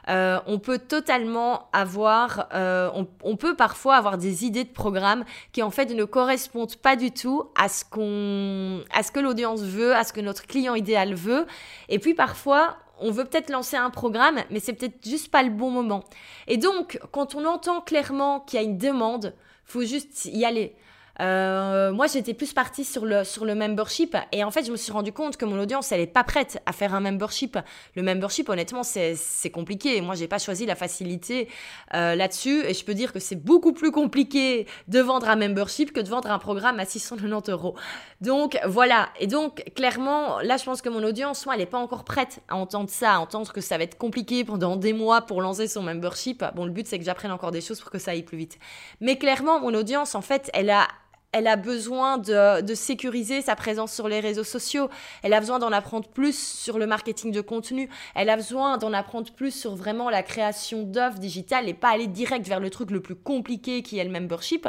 Euh, 0.10 0.40
on 0.48 0.60
peut 0.60 0.80
totalement 0.80 1.70
avoir, 1.74 2.48
euh, 2.54 2.90
on, 3.24 3.36
peut 3.36 3.56
parfois 3.56 3.96
avoir 3.96 4.18
des 4.18 4.46
idées 4.46 4.64
de 4.64 4.70
programmes 4.72 5.26
qui 5.52 5.62
en 5.62 5.70
fait 5.70 5.94
ne 5.94 6.06
correspondent 6.06 6.78
pas 6.78 6.96
du 6.96 7.12
tout 7.12 7.50
à 7.60 7.68
ce 7.68 7.84
qu'on, 7.84 8.84
à 8.94 9.04
ce 9.04 9.12
que 9.12 9.20
l'audience 9.20 9.62
veut, 9.62 9.94
à 9.94 10.04
ce 10.06 10.14
que 10.14 10.22
notre 10.22 10.48
client 10.48 10.76
idéal 10.76 11.14
veut. 11.14 11.46
Et 11.90 12.00
puis 12.00 12.14
parfois, 12.14 12.78
on 13.00 13.12
veut 13.12 13.26
peut-être 13.26 13.50
lancer 13.50 13.78
un 13.78 13.90
programme, 13.90 14.40
mais 14.50 14.60
c'est 14.60 14.74
peut-être 14.74 15.04
juste 15.06 15.30
pas 15.30 15.44
le 15.44 15.50
bon 15.50 15.70
moment. 15.70 16.04
Et 16.48 16.58
donc, 16.58 17.00
quand 17.12 17.36
on 17.36 17.46
entend 17.46 17.82
clairement 17.82 18.40
qu'il 18.42 18.60
y 18.60 18.64
a 18.64 18.66
une 18.66 18.78
demande, 18.78 19.34
faut 19.66 19.84
juste 19.84 20.26
y 20.26 20.46
aller. 20.46 20.76
Euh, 21.20 21.92
moi, 21.92 22.08
j'étais 22.08 22.34
plus 22.34 22.54
partie 22.54 22.84
sur 22.84 23.06
le, 23.06 23.24
sur 23.24 23.46
le 23.46 23.56
membership 23.56 24.16
et 24.32 24.44
en 24.44 24.52
fait, 24.52 24.66
je 24.66 24.72
me 24.72 24.78
suis 24.78 24.92
rendu 24.92 25.12
compte 25.12 25.38
que 25.38 25.46
mon 25.46 25.60
audience, 25.60 25.92
elle 25.92 26.02
est 26.02 26.08
pas 26.08 26.24
prête 26.24 26.62
à 26.66 26.72
faire 26.72 26.94
un 26.94 27.00
membership. 27.00 27.58
Le 27.96 28.04
membership, 28.04 28.50
honnêtement, 28.50 28.84
c'est 28.84 29.50
compliqué. 29.52 30.00
Moi, 30.02 30.16
j'ai 30.16 30.28
pas 30.28 30.40
choisi 30.40 30.66
la 30.66 30.76
facilité 30.76 31.50
euh, 31.94 32.16
là-dessus 32.16 32.64
et 32.66 32.74
je 32.74 32.86
peux 32.86 32.94
dire 32.94 33.14
que 33.14 33.20
c'est 33.20 33.36
beaucoup 33.36 33.74
plus 33.74 33.92
compliqué 33.92 34.68
de 34.88 35.00
vendre 35.00 35.28
un 35.30 35.36
membership 35.36 35.92
que 35.92 36.00
de 36.00 36.10
vendre 36.10 36.30
un 36.30 36.40
programme 36.40 36.80
à 36.80 36.86
690 36.86 37.52
euros. 37.52 37.76
Donc, 38.22 38.60
voilà. 38.66 39.10
Et 39.20 39.28
donc, 39.28 39.64
clairement, 39.76 40.40
là, 40.42 40.58
je 40.58 40.64
pense 40.64 40.82
que 40.82 40.90
mon 40.90 41.04
audience, 41.04 41.46
moi, 41.46 41.56
elle 41.56 41.62
est 41.62 41.66
pas 41.66 41.78
encore 41.78 42.04
prête 42.04 42.40
à 42.48 42.56
entendre 42.56 42.90
ça, 42.90 43.14
à 43.14 43.20
entendre 43.20 43.52
que 43.52 43.62
ça 43.62 43.78
va 43.78 43.84
être 43.84 43.98
compliqué 43.98 44.44
pendant 44.44 44.76
des 44.76 44.94
mois 44.94 45.22
pour 45.22 45.42
lancer 45.42 45.68
son 45.68 45.82
membership. 45.82 46.44
Bon, 46.56 46.66
le 46.66 46.72
but, 46.72 46.88
c'est 46.88 47.00
que 47.00 47.06
j'apprenne 47.06 47.32
encore 47.32 47.52
des 47.52 47.62
choses 47.62 47.80
pour 47.80 47.92
que 47.92 48.00
ça 48.00 48.12
aille 48.12 48.24
plus 48.24 48.38
vite. 48.38 48.60
Mais 49.02 49.18
clairement, 49.18 49.60
mon 49.60 49.74
audience, 49.74 50.16
en 50.16 50.22
fait, 50.22 50.50
elle 50.54 50.70
a 50.70 50.88
elle 51.32 51.48
a 51.48 51.56
besoin 51.56 52.18
de, 52.18 52.74
sécuriser 52.74 53.42
sa 53.42 53.56
présence 53.56 53.94
sur 53.94 54.08
les 54.08 54.20
réseaux 54.20 54.44
sociaux. 54.44 54.90
Elle 55.24 55.34
a 55.34 55.40
besoin 55.40 55.60
d'en 55.60 55.72
apprendre 55.72 56.08
plus 56.08 56.38
sur 56.38 56.78
le 56.78 56.88
marketing 56.88 57.32
de 57.32 57.42
contenu. 57.42 57.90
Elle 58.16 58.30
a 58.30 58.36
besoin 58.36 58.78
d'en 58.78 58.94
apprendre 58.94 59.32
plus 59.34 59.52
sur 59.52 59.76
vraiment 59.76 60.10
la 60.10 60.24
création 60.24 60.84
d'offres 60.84 61.20
digitales 61.20 61.68
et 61.68 61.74
pas 61.74 61.90
aller 61.90 62.08
direct 62.08 62.48
vers 62.48 62.60
le 62.60 62.70
truc 62.70 62.92
le 62.92 63.02
plus 63.02 63.16
compliqué 63.16 63.84
qui 63.84 64.00
est 64.00 64.04
le 64.04 64.12
membership. 64.12 64.68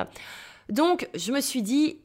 Donc, 0.69 1.09
je 1.15 1.33
me 1.33 1.41
suis 1.41 1.63
dit, 1.63 2.01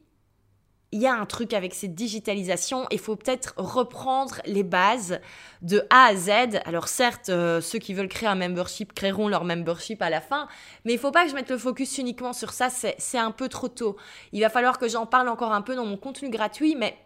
il 0.94 1.00
y 1.00 1.08
a 1.08 1.12
un 1.12 1.26
truc 1.26 1.54
avec 1.54 1.74
cette 1.74 1.96
digitalisation, 1.96 2.86
il 2.92 3.00
faut 3.00 3.16
peut-être 3.16 3.52
reprendre 3.56 4.40
les 4.46 4.62
bases 4.62 5.18
de 5.60 5.84
A 5.90 6.04
à 6.04 6.14
Z. 6.14 6.60
Alors 6.66 6.86
certes, 6.86 7.30
euh, 7.30 7.60
ceux 7.60 7.80
qui 7.80 7.94
veulent 7.94 8.08
créer 8.08 8.28
un 8.28 8.36
membership 8.36 8.92
créeront 8.92 9.26
leur 9.26 9.42
membership 9.42 10.00
à 10.02 10.08
la 10.08 10.20
fin, 10.20 10.46
mais 10.84 10.92
il 10.92 10.98
faut 11.00 11.10
pas 11.10 11.24
que 11.24 11.30
je 11.30 11.34
mette 11.34 11.50
le 11.50 11.58
focus 11.58 11.98
uniquement 11.98 12.32
sur 12.32 12.52
ça, 12.52 12.70
c'est 12.70 13.18
un 13.18 13.32
peu 13.32 13.48
trop 13.48 13.66
tôt. 13.66 13.96
Il 14.30 14.40
va 14.40 14.50
falloir 14.50 14.78
que 14.78 14.86
j'en 14.86 15.04
parle 15.04 15.28
encore 15.28 15.50
un 15.50 15.62
peu 15.62 15.74
dans 15.74 15.84
mon 15.84 15.96
contenu 15.96 16.30
gratuit, 16.30 16.76
mais 16.76 16.96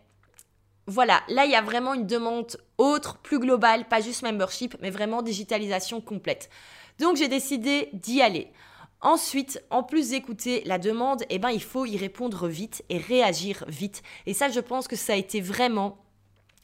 voilà, 0.87 1.23
là 1.29 1.47
il 1.47 1.51
y 1.51 1.57
a 1.57 1.63
vraiment 1.63 1.95
une 1.95 2.07
demande 2.07 2.59
autre, 2.77 3.17
plus 3.17 3.39
globale, 3.39 3.89
pas 3.89 4.03
juste 4.03 4.21
membership, 4.21 4.77
mais 4.83 4.91
vraiment 4.91 5.23
digitalisation 5.23 6.03
complète. 6.03 6.51
Donc 6.99 7.17
j'ai 7.17 7.29
décidé 7.29 7.89
d'y 7.95 8.21
aller. 8.21 8.53
Ensuite, 9.01 9.63
en 9.71 9.85
plus 9.85 10.11
d'écouter 10.11 10.63
la 10.65 10.79
demande, 10.79 11.23
eh 11.31 11.39
ben, 11.39 11.51
il 11.51 11.63
faut 11.63 11.87
y 11.87 11.97
répondre 11.97 12.49
vite 12.49 12.85
et 12.89 12.99
réagir 12.99 13.65
vite. 13.69 14.03
Et 14.27 14.35
ça, 14.35 14.49
je 14.49 14.61
pense 14.61 14.89
que 14.89 14.97
ça 14.97 15.13
a 15.13 15.17
été 15.17 15.41
vraiment 15.41 15.99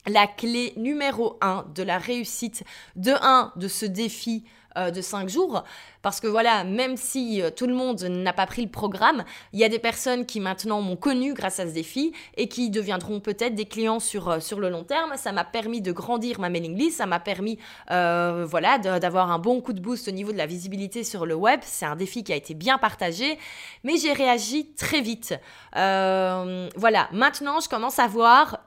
la 0.07 0.27
clé 0.27 0.73
numéro 0.77 1.39
un 1.41 1.65
de 1.75 1.83
la 1.83 1.99
réussite 1.99 2.65
de 2.97 3.13
un 3.23 3.53
de 3.57 3.69
ce 3.69 3.87
défi 3.87 4.45
euh, 4.77 4.91
de 4.91 5.01
5 5.01 5.29
jours. 5.29 5.63
Parce 6.03 6.19
que 6.19 6.27
voilà, 6.27 6.65
même 6.65 6.97
si 6.97 7.41
euh, 7.41 7.51
tout 7.51 7.67
le 7.67 7.75
monde 7.75 8.03
n'a 8.03 8.33
pas 8.33 8.47
pris 8.47 8.63
le 8.63 8.71
programme, 8.71 9.25
il 9.53 9.61
y 9.61 9.65
a 9.65 9.69
des 9.69 9.79
personnes 9.79 10.27
qui 10.27 10.41
maintenant 10.41 10.81
m'ont 10.81 10.97
connu 10.97 11.33
grâce 11.33 11.61
à 11.61 11.67
ce 11.67 11.73
défi 11.73 12.13
et 12.37 12.49
qui 12.49 12.71
deviendront 12.71 13.21
peut-être 13.21 13.55
des 13.55 13.67
clients 13.67 14.01
sur, 14.01 14.29
euh, 14.29 14.41
sur 14.41 14.59
le 14.59 14.69
long 14.71 14.83
terme. 14.83 15.13
Ça 15.17 15.31
m'a 15.31 15.45
permis 15.45 15.81
de 15.81 15.93
grandir 15.93 16.41
ma 16.41 16.49
mailing 16.51 16.77
list, 16.77 16.99
ça 16.99 17.07
m'a 17.07 17.21
permis 17.21 17.59
voilà, 17.89 18.79
d'avoir 18.79 19.31
un 19.31 19.39
bon 19.39 19.61
coup 19.61 19.73
de 19.73 19.81
boost 19.81 20.09
au 20.09 20.11
niveau 20.11 20.33
de 20.33 20.39
la 20.39 20.47
visibilité 20.47 21.05
sur 21.05 21.25
le 21.25 21.35
web. 21.35 21.61
C'est 21.63 21.87
un 21.87 21.97
défi 21.97 22.25
qui 22.25 22.33
a 22.33 22.37
été 22.37 22.55
bien 22.55 22.79
partagé, 22.79 23.39
mais 23.85 23.97
j'ai 23.97 24.13
réagi 24.13 24.67
très 24.77 25.01
vite. 25.01 25.35
voilà, 25.73 27.09
maintenant 27.13 27.61
je 27.61 27.69
commence 27.69 27.99
à 27.99 28.09
voir 28.09 28.59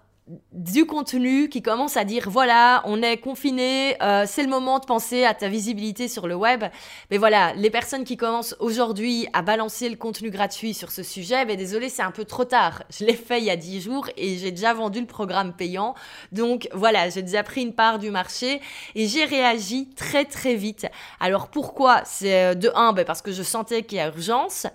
du 0.52 0.86
contenu 0.86 1.48
qui 1.48 1.62
commence 1.62 1.96
à 1.96 2.04
dire 2.04 2.30
voilà, 2.30 2.82
on 2.86 3.02
est 3.02 3.18
confiné, 3.18 3.96
euh, 4.02 4.26
c'est 4.28 4.44
le 4.44 4.50
moment 4.50 4.80
de 4.80 4.86
penser 4.86 5.24
à 5.24 5.34
ta 5.34 5.48
visibilité 5.48 6.08
sur 6.08 6.28
le 6.28 6.36
web. 6.36 6.66
Mais 7.12 7.18
voilà, 7.18 7.54
les 7.54 7.70
personnes 7.70 8.04
qui 8.04 8.18
commencent 8.18 8.56
aujourd'hui 8.60 9.28
à 9.34 9.42
balancer 9.42 9.90
le 9.90 9.96
contenu 9.96 10.30
gratuit 10.30 10.74
sur 10.74 10.92
ce 10.92 11.04
sujet, 11.04 11.46
ben 11.46 11.56
désolé, 11.56 11.90
c'est 11.90 12.02
un 12.02 12.12
peu 12.12 12.26
trop 12.26 12.44
tard. 12.44 12.84
Je 12.90 13.06
l'ai 13.06 13.14
fait 13.14 13.40
il 13.40 13.46
y 13.46 13.50
a 13.50 13.56
10 13.56 13.82
jours 13.82 14.10
et 14.18 14.38
j'ai 14.38 14.52
déjà 14.52 14.74
vendu 14.74 15.00
le 15.00 15.08
programme 15.08 15.54
payant. 15.54 15.96
Donc 16.32 16.68
voilà, 16.74 17.10
j'ai 17.10 17.22
déjà 17.22 17.44
pris 17.44 17.62
une 17.62 17.74
part 17.74 18.00
du 18.00 18.12
marché 18.12 18.62
et 18.96 19.08
j'ai 19.08 19.24
réagi 19.24 19.90
très 19.96 20.26
très 20.26 20.56
vite. 20.56 20.88
Alors 21.20 21.48
pourquoi? 21.48 22.02
C'est 22.06 22.44
euh, 22.44 22.54
de 22.54 22.70
un, 22.76 22.92
ben 22.92 23.06
parce 23.06 23.22
que 23.22 23.32
je 23.32 23.44
sentais 23.44 23.84
qu'il 23.84 23.98
y 23.98 24.02
a 24.02 24.08
urgence. 24.08 24.68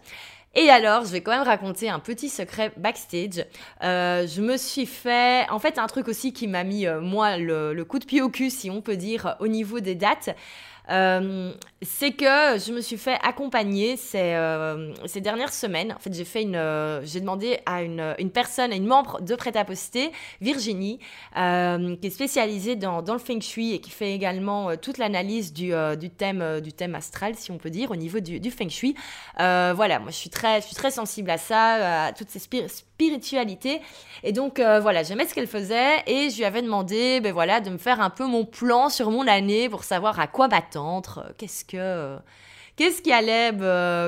Et 0.54 0.68
alors, 0.68 1.06
je 1.06 1.12
vais 1.12 1.22
quand 1.22 1.30
même 1.30 1.46
raconter 1.46 1.88
un 1.88 1.98
petit 1.98 2.28
secret 2.28 2.72
backstage. 2.76 3.46
Euh, 3.82 4.26
je 4.26 4.42
me 4.42 4.58
suis 4.58 4.84
fait, 4.84 5.48
en 5.50 5.58
fait, 5.58 5.78
un 5.78 5.86
truc 5.86 6.08
aussi 6.08 6.34
qui 6.34 6.46
m'a 6.46 6.62
mis, 6.62 6.86
euh, 6.86 7.00
moi, 7.00 7.38
le, 7.38 7.72
le, 7.72 7.84
coup 7.86 7.98
de 7.98 8.04
pied 8.04 8.20
au 8.20 8.28
cul, 8.28 8.50
si 8.50 8.68
on 8.68 8.82
peut 8.82 8.96
dire, 8.96 9.36
au 9.40 9.48
niveau 9.48 9.80
des 9.80 9.94
dates. 9.94 10.36
Euh, 10.90 11.52
c'est 11.80 12.12
que 12.12 12.24
je 12.24 12.72
me 12.72 12.80
suis 12.80 12.96
fait 12.96 13.18
accompagner 13.22 13.96
ces, 13.96 14.34
euh, 14.34 14.92
dernières 15.16 15.52
semaines. 15.52 15.92
En 15.92 15.98
fait, 15.98 16.10
euh, 16.36 17.00
j'ai 17.04 17.20
demandé 17.20 17.58
à 17.66 17.82
une, 17.82 18.14
une, 18.18 18.30
personne, 18.30 18.72
une 18.72 18.86
membre 18.86 19.20
de 19.20 19.34
Prêt-à-Poster, 19.34 20.10
Virginie, 20.40 20.98
qui 21.34 22.06
est 22.06 22.10
spécialisée 22.10 22.76
dans, 22.76 23.00
le 23.00 23.18
Feng 23.18 23.40
Shui 23.40 23.74
et 23.74 23.80
qui 23.80 23.90
fait 23.90 24.14
également 24.14 24.76
toute 24.76 24.98
l'analyse 24.98 25.52
du, 25.52 25.72
thème, 26.16 26.60
du 26.60 26.72
thème 26.72 26.94
astral, 26.94 27.34
si 27.36 27.50
on 27.50 27.58
peut 27.58 27.70
dire, 27.70 27.90
au 27.90 27.96
niveau 27.96 28.20
du, 28.20 28.40
du 28.40 28.50
Feng 28.50 28.68
Shui. 28.68 28.94
voilà, 29.36 29.98
moi, 29.98 30.10
je 30.10 30.16
suis 30.16 30.30
très, 30.30 30.60
je 30.60 30.66
suis 30.66 30.76
très 30.76 30.90
sensible 30.90 31.30
à 31.30 31.38
ça, 31.38 32.06
à 32.06 32.12
toutes 32.12 32.30
ces 32.30 32.38
spiritualités. 32.38 32.91
Et 34.24 34.32
donc, 34.32 34.58
voilà, 34.58 35.02
j'aimais 35.02 35.26
ce 35.26 35.34
qu'elle 35.34 35.46
faisait 35.46 36.02
et 36.06 36.30
je 36.30 36.36
lui 36.36 36.44
avais 36.44 36.62
demandé, 36.62 37.20
ben 37.20 37.32
voilà, 37.32 37.60
de 37.60 37.70
me 37.70 37.78
faire 37.78 38.00
un 38.00 38.10
peu 38.10 38.26
mon 38.26 38.44
plan 38.44 38.88
sur 38.88 39.10
mon 39.10 39.26
année 39.26 39.68
pour 39.68 39.84
savoir 39.84 40.20
à 40.20 40.26
quoi 40.26 40.48
m'attendre 40.48 41.32
Qu'est-ce 41.38 41.64
que 41.64 42.18
qu'est-ce 42.82 43.00
qui 43.00 43.12
allait 43.12 43.52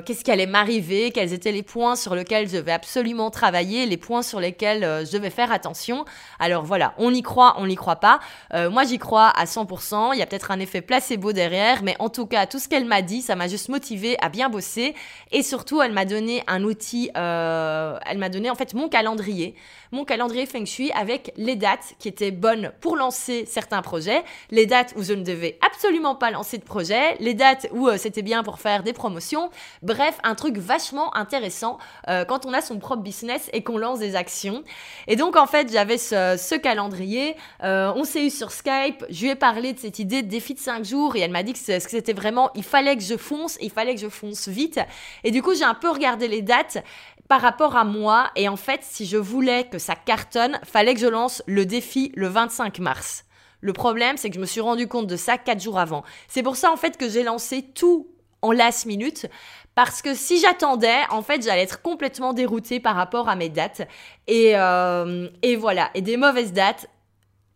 qu'est-ce 0.05 0.25
qui 0.25 0.33
allait 0.33 0.47
m'arriver? 0.47 1.13
Quels 1.13 1.33
étaient 1.33 1.53
les 1.53 1.63
points 1.63 1.95
sur 1.95 2.17
lesquels 2.17 2.49
je 2.49 2.57
devais 2.57 2.73
absolument 2.73 3.31
travailler 3.31 3.87
Les 3.87 3.97
points 3.97 4.23
sur 4.23 4.41
lesquels 4.41 4.83
euh, 4.83 5.05
je 5.05 5.13
devais 5.13 5.31
faire 5.31 5.53
attention? 5.53 6.05
Alors 6.41 6.65
voilà, 6.65 6.93
on 6.99 7.15
y 7.15 7.23
croit, 7.23 7.55
on 7.59 7.69
n'y 7.69 7.77
croit 7.77 7.97
pas. 7.97 8.19
Euh, 8.53 8.71
moi, 8.71 8.83
j'y 8.83 8.99
crois 8.99 9.29
à 9.29 9.45
100%. 9.45 10.11
Il 10.15 10.19
y 10.19 10.23
a 10.23 10.27
peut-être 10.27 10.51
un 10.51 10.59
effet 10.59 10.81
placebo 10.81 11.33
derrière, 11.33 11.85
mais 11.85 11.95
en 12.01 12.09
tout 12.09 12.27
cas, 12.27 12.47
tout 12.47 12.59
ce 12.59 12.69
qu'elle 12.69 12.85
m'a 12.85 13.01
dit, 13.01 13.23
ça 13.23 13.37
m'a 13.37 13.47
juste 13.47 13.69
motivé 13.69 14.17
à 14.21 14.29
bien 14.29 14.49
bosser. 14.49 14.97
Et 15.31 15.45
surtout, 15.45 15.81
elle 15.81 15.93
m'a 15.93 16.05
donné 16.05 16.43
un 16.49 16.65
outil. 16.65 17.13
Euh, 17.17 17.97
elle 18.07 18.19
m'a 18.19 18.29
donné 18.29 18.51
en 18.51 18.57
fait 18.57 18.75
mon 18.75 18.89
calendrier 18.89 19.55
mon 19.95 20.05
calendrier 20.05 20.45
Feng 20.45 20.67
Shui 20.67 20.91
avec 20.93 21.33
les 21.37 21.57
dates 21.57 21.95
qui 21.99 22.09
étaient 22.09 22.33
bonnes 22.33 22.73
pour 22.81 22.97
lancer 22.97 23.47
certains 23.47 23.81
projets, 23.81 24.25
les 24.51 24.67
dates 24.67 24.93
où 24.97 25.03
je 25.05 25.13
ne 25.13 25.23
devais 25.23 25.57
absolument 25.65 26.17
pas 26.17 26.33
lancer 26.33 26.59
de 26.59 26.65
projet, 26.65 27.17
les 27.21 27.35
dates 27.35 27.69
où 27.73 27.89
euh, 27.89 27.97
c'était 27.97 28.23
bien 28.23 28.43
pour 28.43 28.59
faire 28.59 28.83
des 28.83 28.93
promotions. 28.93 29.51
Bref, 29.83 30.19
un 30.25 30.35
truc 30.35 30.59
vachement 30.59 31.17
intéressant 31.17 31.79
euh, 32.09 32.25
quand 32.25 32.45
on 32.45 32.53
a 32.53 32.61
son 32.61 32.79
propre 32.79 33.03
business 33.03 33.49
et 33.53 33.63
qu'on 33.63 33.79
lance 33.79 34.01
des 34.01 34.17
actions. 34.17 34.65
Et 35.07 35.15
donc 35.15 35.37
en 35.37 35.47
fait, 35.47 35.71
j'avais 35.73 35.97
ce, 35.97 36.57
calendrier, 36.57 37.37
euh, 37.63 37.93
on 37.95 38.05
s'est 38.05 38.27
eu 38.27 38.31
sur 38.31 38.51
Skype, 38.51 39.05
je 39.11 39.23
lui 39.23 39.31
ai 39.31 39.37
parlé 39.37 39.73
de 39.73 39.79
cette 39.79 40.01
idée 40.01 40.23
de 40.23 40.29
défi 40.29 40.55
de 40.55 40.59
5 40.59 40.85
jours 40.85 41.15
et 41.15 41.21
elle 41.21 41.31
m'a 41.31 41.45
dit 41.45 41.53
que 41.53 41.59
c'était 41.59 42.13
vraiment, 42.13 42.51
il 42.57 42.65
fallait 42.65 42.97
que 42.97 43.03
je 43.03 43.17
fonce, 43.17 43.59
il 43.61 43.71
fallait 43.71 43.95
que 43.95 44.01
je 44.01 44.09
fonce 44.09 44.49
vite. 44.49 44.81
Et 45.23 45.31
du 45.31 45.41
coup, 45.41 45.55
j'ai 45.55 45.65
un 45.65 45.75
peu 45.75 45.91
regardé 45.91 46.27
les 46.27 46.43
dates 46.43 46.83
par 47.29 47.41
rapport 47.41 47.77
à 47.77 47.85
moi. 47.85 48.31
Et 48.37 48.49
en 48.49 48.57
fait, 48.57 48.81
si 48.83 49.07
je 49.07 49.17
voulais 49.17 49.65
que 49.65 49.79
ça 49.79 49.95
cartonne, 49.95 50.59
fallait 50.65 50.95
que 50.95 51.01
je 51.01 51.07
lance 51.07 51.43
le 51.47 51.67
défi 51.67 52.13
le 52.15 52.29
25 52.29 52.79
mars. 52.79 53.25
Le 53.61 53.73
problème, 53.73 54.17
c'est 54.17 54.29
que 54.29 54.35
je 54.35 54.41
me 54.41 54.47
suis 54.47 54.61
rendu 54.61 54.89
compte 54.89 55.07
de 55.07 55.17
ça 55.17 55.39
quatre 55.39 55.63
jours 55.63 55.79
avant. 55.79 56.05
C'est 56.29 56.43
pour 56.43 56.57
ça, 56.57 56.71
en 56.71 56.77
fait, 56.77 56.97
que 56.97 57.09
j'ai 57.09 57.23
lancé 57.23 57.63
tout 57.63 58.09
en 58.43 58.53
last 58.53 58.85
minute. 58.85 59.27
Parce 59.75 60.03
que 60.03 60.15
si 60.15 60.39
j'attendais, 60.39 61.01
en 61.11 61.23
fait, 61.23 61.43
j'allais 61.43 61.63
être 61.63 61.83
complètement 61.83 62.33
déroutée 62.33 62.79
par 62.79 62.95
rapport 62.95 63.29
à 63.29 63.37
mes 63.37 63.49
dates. 63.49 63.89
Et, 64.29 64.53
euh, 64.55 65.29
et 65.43 65.57
voilà. 65.57 65.91
Et 65.95 66.03
des 66.03 66.17
mauvaises 66.17 66.53
dates, 66.53 66.89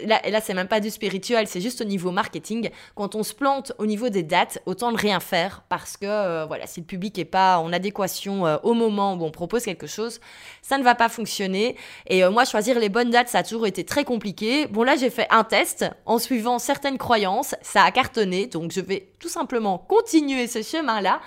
là, 0.05 0.21
là 0.29 0.41
c'est 0.41 0.55
même 0.55 0.69
pas 0.69 0.81
du 0.81 0.91
spirituel, 0.91 1.47
c'est 1.47 1.61
juste 1.61 1.81
au 1.81 1.85
niveau 1.85 2.11
marketing. 2.11 2.71
Quand 2.95 3.15
on 3.15 3.23
se 3.23 3.35
plante 3.35 3.73
au 3.79 3.87
niveau 3.87 4.09
des 4.09 4.23
dates, 4.23 4.61
autant 4.67 4.93
ne 4.93 4.97
rien 4.97 5.21
faire 5.21 5.63
parce 5.69 5.97
que 5.97 6.07
euh, 6.07 6.47
voilà, 6.47 6.67
si 6.67 6.81
le 6.81 6.87
public 6.87 7.19
est 7.19 7.25
pas 7.25 7.59
en 7.59 7.73
adéquation 7.73 8.47
euh, 8.47 8.57
au 8.63 8.75
moment 8.75 9.15
où 9.15 9.25
on 9.25 9.31
propose 9.31 9.65
quelque 9.65 9.87
chose, 9.87 10.21
ça 10.63 10.79
ne 10.79 10.85
va 10.85 10.95
pas 10.95 11.09
fonctionner. 11.09 11.77
Et 12.07 12.25
euh, 12.25 12.31
moi, 12.31 12.45
choisir 12.45 12.79
les 12.79 12.89
bonnes 12.89 13.11
dates, 13.11 13.29
ça 13.29 13.39
a 13.39 13.43
toujours 13.43 13.67
été 13.67 13.85
très 13.85 14.05
compliqué. 14.05 14.67
Bon, 14.67 14.83
là, 14.83 14.97
j'ai 14.97 15.11
fait 15.11 15.27
un 15.31 15.45
test 15.45 15.85
en 16.07 16.19
suivant 16.19 16.59
certaines 16.59 16.99
croyances, 16.99 17.55
ça 17.63 17.83
a 17.83 17.91
cartonné, 17.91 18.47
donc 18.47 18.73
je 18.73 18.81
vais 18.81 19.09
tout 19.19 19.29
simplement 19.29 19.79
continuer 19.79 20.47
ce 20.47 20.63
chemin-là. 20.63 21.21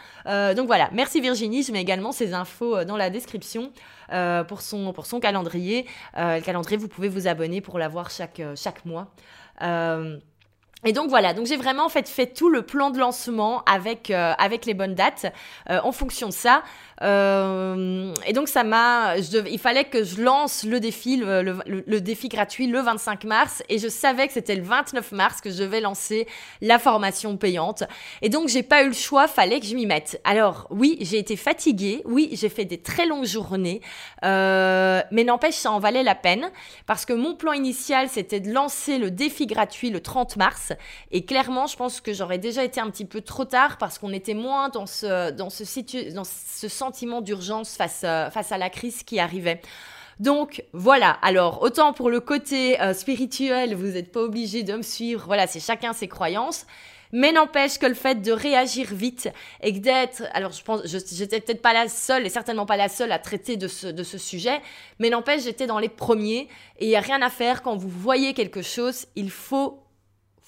donc 0.54 0.68
voilà, 0.68 0.90
merci 0.94 1.20
Virginie, 1.20 1.64
je 1.64 1.72
mets 1.72 1.82
également 1.82 2.12
ces 2.12 2.34
infos 2.34 2.84
dans 2.86 2.98
la 2.98 3.10
description. 3.10 3.72
Euh, 4.12 4.44
pour, 4.44 4.62
son, 4.62 4.92
pour 4.94 5.06
son 5.06 5.20
calendrier. 5.20 5.86
Euh, 6.18 6.38
le 6.38 6.42
calendrier, 6.42 6.78
vous 6.78 6.88
pouvez 6.90 7.08
vous 7.08 7.28
abonner 7.28 7.62
pour 7.62 7.80
l'avoir 7.80 8.10
chaque, 8.10 8.40
euh, 8.40 8.56
chaque 8.56 8.86
mois. 8.86 9.14
Et 10.84 10.94
donc 10.94 11.10
voilà, 11.10 11.34
donc 11.34 11.46
j'ai 11.46 11.58
vraiment 11.58 11.86
en 11.86 11.90
fait 11.90 12.10
fait 12.10 12.34
tout 12.34 12.50
le 12.50 12.64
plan 12.64 12.90
de 12.90 12.98
lancement 12.98 13.64
avec 13.66 14.10
avec 14.10 14.66
les 14.66 14.74
bonnes 14.74 14.96
dates 14.96 15.32
en 15.68 15.92
fonction 15.92 16.30
de 16.30 16.34
ça. 16.34 16.64
Euh, 17.04 18.14
et 18.28 18.34
donc 18.34 18.48
ça 18.48 18.64
m'a, 18.64 19.16
il 19.18 19.60
fallait 19.60 19.86
que 19.86 20.04
je 20.04 20.22
lance 20.22 20.64
le 20.64 20.80
défi, 20.80 21.18
le, 21.18 22.00
défi 22.00 22.30
gratuit 22.30 22.68
le 22.68 22.80
25 22.80 23.24
mars, 23.24 23.64
et 23.70 23.80
je 23.80 23.88
savais 23.88 24.28
que 24.28 24.34
c'était 24.34 24.56
le 24.56 24.64
29 24.64 25.12
mars 25.14 25.42
que 25.42 25.50
je 25.50 25.64
vais 25.64 25.82
lancer 25.82 26.28
la 26.62 26.80
formation 26.80 27.38
payante. 27.38 27.84
Et 28.22 28.30
donc 28.30 28.50
j'ai 28.50 28.64
pas 28.64 28.84
eu 28.84 28.88
le 28.88 28.94
choix, 28.94 29.28
fallait 29.28 29.60
que 29.60 29.66
je 29.66 29.76
m'y 29.76 29.86
mette. 29.86 30.22
Alors 30.24 30.68
oui, 30.70 30.98
j'ai 31.02 31.18
été 31.18 31.36
fatiguée, 31.36 32.02
oui, 32.06 32.30
j'ai 32.34 32.50
fait 32.50 32.66
des 32.66 32.82
très 32.82 33.06
longues 33.06 33.26
journées, 33.26 33.82
euh, 34.24 35.02
mais 35.12 35.24
n'empêche 35.24 35.56
ça 35.56 35.72
en 35.72 35.80
valait 35.80 36.04
la 36.04 36.16
peine. 36.16 36.52
Parce 36.86 37.06
que 37.06 37.14
mon 37.14 37.36
plan 37.36 37.54
initial 37.54 38.10
c'était 38.10 38.40
de 38.40 38.52
lancer 38.52 38.98
le 38.98 39.10
défi 39.10 39.48
gratuit 39.48 39.90
le 39.90 40.02
30 40.02 40.38
mars, 40.38 40.71
et 41.12 41.26
clairement 41.26 41.68
je 41.68 41.76
pense 41.76 42.02
que 42.02 42.14
j'aurais 42.14 42.38
déjà 42.38 42.64
été 42.64 42.80
un 42.80 42.90
petit 42.90 43.06
peu 43.06 43.22
trop 43.22 43.46
tard 43.46 43.78
parce 43.78 44.00
qu'on 44.00 44.14
était 44.14 44.34
moins 44.34 44.70
dans 44.70 44.86
ce 44.86 45.32
dans 45.32 45.50
ce 45.50 46.68
sentiment 46.68 47.22
d'urgence 47.22 47.76
face, 47.76 48.02
euh, 48.04 48.30
face 48.30 48.52
à 48.52 48.58
la 48.58 48.70
crise 48.70 49.04
qui 49.04 49.20
arrivait. 49.20 49.62
Donc 50.20 50.64
voilà, 50.74 51.18
alors 51.24 51.64
autant 51.64 51.94
pour 51.94 52.10
le 52.10 52.20
côté 52.20 52.80
euh, 52.80 52.94
spirituel, 52.94 53.74
vous 53.74 53.88
n'êtes 53.88 54.12
pas 54.12 54.22
obligé 54.22 54.62
de 54.62 54.74
me 54.74 54.84
suivre, 54.84 55.24
voilà, 55.26 55.48
c'est 55.48 55.60
chacun 55.60 55.94
ses 55.94 56.08
croyances. 56.08 56.66
Mais 57.14 57.32
n'empêche 57.32 57.78
que 57.78 57.86
le 57.86 57.94
fait 57.94 58.22
de 58.22 58.32
réagir 58.32 58.88
vite 58.94 59.30
et 59.62 59.72
d'être, 59.74 60.24
alors 60.34 60.52
je 60.52 60.64
pense, 60.64 60.82
j'étais 60.86 61.42
peut-être 61.42 61.62
pas 61.62 61.74
la 61.74 61.90
seule 61.90 62.26
et 62.26 62.30
certainement 62.30 62.66
pas 62.66 62.78
la 62.78 62.88
seule 62.88 63.12
à 63.12 63.20
traiter 63.20 63.58
de 63.58 63.68
ce, 63.68 63.88
de 63.88 64.04
ce 64.04 64.18
sujet, 64.18 64.62
mais 65.00 65.10
n'empêche, 65.10 65.44
j'étais 65.44 65.68
dans 65.68 65.80
les 65.80 65.90
premiers 65.90 66.48
et 66.80 66.86
il 66.86 66.88
n'y 66.88 66.96
a 66.96 67.02
rien 67.02 67.22
à 67.22 67.30
faire. 67.30 67.64
Quand 67.64 67.76
vous 67.76 67.90
voyez 67.90 68.34
quelque 68.34 68.62
chose, 68.62 69.08
il 69.16 69.30
faut 69.30 69.84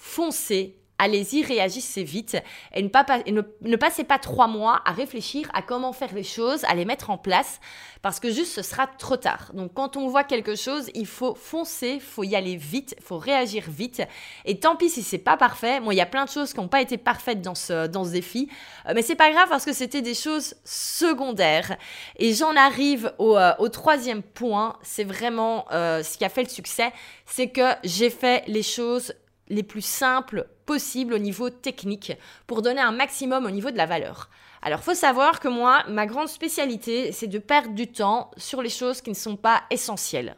foncer 0.04 0.76
Allez-y, 0.96 1.42
réagissez 1.42 2.04
vite 2.04 2.36
et 2.72 2.80
ne, 2.80 2.88
pas, 2.88 3.04
ne, 3.26 3.76
passez 3.76 4.04
pas 4.04 4.20
trois 4.20 4.46
mois 4.46 4.80
à 4.84 4.92
réfléchir 4.92 5.50
à 5.52 5.60
comment 5.60 5.92
faire 5.92 6.14
les 6.14 6.22
choses, 6.22 6.62
à 6.64 6.74
les 6.76 6.84
mettre 6.84 7.10
en 7.10 7.18
place, 7.18 7.60
parce 8.00 8.20
que 8.20 8.30
juste 8.30 8.52
ce 8.52 8.62
sera 8.62 8.86
trop 8.86 9.16
tard. 9.16 9.50
Donc 9.54 9.74
quand 9.74 9.96
on 9.96 10.06
voit 10.06 10.22
quelque 10.22 10.54
chose, 10.54 10.90
il 10.94 11.06
faut 11.06 11.34
foncer, 11.34 11.98
faut 11.98 12.22
y 12.22 12.36
aller 12.36 12.54
vite, 12.54 12.94
faut 13.02 13.18
réagir 13.18 13.64
vite. 13.66 14.02
Et 14.44 14.60
tant 14.60 14.76
pis 14.76 14.88
si 14.88 15.02
c'est 15.02 15.18
pas 15.18 15.36
parfait. 15.36 15.80
Moi, 15.80 15.94
il 15.94 15.96
y 15.96 16.00
a 16.00 16.06
plein 16.06 16.26
de 16.26 16.30
choses 16.30 16.52
qui 16.52 16.60
n'ont 16.60 16.68
pas 16.68 16.80
été 16.80 16.96
parfaites 16.96 17.42
dans 17.42 17.56
ce, 17.56 17.88
dans 17.88 18.04
ce 18.04 18.10
défi, 18.10 18.48
euh, 18.88 18.92
mais 18.94 19.02
c'est 19.02 19.16
pas 19.16 19.32
grave 19.32 19.48
parce 19.48 19.64
que 19.64 19.72
c'était 19.72 20.02
des 20.02 20.14
choses 20.14 20.54
secondaires. 20.64 21.76
Et 22.20 22.34
j'en 22.34 22.54
arrive 22.54 23.12
au, 23.18 23.36
euh, 23.36 23.52
au, 23.58 23.68
troisième 23.68 24.22
point, 24.22 24.78
c'est 24.82 25.04
vraiment 25.04 25.66
euh, 25.72 26.04
ce 26.04 26.16
qui 26.16 26.24
a 26.24 26.28
fait 26.28 26.44
le 26.44 26.48
succès, 26.48 26.92
c'est 27.26 27.48
que 27.48 27.72
j'ai 27.82 28.10
fait 28.10 28.44
les 28.46 28.62
choses 28.62 29.12
les 29.48 29.62
plus 29.62 29.84
simples 29.84 30.48
possibles 30.66 31.14
au 31.14 31.18
niveau 31.18 31.50
technique 31.50 32.12
pour 32.46 32.62
donner 32.62 32.80
un 32.80 32.92
maximum 32.92 33.44
au 33.44 33.50
niveau 33.50 33.70
de 33.70 33.76
la 33.76 33.86
valeur. 33.86 34.30
Alors, 34.62 34.80
faut 34.80 34.94
savoir 34.94 35.40
que 35.40 35.48
moi, 35.48 35.84
ma 35.88 36.06
grande 36.06 36.28
spécialité, 36.28 37.12
c'est 37.12 37.26
de 37.26 37.38
perdre 37.38 37.74
du 37.74 37.86
temps 37.92 38.30
sur 38.38 38.62
les 38.62 38.70
choses 38.70 39.02
qui 39.02 39.10
ne 39.10 39.14
sont 39.14 39.36
pas 39.36 39.62
essentielles. 39.70 40.36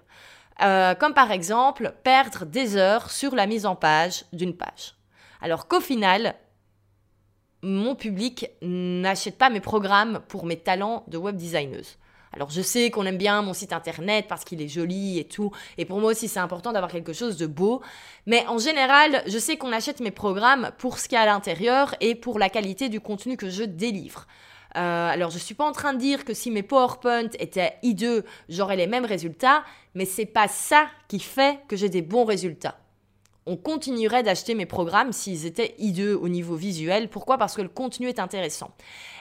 Euh, 0.63 0.95
comme 0.95 1.15
par 1.15 1.31
exemple, 1.31 1.95
perdre 2.03 2.45
des 2.45 2.77
heures 2.77 3.11
sur 3.11 3.35
la 3.35 3.47
mise 3.47 3.67
en 3.67 3.77
page 3.77 4.25
d'une 4.33 4.57
page. 4.57 4.97
Alors 5.41 5.69
qu'au 5.69 5.81
final, 5.81 6.35
mon 7.63 7.95
public 7.95 8.51
n'achète 8.63 9.39
pas 9.39 9.51
mes 9.51 9.61
programmes 9.61 10.21
pour 10.29 10.45
mes 10.47 10.59
talents 10.59 11.05
de 11.09 11.19
web 11.19 11.37
designeuse. 11.37 11.97
Alors 12.37 12.51
je 12.51 12.61
sais 12.61 12.91
qu'on 12.91 13.07
aime 13.07 13.17
bien 13.17 13.41
mon 13.41 13.55
site 13.55 13.73
internet 13.73 14.27
parce 14.29 14.45
qu'il 14.45 14.61
est 14.61 14.69
joli 14.69 15.19
et 15.19 15.25
tout, 15.25 15.53
et 15.79 15.87
pour 15.87 16.01
moi 16.01 16.11
aussi 16.11 16.29
c'est 16.29 16.39
important 16.39 16.71
d'avoir 16.71 16.93
quelque 16.93 17.15
chose 17.15 17.39
de 17.39 17.47
beau, 17.47 17.81
mais 18.27 18.47
en 18.47 18.59
général 18.59 19.23
je 19.27 19.39
sais 19.39 19.57
qu'on 19.57 19.73
achète 19.73 20.01
mes 20.01 20.11
programmes 20.11 20.71
pour 20.77 20.99
ce 20.99 21.09
qu'il 21.09 21.17
y 21.17 21.19
a 21.19 21.23
à 21.23 21.27
l'intérieur 21.27 21.95
et 22.03 22.15
pour 22.15 22.39
la 22.39 22.51
qualité 22.51 22.91
du 22.91 23.01
contenu 23.01 23.39
que 23.39 23.49
je 23.49 23.63
délivre. 23.65 24.27
Euh, 24.77 25.09
alors 25.09 25.31
je 25.31 25.39
suis 25.39 25.55
pas 25.55 25.65
en 25.65 25.73
train 25.73 25.95
de 25.95 25.99
dire 25.99 26.27
que 26.27 26.35
si 26.35 26.51
mes 26.51 26.63
PowerPoint 26.63 27.31
étaient 27.39 27.79
hideux, 27.83 28.23
j'aurais 28.51 28.77
les 28.77 28.87
mêmes 28.87 29.07
résultats, 29.07 29.65
mais 29.95 30.05
c'est 30.05 30.27
pas 30.27 30.47
ça 30.47 30.89
qui 31.09 31.21
fait 31.21 31.61
que 31.69 31.77
j'ai 31.77 31.89
des 31.89 32.03
bons 32.03 32.27
résultats. 32.27 32.77
On 33.47 33.57
continuerait 33.57 34.25
d'acheter 34.25 34.55
mes 34.55 34.67
programmes 34.67 35.13
s'ils 35.13 35.47
étaient 35.47 35.75
hideux 35.79 36.19
au 36.21 36.29
niveau 36.29 36.57
visuel. 36.57 37.09
Pourquoi? 37.09 37.39
Parce 37.39 37.55
que 37.55 37.63
le 37.63 37.69
contenu 37.69 38.09
est 38.09 38.19
intéressant. 38.19 38.71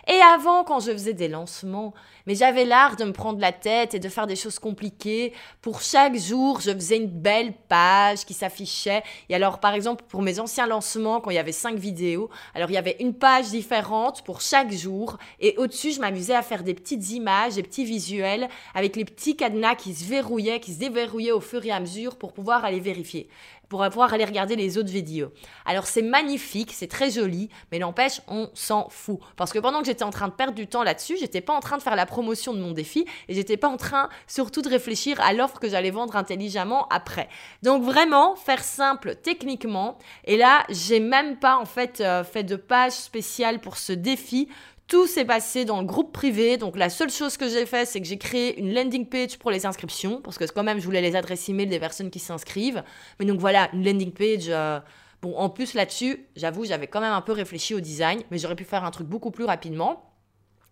Et 0.07 0.19
avant, 0.33 0.63
quand 0.63 0.79
je 0.79 0.91
faisais 0.91 1.13
des 1.13 1.27
lancements, 1.27 1.93
mais 2.27 2.35
j'avais 2.35 2.65
l'art 2.65 2.95
de 2.95 3.05
me 3.05 3.11
prendre 3.11 3.39
la 3.39 3.51
tête 3.51 3.93
et 3.93 3.99
de 3.99 4.09
faire 4.09 4.27
des 4.27 4.35
choses 4.35 4.59
compliquées. 4.59 5.33
Pour 5.61 5.81
chaque 5.81 6.15
jour, 6.15 6.61
je 6.61 6.71
faisais 6.71 6.97
une 6.97 7.07
belle 7.07 7.53
page 7.67 8.25
qui 8.25 8.33
s'affichait. 8.33 9.03
Et 9.29 9.35
alors, 9.35 9.59
par 9.59 9.73
exemple, 9.73 10.03
pour 10.07 10.21
mes 10.21 10.39
anciens 10.39 10.67
lancements, 10.67 11.21
quand 11.21 11.31
il 11.31 11.35
y 11.35 11.39
avait 11.39 11.51
cinq 11.51 11.77
vidéos, 11.77 12.29
alors 12.53 12.69
il 12.69 12.73
y 12.73 12.77
avait 12.77 12.97
une 12.99 13.13
page 13.13 13.49
différente 13.49 14.23
pour 14.23 14.41
chaque 14.41 14.71
jour. 14.71 15.17
Et 15.39 15.55
au-dessus, 15.57 15.91
je 15.91 16.01
m'amusais 16.01 16.35
à 16.35 16.41
faire 16.41 16.63
des 16.63 16.73
petites 16.73 17.11
images, 17.11 17.55
des 17.55 17.63
petits 17.63 17.85
visuels 17.85 18.47
avec 18.73 18.95
les 18.95 19.05
petits 19.05 19.35
cadenas 19.35 19.75
qui 19.75 19.93
se 19.93 20.05
verrouillaient, 20.05 20.59
qui 20.59 20.73
se 20.73 20.79
déverrouillaient 20.79 21.31
au 21.31 21.41
fur 21.41 21.65
et 21.65 21.71
à 21.71 21.79
mesure 21.79 22.15
pour 22.15 22.33
pouvoir 22.33 22.63
aller 22.65 22.79
vérifier 22.79 23.27
pour 23.69 23.85
pouvoir 23.89 24.13
aller 24.13 24.25
regarder 24.25 24.55
les 24.55 24.77
autres 24.77 24.89
vidéos. 24.89 25.31
Alors 25.65 25.87
c'est 25.87 26.01
magnifique, 26.01 26.71
c'est 26.73 26.87
très 26.87 27.09
joli, 27.09 27.49
mais 27.71 27.79
n'empêche, 27.79 28.21
on 28.27 28.49
s'en 28.53 28.89
fout. 28.89 29.19
Parce 29.35 29.51
que 29.51 29.59
pendant 29.59 29.79
que 29.79 29.85
j'étais 29.85 30.03
en 30.03 30.09
train 30.09 30.27
de 30.27 30.33
perdre 30.33 30.53
du 30.53 30.67
temps 30.67 30.83
là-dessus, 30.83 31.17
j'étais 31.19 31.41
pas 31.41 31.53
en 31.53 31.59
train 31.59 31.77
de 31.77 31.81
faire 31.81 31.95
la 31.95 32.05
promotion 32.05 32.53
de 32.53 32.59
mon 32.59 32.71
défi 32.71 33.05
et 33.27 33.33
j'étais 33.33 33.57
pas 33.57 33.67
en 33.67 33.77
train 33.77 34.09
surtout 34.27 34.61
de 34.61 34.69
réfléchir 34.69 35.19
à 35.21 35.33
l'offre 35.33 35.59
que 35.59 35.69
j'allais 35.69 35.91
vendre 35.91 36.15
intelligemment 36.15 36.87
après. 36.89 37.29
Donc 37.63 37.83
vraiment, 37.83 38.35
faire 38.35 38.63
simple 38.63 39.15
techniquement. 39.15 39.97
Et 40.25 40.37
là, 40.37 40.63
j'ai 40.69 40.99
même 40.99 41.37
pas 41.37 41.57
en 41.57 41.65
fait 41.65 42.01
euh, 42.01 42.23
fait 42.23 42.43
de 42.43 42.55
page 42.55 42.93
spéciale 42.93 43.59
pour 43.59 43.77
ce 43.77 43.93
défi. 43.93 44.49
Tout 44.87 45.07
s'est 45.07 45.25
passé 45.25 45.65
dans 45.65 45.79
le 45.79 45.85
groupe 45.85 46.13
privé. 46.13 46.57
Donc 46.57 46.77
la 46.77 46.89
seule 46.89 47.09
chose 47.09 47.37
que 47.37 47.49
j'ai 47.49 47.65
fait, 47.65 47.85
c'est 47.85 47.99
que 47.99 48.07
j'ai 48.07 48.17
créé 48.17 48.59
une 48.59 48.73
landing 48.73 49.07
page 49.07 49.39
pour 49.39 49.49
les 49.49 49.65
inscriptions, 49.65 50.21
parce 50.21 50.37
que 50.37 50.45
quand 50.45 50.63
même, 50.63 50.79
je 50.79 50.85
voulais 50.85 51.01
les 51.01 51.15
adresses 51.15 51.49
email 51.49 51.67
des 51.67 51.79
personnes 51.79 52.11
qui 52.11 52.19
s'inscrivent. 52.19 52.83
Mais 53.19 53.25
donc 53.25 53.39
voilà, 53.39 53.69
une 53.73 53.83
landing 53.83 54.11
page. 54.11 54.45
Euh, 54.49 54.79
bon, 55.21 55.35
en 55.37 55.49
plus 55.49 55.73
là-dessus, 55.73 56.27
j'avoue, 56.35 56.65
j'avais 56.65 56.87
quand 56.87 57.01
même 57.01 57.13
un 57.13 57.21
peu 57.21 57.31
réfléchi 57.31 57.73
au 57.73 57.79
design, 57.79 58.21
mais 58.29 58.37
j'aurais 58.37 58.55
pu 58.55 58.63
faire 58.63 58.83
un 58.83 58.91
truc 58.91 59.07
beaucoup 59.07 59.31
plus 59.31 59.45
rapidement. 59.45 60.14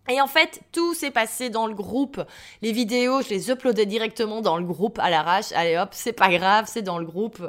Et 0.09 0.19
en 0.19 0.27
fait, 0.27 0.59
tout 0.73 0.93
s'est 0.93 1.11
passé 1.11 1.49
dans 1.49 1.65
le 1.65 1.73
groupe. 1.73 2.21
Les 2.61 2.73
vidéos, 2.73 3.21
je 3.21 3.29
les 3.29 3.49
uploadais 3.49 3.85
directement 3.85 4.41
dans 4.41 4.57
le 4.57 4.65
groupe 4.65 4.99
à 4.99 5.09
l'arrache. 5.09 5.53
Allez 5.55 5.77
hop, 5.77 5.89
c'est 5.93 6.11
pas 6.11 6.27
grave, 6.27 6.65
c'est 6.67 6.81
dans 6.81 6.97
le 6.97 7.05
groupe. 7.05 7.41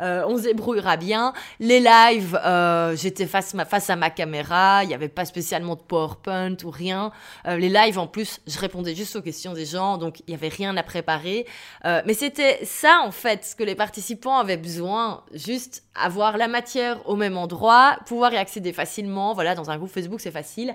Euh, 0.00 0.24
on 0.26 0.38
se 0.38 0.44
débrouillera 0.44 0.96
bien. 0.96 1.34
Les 1.60 1.80
lives, 1.80 2.40
euh, 2.46 2.96
j'étais 2.96 3.26
face, 3.26 3.54
face 3.68 3.90
à 3.90 3.96
ma 3.96 4.08
caméra. 4.08 4.84
Il 4.84 4.88
n'y 4.88 4.94
avait 4.94 5.10
pas 5.10 5.26
spécialement 5.26 5.74
de 5.74 5.82
PowerPoint 5.82 6.56
ou 6.64 6.70
rien. 6.70 7.12
Euh, 7.46 7.58
les 7.58 7.68
lives, 7.68 7.98
en 7.98 8.06
plus, 8.06 8.40
je 8.46 8.58
répondais 8.58 8.94
juste 8.94 9.14
aux 9.16 9.22
questions 9.22 9.52
des 9.52 9.66
gens, 9.66 9.98
donc 9.98 10.20
il 10.20 10.24
n'y 10.28 10.34
avait 10.34 10.48
rien 10.48 10.74
à 10.78 10.82
préparer. 10.82 11.46
Euh, 11.84 12.00
mais 12.06 12.14
c'était 12.14 12.64
ça, 12.64 13.02
en 13.04 13.10
fait, 13.10 13.44
ce 13.44 13.54
que 13.54 13.64
les 13.64 13.74
participants 13.74 14.38
avaient 14.38 14.56
besoin. 14.56 15.24
Juste 15.34 15.82
avoir 15.94 16.38
la 16.38 16.48
matière 16.48 17.06
au 17.06 17.16
même 17.16 17.36
endroit, 17.36 17.98
pouvoir 18.06 18.32
y 18.32 18.38
accéder 18.38 18.72
facilement. 18.72 19.34
Voilà, 19.34 19.54
dans 19.54 19.68
un 19.68 19.76
groupe 19.76 19.90
Facebook, 19.90 20.22
c'est 20.22 20.30
facile 20.30 20.74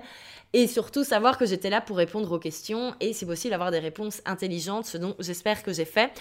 et 0.54 0.68
surtout 0.68 1.02
savoir 1.02 1.36
que 1.36 1.46
j'étais 1.46 1.68
là 1.68 1.80
pour 1.80 1.96
répondre 1.96 2.30
aux 2.30 2.38
questions 2.38 2.94
et 3.00 3.12
c'est 3.12 3.26
possible 3.26 3.52
avoir 3.54 3.72
des 3.72 3.80
réponses 3.80 4.22
intelligentes, 4.24 4.86
ce 4.86 4.96
dont 4.96 5.16
j'espère 5.18 5.64
que 5.64 5.72
j'ai 5.72 5.84
fait. 5.84 6.12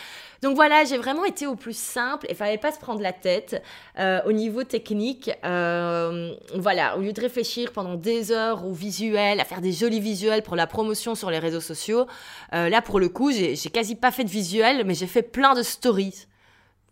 Donc 0.41 0.55
voilà, 0.55 0.83
j'ai 0.85 0.97
vraiment 0.97 1.23
été 1.23 1.45
au 1.45 1.55
plus 1.55 1.77
simple 1.77 2.25
et 2.27 2.33
fallait 2.33 2.57
pas 2.57 2.71
se 2.71 2.79
prendre 2.79 2.99
la 2.99 3.13
tête 3.13 3.61
euh, 3.99 4.21
au 4.25 4.31
niveau 4.31 4.63
technique. 4.63 5.29
Euh, 5.45 6.33
voilà, 6.55 6.97
au 6.97 7.01
lieu 7.01 7.13
de 7.13 7.21
réfléchir 7.21 7.71
pendant 7.71 7.93
des 7.93 8.31
heures 8.31 8.65
au 8.65 8.73
visuel, 8.73 9.39
à 9.39 9.45
faire 9.45 9.61
des 9.61 9.71
jolis 9.71 9.99
visuels 9.99 10.41
pour 10.41 10.55
la 10.55 10.65
promotion 10.65 11.13
sur 11.13 11.29
les 11.29 11.39
réseaux 11.39 11.61
sociaux, 11.61 12.07
euh, 12.53 12.69
là 12.69 12.81
pour 12.81 12.99
le 12.99 13.09
coup, 13.09 13.31
j'ai 13.31 13.55
quasi 13.55 13.95
pas 13.95 14.09
fait 14.09 14.23
de 14.23 14.31
visuel, 14.31 14.83
mais 14.83 14.95
j'ai 14.95 15.07
fait 15.07 15.21
plein 15.21 15.53
de 15.53 15.61
stories. 15.61 16.25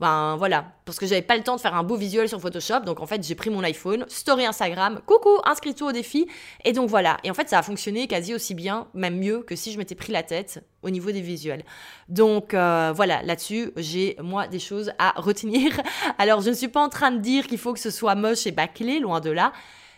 Ben 0.02 0.36
voilà, 0.36 0.66
parce 0.84 0.98
que 0.98 1.06
j'avais 1.06 1.22
pas 1.22 1.38
le 1.38 1.44
temps 1.44 1.56
de 1.56 1.62
faire 1.62 1.76
un 1.76 1.84
beau 1.84 1.96
visuel 1.96 2.28
sur 2.28 2.42
Photoshop, 2.42 2.80
donc 2.80 3.02
en 3.02 3.06
fait 3.06 3.24
j'ai 3.24 3.36
pris 3.36 3.52
mon 3.52 3.62
iPhone, 3.62 4.04
story 4.08 4.48
Instagram, 4.48 5.00
coucou, 5.06 5.38
inscris-toi 5.46 5.90
au 5.90 5.92
défi, 5.92 6.28
et 6.66 6.74
donc 6.74 6.90
voilà. 6.90 7.18
Et 7.24 7.30
en 7.30 7.36
fait 7.36 7.48
ça 7.48 7.60
a 7.60 7.62
fonctionné 7.62 8.08
quasi 8.08 8.34
aussi 8.34 8.56
bien, 8.56 8.88
même 8.96 9.20
mieux 9.20 9.44
que 9.44 9.56
si 9.56 9.72
je 9.72 9.78
m'étais 9.78 9.94
pris 9.94 10.12
la 10.12 10.24
tête 10.24 10.66
au 10.82 10.90
niveau 10.90 11.12
des 11.12 11.22
visuels. 11.22 11.64
Donc 12.10 12.56
euh, 12.56 12.92
voilà, 12.96 13.22
là-dessus 13.22 13.74
j'ai 13.78 14.18
moi 14.20 14.48
des 14.48 14.58
choses 14.58 14.92
à 14.98 15.14
retenir. 15.18 15.72
Alors 16.18 16.42
je 16.42 16.50
ne 16.50 16.56
suis 16.56 16.68
pas 16.68 16.82
en 16.82 16.90
train 16.90 17.12
de 17.12 17.20
dire 17.20 17.46
qu'il 17.46 17.60
faut 17.60 17.72
que 17.72 17.80
ce 17.80 17.92
soit 17.92 18.16
moche 18.16 18.48
et 18.48 18.52
bâclé, 18.52 19.00
loin 19.00 19.20
de 19.20 19.30
là. 19.30 19.54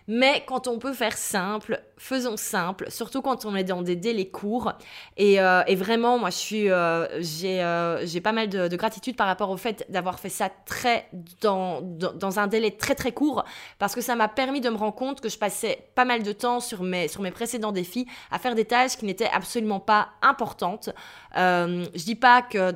Mais 0.08 0.44
quand 0.46 0.68
on 0.68 0.80
peut 0.80 0.94
faire 0.94 1.18
simple, 1.18 1.82
faisons 1.98 2.36
simple, 2.36 2.92
surtout 2.92 3.22
quand 3.22 3.46
on 3.46 3.56
est 3.56 3.64
dans 3.64 3.82
des 3.82 3.96
délais 3.96 4.28
courts. 4.28 4.74
Et, 5.16 5.40
euh, 5.40 5.64
vraiment, 5.76 6.20
moi, 6.20 6.30
euh, 6.52 7.08
euh, 7.44 8.00
j'ai, 8.04 8.22
pas 8.22 8.34
mal 8.34 8.50
de, 8.50 8.76
gratitude 8.76 9.16
par 9.16 9.28
rapport 9.28 9.50
au 9.50 9.58
fait 9.58 9.86
d'avoir 9.90 10.20
fait 10.20 10.30
ça 10.30 10.50
très 10.66 11.08
dans, 11.42 11.82
dans, 11.82 12.40
un 12.40 12.48
délai 12.48 12.72
très 12.72 12.96
très 12.96 13.12
court, 13.12 13.46
parce 13.80 13.96
que 13.96 14.02
ça 14.02 14.16
m'a 14.16 14.28
permis 14.28 14.60
de 14.60 14.70
me 14.70 14.76
rendre 14.76 14.96
compte 14.96 15.22
que 15.22 15.30
je 15.30 15.38
passais 15.38 15.88
pas 15.96 16.06
mal 16.06 16.24
de 16.24 16.32
temps 16.32 16.60
sur 16.60 16.84
mes, 16.84 17.08
sur 17.08 17.22
mes 17.22 17.32
précédents 17.32 17.72
défis 17.72 18.08
à 18.32 18.40
faire 18.40 18.56
des 18.56 18.66
tâches 18.66 18.98
qui 18.98 19.06
n'étaient 19.06 19.30
absolument 19.32 19.80
pas 19.80 20.10
importantes. 20.22 20.90
je 21.36 22.04
dis 22.04 22.16
pas 22.16 22.42
que 22.42 22.72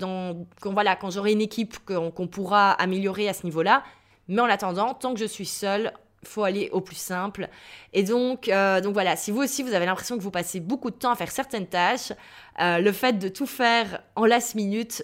quand, 0.61 0.71
voilà, 0.73 0.95
quand 0.95 1.09
j'aurai 1.09 1.33
une 1.33 1.41
équipe 1.41 1.77
qu'on 1.85 2.27
pourra 2.27 2.71
améliorer 2.71 3.27
à 3.27 3.33
ce 3.33 3.43
niveau-là, 3.43 3.83
mais 4.29 4.41
en 4.41 4.45
attendant, 4.45 4.93
tant 4.93 5.13
que 5.13 5.19
je 5.19 5.25
suis 5.25 5.45
seule, 5.45 5.93
faut 6.27 6.43
aller 6.43 6.69
au 6.71 6.81
plus 6.81 6.95
simple. 6.95 7.49
Et 7.93 8.03
donc, 8.03 8.49
euh, 8.49 8.81
donc 8.81 8.93
voilà, 8.93 9.15
si 9.15 9.31
vous 9.31 9.41
aussi 9.41 9.63
vous 9.63 9.73
avez 9.73 9.85
l'impression 9.85 10.17
que 10.17 10.23
vous 10.23 10.31
passez 10.31 10.59
beaucoup 10.59 10.91
de 10.91 10.95
temps 10.95 11.11
à 11.11 11.15
faire 11.15 11.31
certaines 11.31 11.67
tâches, 11.67 12.11
euh, 12.59 12.79
le 12.79 12.91
fait 12.91 13.13
de 13.13 13.27
tout 13.27 13.47
faire 13.47 14.01
en 14.15 14.25
last 14.25 14.55
minute, 14.55 15.03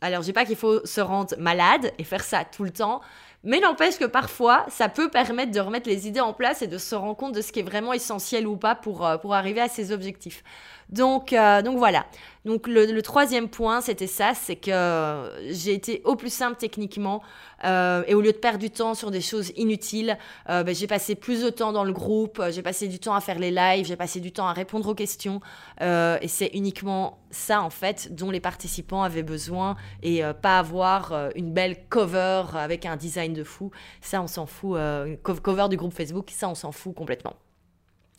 alors 0.00 0.22
je 0.22 0.26
dis 0.26 0.32
pas 0.32 0.44
qu'il 0.44 0.56
faut 0.56 0.84
se 0.84 1.00
rendre 1.00 1.34
malade 1.38 1.92
et 1.98 2.04
faire 2.04 2.24
ça 2.24 2.44
tout 2.44 2.64
le 2.64 2.70
temps, 2.70 3.00
mais 3.44 3.60
n'empêche 3.60 3.98
que 3.98 4.06
parfois, 4.06 4.64
ça 4.70 4.88
peut 4.88 5.10
permettre 5.10 5.52
de 5.52 5.60
remettre 5.60 5.88
les 5.88 6.08
idées 6.08 6.20
en 6.20 6.32
place 6.32 6.62
et 6.62 6.66
de 6.66 6.78
se 6.78 6.94
rendre 6.94 7.14
compte 7.14 7.34
de 7.34 7.42
ce 7.42 7.52
qui 7.52 7.60
est 7.60 7.64
vraiment 7.64 7.92
essentiel 7.92 8.46
ou 8.46 8.56
pas 8.56 8.74
pour, 8.74 9.06
euh, 9.06 9.18
pour 9.18 9.34
arriver 9.34 9.60
à 9.60 9.68
ses 9.68 9.92
objectifs. 9.92 10.42
Donc, 10.90 11.32
euh, 11.32 11.62
donc 11.62 11.78
voilà. 11.78 12.06
Donc 12.44 12.66
le, 12.66 13.00
troisième 13.00 13.48
point, 13.48 13.80
c'était 13.80 14.06
ça, 14.06 14.34
c'est 14.34 14.56
que 14.56 15.30
j'ai 15.48 15.72
été 15.72 16.02
au 16.04 16.14
plus 16.14 16.32
simple 16.32 16.58
techniquement 16.58 17.22
euh, 17.64 18.04
et 18.06 18.14
au 18.14 18.20
lieu 18.20 18.32
de 18.32 18.36
perdre 18.36 18.58
du 18.58 18.68
temps 18.68 18.92
sur 18.92 19.10
des 19.10 19.22
choses 19.22 19.50
inutiles, 19.56 20.18
euh, 20.50 20.62
ben, 20.62 20.74
j'ai 20.74 20.86
passé 20.86 21.14
plus 21.14 21.42
de 21.42 21.48
temps 21.48 21.72
dans 21.72 21.84
le 21.84 21.92
groupe, 21.94 22.42
j'ai 22.50 22.60
passé 22.60 22.86
du 22.86 22.98
temps 22.98 23.14
à 23.14 23.22
faire 23.22 23.38
les 23.38 23.50
lives, 23.50 23.86
j'ai 23.86 23.96
passé 23.96 24.20
du 24.20 24.30
temps 24.30 24.46
à 24.46 24.52
répondre 24.52 24.86
aux 24.90 24.94
questions 24.94 25.40
et 25.80 26.28
c'est 26.28 26.50
uniquement 26.52 27.18
ça 27.30 27.62
en 27.62 27.70
fait 27.70 28.14
dont 28.14 28.30
les 28.30 28.40
participants 28.40 29.02
avaient 29.02 29.22
besoin 29.22 29.76
et 30.02 30.20
pas 30.42 30.58
avoir 30.58 31.30
une 31.34 31.50
belle 31.50 31.88
cover 31.88 32.42
avec 32.54 32.84
un 32.84 32.96
design 32.96 33.32
de 33.32 33.42
fou. 33.42 33.70
Ça, 34.02 34.20
on 34.20 34.26
s'en 34.26 34.44
fout. 34.44 34.78
cover 35.22 35.68
du 35.70 35.78
groupe 35.78 35.94
Facebook, 35.94 36.28
ça, 36.30 36.48
on 36.50 36.54
s'en 36.54 36.72
fout 36.72 36.94
complètement. 36.94 37.36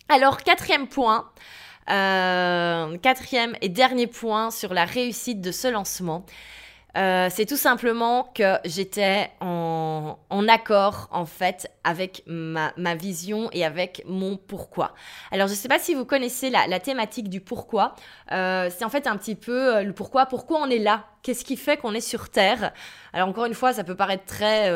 Alors, 0.07 0.37
quatrième 0.43 0.87
point, 0.87 1.29
euh, 1.89 2.97
quatrième 2.97 3.55
et 3.61 3.69
dernier 3.69 4.07
point 4.07 4.51
sur 4.51 4.73
la 4.73 4.85
réussite 4.85 5.41
de 5.41 5.51
ce 5.51 5.67
lancement. 5.67 6.25
Euh, 6.97 7.27
c'est 7.29 7.45
tout 7.45 7.57
simplement 7.57 8.31
que 8.33 8.55
j'étais 8.63 9.29
en, 9.41 10.17
accord 10.47 11.09
en 11.11 11.25
fait 11.25 11.69
avec 11.83 12.23
ma, 12.25 12.71
vision 12.95 13.49
et 13.51 13.65
avec 13.65 14.03
mon 14.07 14.37
pourquoi. 14.37 14.93
Alors 15.31 15.47
je 15.47 15.53
ne 15.53 15.57
sais 15.57 15.67
pas 15.67 15.79
si 15.79 15.93
vous 15.93 16.05
connaissez 16.05 16.49
la, 16.49 16.79
thématique 16.79 17.29
du 17.29 17.41
pourquoi. 17.41 17.95
Euh, 18.31 18.69
c'est 18.75 18.85
en 18.85 18.89
fait 18.89 19.07
un 19.07 19.17
petit 19.17 19.35
peu 19.35 19.83
le 19.83 19.91
pourquoi, 19.91 20.25
pourquoi 20.25 20.61
on 20.61 20.69
est 20.69 20.79
là, 20.79 21.05
qu'est-ce 21.21 21.43
qui 21.43 21.57
fait 21.57 21.77
qu'on 21.77 21.93
est 21.93 21.99
sur 21.99 22.29
Terre? 22.29 22.71
Alors 23.11 23.27
encore 23.27 23.45
une 23.45 23.55
fois, 23.55 23.73
ça 23.73 23.83
peut 23.83 23.95
paraître 23.95 24.25
très 24.25 24.71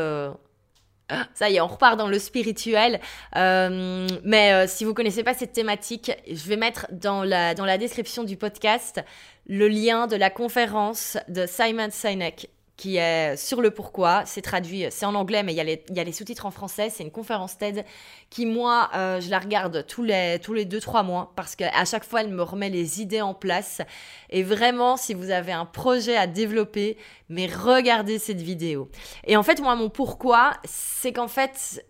ça 1.33 1.49
y 1.49 1.55
est, 1.55 1.61
on 1.61 1.67
repart 1.67 1.97
dans 1.97 2.07
le 2.07 2.19
spirituel. 2.19 2.99
Euh, 3.35 4.07
mais 4.23 4.53
euh, 4.53 4.67
si 4.67 4.85
vous 4.85 4.93
connaissez 4.93 5.23
pas 5.23 5.33
cette 5.33 5.53
thématique, 5.53 6.11
je 6.27 6.47
vais 6.47 6.57
mettre 6.57 6.87
dans 6.91 7.23
la, 7.23 7.55
dans 7.55 7.65
la 7.65 7.77
description 7.77 8.23
du 8.23 8.37
podcast 8.37 9.01
le 9.47 9.67
lien 9.67 10.07
de 10.07 10.15
la 10.15 10.29
conférence 10.29 11.17
de 11.27 11.45
Simon 11.47 11.89
Sinek 11.91 12.49
qui 12.79 12.95
est 12.95 13.35
sur 13.35 13.59
le 13.61 13.71
pourquoi. 13.71 14.23
C'est 14.25 14.41
traduit, 14.41 14.85
c'est 14.89 15.05
en 15.05 15.13
anglais, 15.13 15.43
mais 15.43 15.51
il 15.51 15.57
y 15.57 15.59
a 15.59 15.65
les, 15.65 15.83
il 15.89 15.97
y 15.97 15.99
a 15.99 16.03
les 16.05 16.13
sous-titres 16.13 16.45
en 16.45 16.51
français. 16.51 16.89
C'est 16.89 17.03
une 17.03 17.11
conférence 17.11 17.57
TED 17.57 17.83
qui, 18.29 18.45
moi, 18.45 18.89
euh, 18.95 19.19
je 19.19 19.29
la 19.29 19.39
regarde 19.39 19.85
tous 19.85 20.01
les, 20.01 20.39
tous 20.41 20.53
les 20.53 20.63
deux, 20.63 20.79
trois 20.79 21.03
mois 21.03 21.33
parce 21.35 21.57
qu'à 21.57 21.83
chaque 21.83 22.05
fois, 22.05 22.21
elle 22.21 22.29
me 22.29 22.41
remet 22.41 22.69
les 22.69 23.01
idées 23.01 23.19
en 23.19 23.33
place. 23.33 23.81
Et 24.29 24.43
vraiment, 24.43 24.95
si 24.95 25.13
vous 25.13 25.29
avez 25.29 25.51
un 25.51 25.65
projet 25.65 26.15
à 26.15 26.25
développer, 26.25 26.97
mais 27.27 27.47
regardez 27.47 28.17
cette 28.17 28.41
vidéo. 28.41 28.89
Et 29.27 29.35
en 29.35 29.43
fait, 29.43 29.59
moi, 29.59 29.75
mon 29.75 29.89
pourquoi, 29.89 30.53
c'est 30.63 31.11
qu'en 31.11 31.27
fait, 31.27 31.83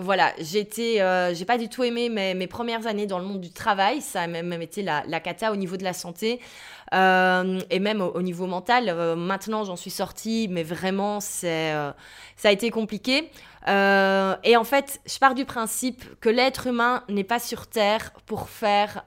voilà, 0.00 0.32
euh, 0.38 1.34
j'ai 1.34 1.44
pas 1.44 1.58
du 1.58 1.68
tout 1.68 1.84
aimé 1.84 2.08
mes, 2.08 2.34
mes, 2.34 2.46
premières 2.46 2.86
années 2.86 3.06
dans 3.06 3.18
le 3.18 3.24
monde 3.24 3.40
du 3.40 3.52
travail. 3.52 4.00
Ça 4.00 4.22
a 4.22 4.26
même, 4.26 4.52
été 4.62 4.82
la, 4.82 5.02
la 5.06 5.20
cata 5.20 5.52
au 5.52 5.56
niveau 5.56 5.76
de 5.76 5.84
la 5.84 5.92
santé 5.92 6.40
euh, 6.94 7.60
et 7.70 7.78
même 7.78 8.00
au, 8.00 8.22
niveau 8.22 8.46
mental. 8.46 8.88
Euh, 8.88 9.16
maintenant, 9.16 9.64
j'en 9.64 9.76
suis 9.76 9.90
sortie, 9.90 10.48
mais 10.50 10.62
vraiment, 10.62 11.20
c'est, 11.20 11.72
ça 12.36 12.48
a 12.48 12.52
été 12.52 12.70
compliqué. 12.70 13.30
et 13.66 14.56
en 14.56 14.64
fait, 14.64 15.00
je 15.06 15.18
pars 15.18 15.34
du 15.34 15.44
principe 15.44 16.04
que 16.20 16.28
l'être 16.28 16.66
humain 16.66 17.04
n'est 17.08 17.24
pas 17.24 17.38
sur 17.38 17.66
Terre 17.66 18.12
pour 18.26 18.48
faire 18.48 19.04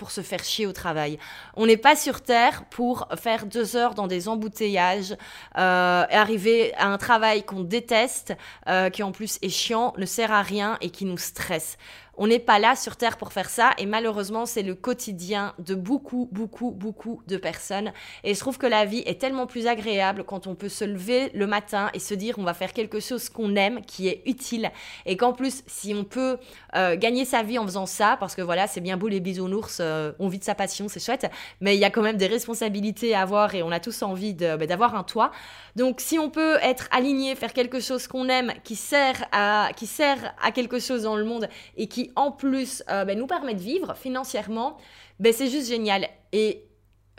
pour 0.00 0.10
se 0.10 0.22
faire 0.22 0.42
chier 0.42 0.66
au 0.66 0.72
travail. 0.72 1.18
On 1.56 1.66
n'est 1.66 1.76
pas 1.76 1.94
sur 1.94 2.22
Terre 2.22 2.64
pour 2.70 3.06
faire 3.16 3.44
deux 3.44 3.76
heures 3.76 3.94
dans 3.94 4.06
des 4.06 4.28
embouteillages, 4.28 5.12
euh, 5.58 6.04
arriver 6.10 6.74
à 6.76 6.86
un 6.86 6.96
travail 6.96 7.42
qu'on 7.42 7.60
déteste, 7.60 8.32
euh, 8.66 8.88
qui 8.88 9.02
en 9.02 9.12
plus 9.12 9.38
est 9.42 9.50
chiant, 9.50 9.92
ne 9.98 10.06
sert 10.06 10.32
à 10.32 10.40
rien 10.40 10.78
et 10.80 10.88
qui 10.88 11.04
nous 11.04 11.18
stresse. 11.18 11.76
On 12.22 12.26
n'est 12.26 12.38
pas 12.38 12.58
là 12.58 12.76
sur 12.76 12.96
Terre 12.96 13.16
pour 13.16 13.32
faire 13.32 13.48
ça 13.48 13.70
et 13.78 13.86
malheureusement 13.86 14.44
c'est 14.44 14.62
le 14.62 14.74
quotidien 14.74 15.54
de 15.58 15.74
beaucoup, 15.74 16.28
beaucoup, 16.32 16.70
beaucoup 16.70 17.22
de 17.26 17.38
personnes. 17.38 17.94
Et 18.24 18.34
je 18.34 18.40
trouve 18.40 18.58
que 18.58 18.66
la 18.66 18.84
vie 18.84 19.02
est 19.06 19.18
tellement 19.18 19.46
plus 19.46 19.66
agréable 19.66 20.24
quand 20.24 20.46
on 20.46 20.54
peut 20.54 20.68
se 20.68 20.84
lever 20.84 21.30
le 21.32 21.46
matin 21.46 21.88
et 21.94 21.98
se 21.98 22.12
dire 22.12 22.34
on 22.36 22.42
va 22.42 22.52
faire 22.52 22.74
quelque 22.74 23.00
chose 23.00 23.30
qu'on 23.30 23.56
aime, 23.56 23.80
qui 23.86 24.08
est 24.08 24.20
utile. 24.26 24.70
Et 25.06 25.16
qu'en 25.16 25.32
plus, 25.32 25.62
si 25.66 25.94
on 25.94 26.04
peut 26.04 26.36
euh, 26.76 26.94
gagner 26.94 27.24
sa 27.24 27.42
vie 27.42 27.58
en 27.58 27.64
faisant 27.64 27.86
ça, 27.86 28.18
parce 28.20 28.34
que 28.34 28.42
voilà, 28.42 28.66
c'est 28.66 28.82
bien 28.82 28.98
beau 28.98 29.08
les 29.08 29.20
bisounours, 29.20 29.78
euh, 29.80 30.12
on 30.18 30.28
vit 30.28 30.38
de 30.38 30.44
sa 30.44 30.54
passion, 30.54 30.88
c'est 30.88 31.02
chouette, 31.02 31.26
mais 31.62 31.74
il 31.74 31.80
y 31.80 31.86
a 31.86 31.90
quand 31.90 32.02
même 32.02 32.18
des 32.18 32.26
responsabilités 32.26 33.14
à 33.14 33.22
avoir 33.22 33.54
et 33.54 33.62
on 33.62 33.72
a 33.72 33.80
tous 33.80 34.02
envie 34.02 34.34
bah, 34.34 34.58
d'avoir 34.58 34.94
un 34.94 35.04
toit. 35.04 35.30
Donc 35.74 36.02
si 36.02 36.18
on 36.18 36.28
peut 36.28 36.58
être 36.60 36.86
aligné, 36.90 37.34
faire 37.34 37.54
quelque 37.54 37.80
chose 37.80 38.06
qu'on 38.08 38.28
aime, 38.28 38.52
qui 38.62 38.76
sert, 38.76 39.24
à, 39.32 39.70
qui 39.74 39.86
sert 39.86 40.34
à 40.42 40.52
quelque 40.52 40.80
chose 40.80 41.04
dans 41.04 41.16
le 41.16 41.24
monde 41.24 41.48
et 41.78 41.86
qui 41.86 42.09
en 42.16 42.32
plus 42.32 42.82
euh, 42.90 43.04
ben, 43.04 43.18
nous 43.18 43.26
permet 43.26 43.54
de 43.54 43.60
vivre 43.60 43.94
financièrement, 43.94 44.76
ben, 45.18 45.32
c'est 45.32 45.48
juste 45.48 45.68
génial. 45.68 46.08
Et 46.32 46.64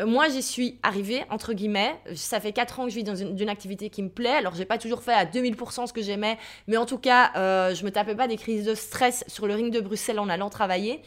euh, 0.01 0.05
moi, 0.05 0.29
j'y 0.29 0.41
suis 0.41 0.79
arrivée, 0.83 1.23
entre 1.29 1.53
guillemets. 1.53 1.99
Ça 2.15 2.39
fait 2.39 2.51
4 2.51 2.79
ans 2.79 2.83
que 2.85 2.89
je 2.89 2.95
vis 2.95 3.03
dans 3.03 3.15
une, 3.15 3.49
activité 3.49 3.89
qui 3.89 4.03
me 4.03 4.09
plaît. 4.09 4.29
Alors, 4.29 4.55
j'ai 4.55 4.65
pas 4.65 4.77
toujours 4.77 5.01
fait 5.01 5.13
à 5.13 5.25
2000% 5.25 5.87
ce 5.87 5.93
que 5.93 6.01
j'aimais, 6.01 6.37
mais 6.67 6.77
en 6.77 6.85
tout 6.85 6.97
cas, 6.97 7.31
euh, 7.35 7.75
je 7.75 7.83
me 7.85 7.91
tapais 7.91 8.15
pas 8.15 8.27
des 8.27 8.37
crises 8.37 8.65
de 8.65 8.75
stress 8.75 9.23
sur 9.27 9.47
le 9.47 9.55
ring 9.55 9.73
de 9.73 9.79
Bruxelles 9.81 10.19
en 10.19 10.29
allant 10.29 10.49
travailler. 10.49 11.01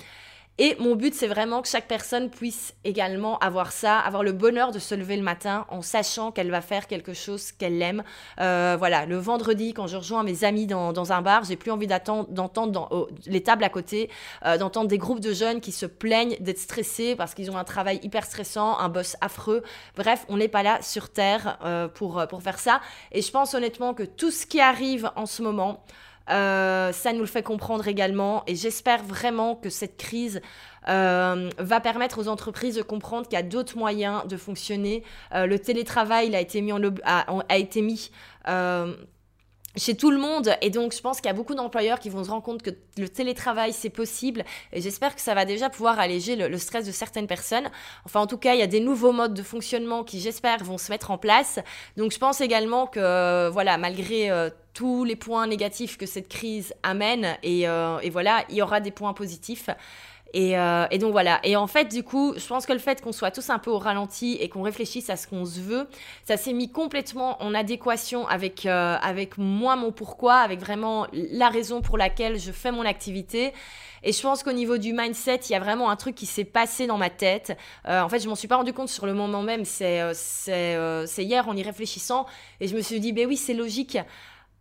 Et 0.58 0.76
mon 0.78 0.94
but, 0.94 1.14
c'est 1.14 1.26
vraiment 1.26 1.62
que 1.62 1.68
chaque 1.68 1.88
personne 1.88 2.30
puisse 2.30 2.74
également 2.84 3.38
avoir 3.38 3.72
ça, 3.72 3.98
avoir 3.98 4.22
le 4.22 4.30
bonheur 4.30 4.70
de 4.70 4.78
se 4.78 4.94
lever 4.94 5.16
le 5.16 5.22
matin 5.22 5.66
en 5.68 5.82
sachant 5.82 6.30
qu'elle 6.30 6.50
va 6.52 6.60
faire 6.60 6.86
quelque 6.86 7.12
chose 7.12 7.50
qu'elle 7.50 7.82
aime. 7.82 8.04
Euh, 8.40 8.76
voilà, 8.78 9.04
le 9.04 9.16
vendredi, 9.16 9.74
quand 9.74 9.88
je 9.88 9.96
rejoins 9.96 10.22
mes 10.22 10.44
amis 10.44 10.68
dans, 10.68 10.92
dans 10.92 11.12
un 11.12 11.22
bar, 11.22 11.42
j'ai 11.42 11.56
plus 11.56 11.72
envie 11.72 11.88
d'entendre 11.88 13.08
les 13.26 13.42
tables 13.42 13.64
à 13.64 13.68
côté, 13.68 14.10
euh, 14.44 14.56
d'entendre 14.56 14.86
des 14.86 14.98
groupes 14.98 15.18
de 15.18 15.32
jeunes 15.32 15.60
qui 15.60 15.72
se 15.72 15.86
plaignent 15.86 16.36
d'être 16.38 16.60
stressés 16.60 17.16
parce 17.16 17.34
qu'ils 17.34 17.50
ont 17.50 17.56
un 17.56 17.64
travail 17.64 17.98
hyper 18.04 18.24
stressant, 18.24 18.78
un 18.78 18.88
boss 18.88 19.16
affreux. 19.20 19.64
Bref, 19.96 20.24
on 20.28 20.36
n'est 20.36 20.46
pas 20.46 20.62
là 20.62 20.80
sur 20.82 21.10
Terre 21.10 21.58
euh, 21.64 21.88
pour, 21.88 22.24
pour 22.28 22.42
faire 22.42 22.60
ça. 22.60 22.80
Et 23.10 23.22
je 23.22 23.30
pense 23.32 23.54
honnêtement 23.54 23.92
que 23.92 24.04
tout 24.04 24.30
ce 24.30 24.46
qui 24.46 24.60
arrive 24.60 25.10
en 25.16 25.26
ce 25.26 25.42
moment, 25.42 25.82
euh, 26.30 26.92
ça 26.92 27.12
nous 27.12 27.20
le 27.20 27.26
fait 27.26 27.42
comprendre 27.42 27.86
également 27.86 28.44
et 28.46 28.54
j'espère 28.54 29.02
vraiment 29.02 29.56
que 29.56 29.68
cette 29.68 29.96
crise 29.96 30.40
euh, 30.88 31.50
va 31.58 31.80
permettre 31.80 32.18
aux 32.18 32.28
entreprises 32.28 32.76
de 32.76 32.82
comprendre 32.82 33.26
qu'il 33.26 33.36
y 33.36 33.40
a 33.40 33.42
d'autres 33.42 33.76
moyens 33.76 34.26
de 34.26 34.36
fonctionner. 34.36 35.02
Euh, 35.34 35.46
le 35.46 35.58
télétravail 35.58 36.34
a 36.34 36.40
été 36.40 36.60
mis, 36.60 36.72
en, 36.72 36.80
a, 37.04 37.42
a 37.48 37.56
été 37.56 37.82
mis 37.82 38.10
chez 39.76 39.96
tout 39.96 40.10
le 40.10 40.18
monde. 40.18 40.54
Et 40.62 40.70
donc, 40.70 40.94
je 40.94 41.00
pense 41.00 41.20
qu'il 41.20 41.26
y 41.26 41.30
a 41.30 41.34
beaucoup 41.34 41.54
d'employeurs 41.54 41.98
qui 41.98 42.08
vont 42.08 42.24
se 42.24 42.30
rendre 42.30 42.42
compte 42.42 42.62
que 42.62 42.70
le 42.98 43.08
télétravail, 43.08 43.72
c'est 43.72 43.90
possible. 43.90 44.44
Et 44.72 44.80
j'espère 44.80 45.14
que 45.14 45.20
ça 45.20 45.34
va 45.34 45.44
déjà 45.44 45.70
pouvoir 45.70 45.98
alléger 45.98 46.36
le, 46.36 46.58
stress 46.58 46.86
de 46.86 46.92
certaines 46.92 47.26
personnes. 47.26 47.68
Enfin, 48.04 48.20
en 48.20 48.26
tout 48.26 48.38
cas, 48.38 48.54
il 48.54 48.60
y 48.60 48.62
a 48.62 48.68
des 48.68 48.80
nouveaux 48.80 49.12
modes 49.12 49.34
de 49.34 49.42
fonctionnement 49.42 50.04
qui, 50.04 50.20
j'espère, 50.20 50.62
vont 50.62 50.78
se 50.78 50.90
mettre 50.90 51.10
en 51.10 51.18
place. 51.18 51.58
Donc, 51.96 52.12
je 52.12 52.18
pense 52.18 52.40
également 52.40 52.86
que, 52.86 53.48
voilà, 53.48 53.78
malgré 53.78 54.30
euh, 54.30 54.50
tous 54.72 55.04
les 55.04 55.16
points 55.16 55.46
négatifs 55.46 55.96
que 55.96 56.06
cette 56.06 56.28
crise 56.28 56.74
amène, 56.82 57.36
et, 57.42 57.68
euh, 57.68 57.98
et 58.00 58.10
voilà, 58.10 58.44
il 58.48 58.56
y 58.56 58.62
aura 58.62 58.80
des 58.80 58.90
points 58.90 59.12
positifs. 59.12 59.68
Euh, 60.34 60.86
et, 60.90 60.98
donc 60.98 61.12
voilà. 61.12 61.40
Et 61.44 61.56
en 61.56 61.66
fait, 61.66 61.92
du 61.92 62.02
coup, 62.02 62.34
je 62.36 62.46
pense 62.46 62.66
que 62.66 62.72
le 62.72 62.78
fait 62.78 63.00
qu'on 63.00 63.12
soit 63.12 63.30
tous 63.30 63.50
un 63.50 63.58
peu 63.58 63.70
au 63.70 63.78
ralenti 63.78 64.36
et 64.40 64.48
qu'on 64.48 64.62
réfléchisse 64.62 65.10
à 65.10 65.16
ce 65.16 65.26
qu'on 65.26 65.44
se 65.44 65.60
veut, 65.60 65.88
ça 66.24 66.36
s'est 66.36 66.52
mis 66.52 66.70
complètement 66.70 67.42
en 67.42 67.54
adéquation 67.54 68.26
avec, 68.26 68.66
euh, 68.66 68.96
avec 69.00 69.38
moi, 69.38 69.76
mon 69.76 69.92
pourquoi, 69.92 70.36
avec 70.36 70.60
vraiment 70.60 71.06
la 71.12 71.48
raison 71.48 71.82
pour 71.82 71.98
laquelle 71.98 72.38
je 72.38 72.50
fais 72.50 72.72
mon 72.72 72.84
activité. 72.84 73.52
Et 74.02 74.12
je 74.12 74.20
pense 74.20 74.42
qu'au 74.42 74.52
niveau 74.52 74.76
du 74.76 74.92
mindset, 74.92 75.40
il 75.48 75.52
y 75.52 75.54
a 75.54 75.60
vraiment 75.60 75.88
un 75.88 75.96
truc 75.96 76.14
qui 76.14 76.26
s'est 76.26 76.44
passé 76.44 76.86
dans 76.86 76.98
ma 76.98 77.08
tête. 77.08 77.56
Euh, 77.88 78.02
en 78.02 78.08
fait, 78.08 78.18
je 78.18 78.28
m'en 78.28 78.34
suis 78.34 78.48
pas 78.48 78.56
rendu 78.56 78.74
compte 78.74 78.90
sur 78.90 79.06
le 79.06 79.14
moment 79.14 79.42
même. 79.42 79.64
C'est 79.64 80.02
c'est 80.14 81.24
hier 81.24 81.48
en 81.48 81.56
y 81.56 81.62
réfléchissant. 81.62 82.26
Et 82.60 82.68
je 82.68 82.76
me 82.76 82.82
suis 82.82 83.00
dit, 83.00 83.12
ben 83.12 83.26
oui, 83.26 83.36
c'est 83.36 83.54
logique 83.54 83.98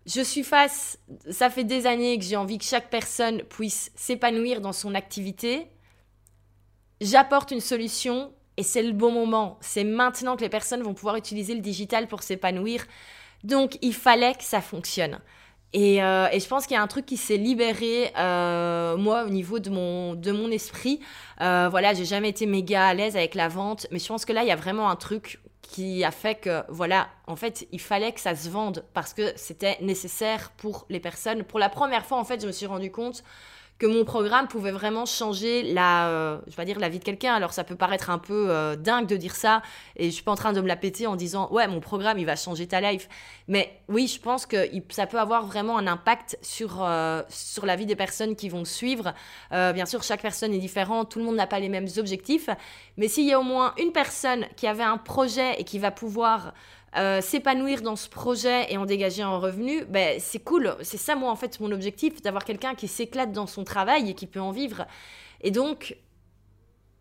je 0.05 0.21
suis 0.21 0.43
face, 0.43 0.99
ça 1.29 1.49
fait 1.49 1.63
des 1.63 1.87
années 1.87 2.17
que 2.17 2.25
j'ai 2.25 2.35
envie 2.35 2.57
que 2.57 2.65
chaque 2.65 2.89
personne 2.89 3.41
puisse 3.43 3.91
s'épanouir 3.95 4.59
dans 4.59 4.73
son 4.73 4.95
activité. 4.95 5.67
J'apporte 6.99 7.51
une 7.51 7.61
solution 7.61 8.33
et 8.57 8.63
c'est 8.63 8.83
le 8.83 8.91
bon 8.91 9.11
moment. 9.11 9.57
C'est 9.61 9.83
maintenant 9.83 10.35
que 10.35 10.41
les 10.41 10.49
personnes 10.49 10.83
vont 10.83 10.93
pouvoir 10.93 11.15
utiliser 11.15 11.55
le 11.55 11.61
digital 11.61 12.07
pour 12.07 12.21
s'épanouir. 12.21 12.85
Donc 13.43 13.77
il 13.81 13.93
fallait 13.93 14.35
que 14.35 14.43
ça 14.43 14.61
fonctionne. 14.61 15.19
Et, 15.73 16.03
euh, 16.03 16.27
je 16.31 16.47
pense 16.47 16.67
qu'il 16.67 16.75
y 16.75 16.77
a 16.77 16.83
un 16.83 16.87
truc 16.87 17.05
qui 17.05 17.17
s'est 17.17 17.37
libéré, 17.37 18.11
euh, 18.17 18.95
moi, 18.95 19.23
au 19.23 19.29
niveau 19.29 19.57
de 19.57 19.71
mon, 19.71 20.13
de 20.13 20.31
mon 20.31 20.51
esprit. 20.51 20.99
Euh, 21.41 21.67
voilà, 21.69 21.95
j'ai 21.95 22.05
jamais 22.05 22.29
été 22.29 22.45
méga 22.45 22.85
à 22.87 22.93
l'aise 22.93 23.17
avec 23.17 23.33
la 23.33 23.47
vente, 23.47 23.87
mais 23.89 23.97
je 23.97 24.07
pense 24.07 24.23
que 24.23 24.33
là, 24.33 24.43
il 24.43 24.47
y 24.47 24.51
a 24.51 24.55
vraiment 24.55 24.89
un 24.89 24.95
truc 24.95 25.39
qui 25.73 26.03
a 26.03 26.11
fait 26.11 26.35
que, 26.35 26.63
voilà, 26.69 27.07
en 27.25 27.35
fait, 27.35 27.67
il 27.71 27.81
fallait 27.81 28.11
que 28.11 28.19
ça 28.19 28.35
se 28.35 28.47
vende 28.47 28.85
parce 28.93 29.11
que 29.15 29.33
c'était 29.35 29.79
nécessaire 29.81 30.51
pour 30.51 30.85
les 30.87 30.99
personnes. 30.99 31.43
Pour 31.43 31.57
la 31.57 31.67
première 31.67 32.05
fois, 32.05 32.19
en 32.19 32.23
fait, 32.23 32.39
je 32.39 32.45
me 32.45 32.51
suis 32.51 32.67
rendu 32.67 32.91
compte 32.91 33.23
que 33.83 33.87
mon 33.87 34.05
programme 34.05 34.47
pouvait 34.47 34.71
vraiment 34.71 35.05
changer 35.05 35.61
la, 35.61 36.07
euh, 36.07 36.37
je 36.47 36.55
vais 36.55 36.63
dire 36.63 36.79
la 36.79 36.87
vie 36.87 36.99
de 36.99 37.03
quelqu'un. 37.03 37.33
Alors 37.33 37.51
ça 37.51 37.65
peut 37.65 37.75
paraître 37.75 38.09
un 38.09 38.17
peu 38.17 38.45
euh, 38.49 38.77
dingue 38.77 39.07
de 39.07 39.17
dire 39.17 39.35
ça, 39.35 39.61
et 39.97 40.05
je 40.05 40.11
suis 40.11 40.23
pas 40.23 40.31
en 40.31 40.37
train 40.37 40.53
de 40.53 40.61
me 40.61 40.69
la 40.69 40.77
péter 40.77 41.05
en 41.05 41.17
disant 41.17 41.49
ouais 41.51 41.67
mon 41.67 41.81
programme 41.81 42.17
il 42.17 42.25
va 42.25 42.37
changer 42.37 42.65
ta 42.65 42.79
life. 42.79 43.09
Mais 43.49 43.81
oui, 43.89 44.07
je 44.07 44.21
pense 44.21 44.45
que 44.45 44.69
ça 44.87 45.05
peut 45.05 45.19
avoir 45.19 45.45
vraiment 45.45 45.77
un 45.77 45.85
impact 45.85 46.37
sur 46.41 46.81
euh, 46.81 47.23
sur 47.27 47.65
la 47.65 47.75
vie 47.75 47.85
des 47.85 47.97
personnes 47.97 48.37
qui 48.37 48.47
vont 48.47 48.63
suivre. 48.63 49.13
bien 49.51 49.85
sûr, 49.85 50.01
chaque 50.01 50.21
personne 50.21 50.53
est 50.53 50.59
différente, 50.59 51.11
tout 51.11 51.19
le 51.19 51.25
monde 51.25 51.35
n'a 51.35 51.47
pas 51.47 51.59
les 51.59 51.67
mêmes 51.67 51.89
objectifs, 51.97 52.49
mais 52.95 53.09
s'il 53.09 53.25
y 53.25 53.33
a 53.33 53.39
au 53.39 53.43
moins 53.43 53.73
une 53.77 53.91
personne 53.91 54.45
qui 54.55 54.65
avait 54.65 54.83
un 54.83 54.97
projet 54.97 55.59
et 55.59 55.65
qui 55.65 55.77
va 55.77 55.91
pouvoir 55.91 56.53
euh, 56.95 57.21
s'épanouir 57.21 57.81
dans 57.81 57.95
ce 57.95 58.07
projet 58.07 58.71
et 58.71 58.77
en 58.77 58.85
dégager 58.85 59.23
un 59.23 59.37
revenu, 59.37 59.83
ben, 59.85 60.19
c'est 60.19 60.39
cool. 60.39 60.75
C'est 60.81 60.97
ça, 60.97 61.15
moi, 61.15 61.31
en 61.31 61.35
fait, 61.35 61.59
mon 61.59 61.71
objectif, 61.71 62.21
d'avoir 62.21 62.45
quelqu'un 62.45 62.75
qui 62.75 62.87
s'éclate 62.87 63.31
dans 63.31 63.47
son 63.47 63.63
travail 63.63 64.11
et 64.11 64.13
qui 64.13 64.27
peut 64.27 64.39
en 64.39 64.51
vivre. 64.51 64.85
Et 65.41 65.49
donc, 65.49 65.97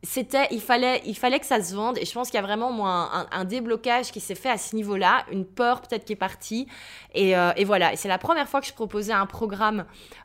c'était, 0.03 0.49
il 0.51 0.63
fallait, 0.63 1.03
il 1.05 1.15
fallait 1.17 1.39
que 1.39 1.47
ça 1.47 1.63
se 1.63 1.75
vende. 1.75 1.99
Et 1.99 2.07
je 2.07 2.13
pense 2.13 2.31
qu'il 2.31 2.41
y 2.41 2.43
a 2.43 2.47
vraiment, 2.47 2.73
moi, 2.73 3.27
un, 3.31 3.45
déblocage 3.45 4.13
qui 4.13 4.21
s'est 4.21 4.35
fait 4.35 4.49
à 4.49 4.57
ce 4.57 4.75
niveau-là, 4.75 5.27
une 5.31 5.45
peur 5.45 5.83
peut-être 5.83 6.07
qui 6.07 6.15
est 6.15 6.17
partie. 6.17 6.67
Et, 7.15 7.37
euh, 7.37 7.53
et 7.57 7.65
voilà. 7.65 7.93
Et 7.93 7.97
c'est 7.97 8.09
la 8.09 8.19
première 8.19 8.49
fois 8.49 8.63
que 8.63 8.67
je 8.67 8.73
proposais 8.73 9.13
un 9.13 9.27
programme 9.27 9.85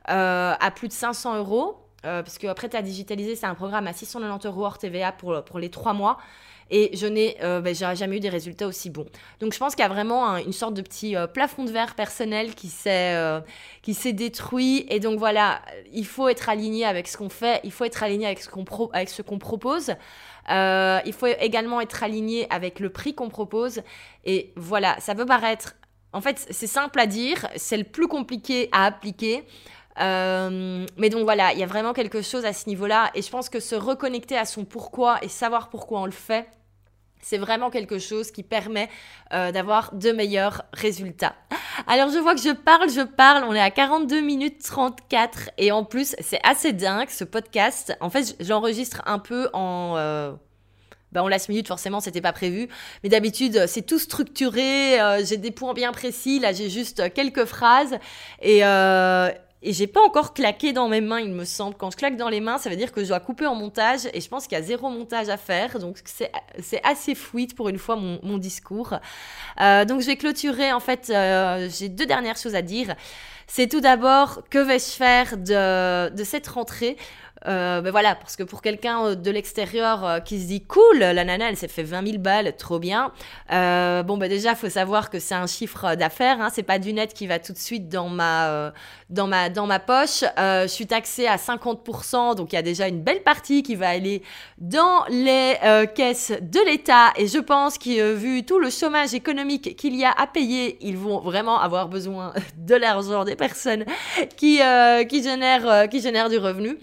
euh, 0.09 0.53
à 0.57 0.71
plus 0.71 0.87
de 0.87 0.93
500 0.93 1.37
euros. 1.39 1.77
parce 2.03 2.37
que 2.37 2.47
après, 2.47 2.69
tu 2.69 2.77
as 2.77 2.81
digitalisé, 2.81 3.35
c'est 3.35 3.45
un 3.45 3.55
programme 3.55 3.85
à 3.87 3.91
690 3.91 4.47
euros 4.47 4.65
hors 4.65 4.77
TVA 4.77 5.11
pour, 5.11 5.43
pour 5.43 5.59
les 5.59 5.69
trois 5.69 5.91
mois 5.91 6.17
et 6.69 6.95
je 6.95 7.07
n'ai 7.07 7.37
euh, 7.43 7.61
ben, 7.61 7.73
jamais 7.73 8.17
eu 8.17 8.19
des 8.19 8.29
résultats 8.29 8.67
aussi 8.67 8.89
bons. 8.89 9.05
Donc 9.39 9.53
je 9.53 9.59
pense 9.59 9.75
qu'il 9.75 9.83
y 9.83 9.85
a 9.85 9.89
vraiment 9.89 10.37
une 10.37 10.53
sorte 10.53 10.73
de 10.73 10.81
petit 10.81 11.15
euh, 11.15 11.27
plafond 11.27 11.63
de 11.63 11.71
verre 11.71 11.95
personnel 11.95 12.55
qui 12.55 12.67
s'est 12.67 13.15
euh, 13.15 13.39
qui 13.81 13.93
s'est 13.93 14.13
détruit 14.13 14.85
et 14.89 14.99
donc 14.99 15.19
voilà, 15.19 15.61
il 15.93 16.05
faut 16.05 16.27
être 16.27 16.49
aligné 16.49 16.85
avec 16.85 17.07
ce 17.07 17.17
qu'on 17.17 17.29
fait, 17.29 17.61
il 17.63 17.71
faut 17.71 17.85
être 17.85 18.03
aligné 18.03 18.25
avec 18.25 18.39
ce 18.39 18.49
qu'on 18.49 18.65
avec 18.93 19.09
ce 19.09 19.21
qu'on 19.21 19.39
propose. 19.39 19.93
il 20.49 21.13
faut 21.13 21.27
également 21.27 21.81
être 21.81 22.03
aligné 22.03 22.47
avec 22.49 22.79
le 22.79 22.89
prix 22.89 23.13
qu'on 23.13 23.29
propose 23.29 23.81
et 24.25 24.51
voilà, 24.55 24.97
ça 24.99 25.15
peut 25.15 25.25
paraître 25.25 25.75
en 26.13 26.21
fait, 26.21 26.47
c'est 26.49 26.67
simple 26.67 26.99
à 26.99 27.05
dire, 27.05 27.47
c'est 27.57 27.77
le 27.77 27.83
plus 27.83 28.07
compliqué 28.07 28.69
à 28.71 28.85
appliquer. 28.85 29.43
Mais 29.99 31.09
donc 31.09 31.23
voilà, 31.23 31.53
il 31.53 31.59
y 31.59 31.63
a 31.63 31.67
vraiment 31.67 31.93
quelque 31.93 32.21
chose 32.21 32.45
à 32.45 32.53
ce 32.53 32.67
niveau-là. 32.69 33.11
Et 33.15 33.21
je 33.21 33.29
pense 33.29 33.49
que 33.49 33.59
se 33.59 33.75
reconnecter 33.75 34.37
à 34.37 34.45
son 34.45 34.65
pourquoi 34.65 35.17
et 35.21 35.29
savoir 35.29 35.69
pourquoi 35.69 36.01
on 36.01 36.05
le 36.05 36.11
fait, 36.11 36.47
c'est 37.21 37.37
vraiment 37.37 37.69
quelque 37.69 37.99
chose 37.99 38.31
qui 38.31 38.43
permet 38.43 38.89
euh, 39.33 39.51
d'avoir 39.51 39.93
de 39.93 40.11
meilleurs 40.11 40.63
résultats. 40.73 41.35
Alors 41.85 42.09
je 42.09 42.19
vois 42.19 42.35
que 42.35 42.41
je 42.41 42.51
parle, 42.51 42.89
je 42.89 43.01
parle, 43.01 43.43
on 43.43 43.53
est 43.53 43.59
à 43.59 43.71
42 43.71 44.21
minutes 44.21 44.63
34 44.63 45.51
et 45.57 45.71
en 45.71 45.83
plus 45.83 46.15
c'est 46.19 46.39
assez 46.43 46.73
dingue 46.73 47.09
ce 47.09 47.23
podcast. 47.23 47.95
En 48.01 48.09
fait 48.09 48.35
j'enregistre 48.39 49.01
un 49.05 49.19
peu 49.19 49.49
en... 49.53 49.95
Euh, 49.97 50.33
bah 51.13 51.23
en 51.23 51.29
last 51.29 51.47
minute, 51.47 51.69
forcément, 51.69 52.01
c'était 52.01 52.19
pas 52.19 52.33
prévu. 52.33 52.67
Mais 53.01 53.07
d'habitude, 53.07 53.65
c'est 53.67 53.83
tout 53.83 53.97
structuré. 53.97 54.99
Euh, 54.99 55.23
j'ai 55.23 55.37
des 55.37 55.51
points 55.51 55.73
bien 55.73 55.93
précis. 55.93 56.39
Là, 56.39 56.51
j'ai 56.51 56.69
juste 56.69 57.13
quelques 57.13 57.45
phrases. 57.45 57.97
Et, 58.41 58.65
euh, 58.65 59.29
et 59.63 59.73
j'ai 59.73 59.87
pas 59.87 60.01
encore 60.01 60.33
claqué 60.33 60.71
dans 60.71 60.87
mes 60.87 61.01
mains, 61.01 61.19
il 61.19 61.31
me 61.31 61.43
semble. 61.43 61.75
Quand 61.75 61.89
je 61.89 61.97
claque 61.97 62.15
dans 62.15 62.29
les 62.29 62.41
mains, 62.41 62.59
ça 62.59 62.69
veut 62.69 62.75
dire 62.75 62.91
que 62.91 63.01
je 63.01 63.07
dois 63.07 63.19
couper 63.19 63.47
en 63.47 63.55
montage 63.55 64.01
et 64.13 64.21
je 64.21 64.29
pense 64.29 64.45
qu'il 64.45 64.57
y 64.57 64.61
a 64.61 64.63
zéro 64.63 64.89
montage 64.89 65.29
à 65.29 65.37
faire. 65.37 65.79
Donc 65.79 65.97
c'est 66.05 66.81
assez 66.83 67.15
fluide 67.15 67.55
pour 67.55 67.69
une 67.69 67.79
fois 67.79 67.95
mon, 67.95 68.37
discours. 68.37 68.93
Euh, 69.59 69.83
donc 69.83 70.01
je 70.01 70.05
vais 70.05 70.15
clôturer. 70.15 70.71
En 70.71 70.79
fait, 70.79 71.09
euh, 71.09 71.69
j'ai 71.71 71.89
deux 71.89 72.05
dernières 72.05 72.37
choses 72.37 72.53
à 72.53 72.61
dire. 72.61 72.95
C'est 73.47 73.67
tout 73.67 73.81
d'abord 73.81 74.43
que 74.49 74.59
vais-je 74.59 74.91
faire 74.91 75.37
de 75.37 76.23
cette 76.23 76.47
rentrée? 76.47 76.97
Euh, 77.45 77.81
ben 77.81 77.91
voilà, 77.91 78.15
parce 78.15 78.35
que 78.35 78.43
pour 78.43 78.61
quelqu'un 78.61 79.15
de 79.15 79.31
l'extérieur 79.31 80.23
qui 80.23 80.41
se 80.41 80.47
dit 80.47 80.63
cool, 80.63 80.97
la 80.97 81.23
nana, 81.23 81.49
elle 81.49 81.57
s'est 81.57 81.67
fait 81.67 81.83
20 81.83 82.05
000 82.05 82.17
balles, 82.19 82.55
trop 82.57 82.79
bien. 82.79 83.11
bon, 83.49 84.17
ben 84.17 84.29
déjà, 84.29 84.55
faut 84.55 84.69
savoir 84.69 85.09
que 85.09 85.19
c'est 85.19 85.35
un 85.35 85.47
chiffre 85.47 85.95
d'affaires, 85.95 86.41
hein, 86.41 86.49
c'est 86.51 86.63
pas 86.63 86.79
du 86.79 86.93
net 86.93 87.13
qui 87.13 87.27
va 87.27 87.39
tout 87.39 87.53
de 87.53 87.57
suite 87.57 87.89
dans 87.89 88.09
ma, 88.09 88.73
dans 89.09 89.27
ma, 89.27 89.49
dans 89.49 89.67
ma 89.67 89.79
poche. 89.79 90.23
je 90.37 90.67
suis 90.67 90.87
taxée 90.87 91.27
à 91.27 91.37
50%, 91.37 92.35
donc 92.35 92.53
il 92.53 92.55
y 92.55 92.59
a 92.59 92.63
déjà 92.63 92.87
une 92.87 93.01
belle 93.01 93.21
partie 93.21 93.63
qui 93.63 93.75
va 93.75 93.89
aller 93.89 94.23
dans 94.57 95.05
les 95.09 95.55
caisses 95.95 96.33
de 96.41 96.65
l'État. 96.65 97.11
Et 97.17 97.27
je 97.27 97.39
pense 97.39 97.77
que 97.77 98.13
vu 98.13 98.43
tout 98.43 98.59
le 98.59 98.69
chômage 98.69 99.13
économique 99.13 99.75
qu'il 99.75 99.95
y 99.95 100.05
a 100.05 100.11
à 100.11 100.27
payer, 100.27 100.77
ils 100.81 100.97
vont 100.97 101.19
vraiment 101.19 101.59
avoir 101.59 101.87
besoin 101.87 102.33
de 102.57 102.75
l'argent 102.75 103.23
des 103.23 103.35
personnes 103.35 103.85
qui, 104.35 104.59
qui, 105.09 105.23
génèrent, 105.23 105.89
qui 105.89 106.01
génèrent 106.01 106.29
du 106.29 106.37
revenu. 106.37 106.77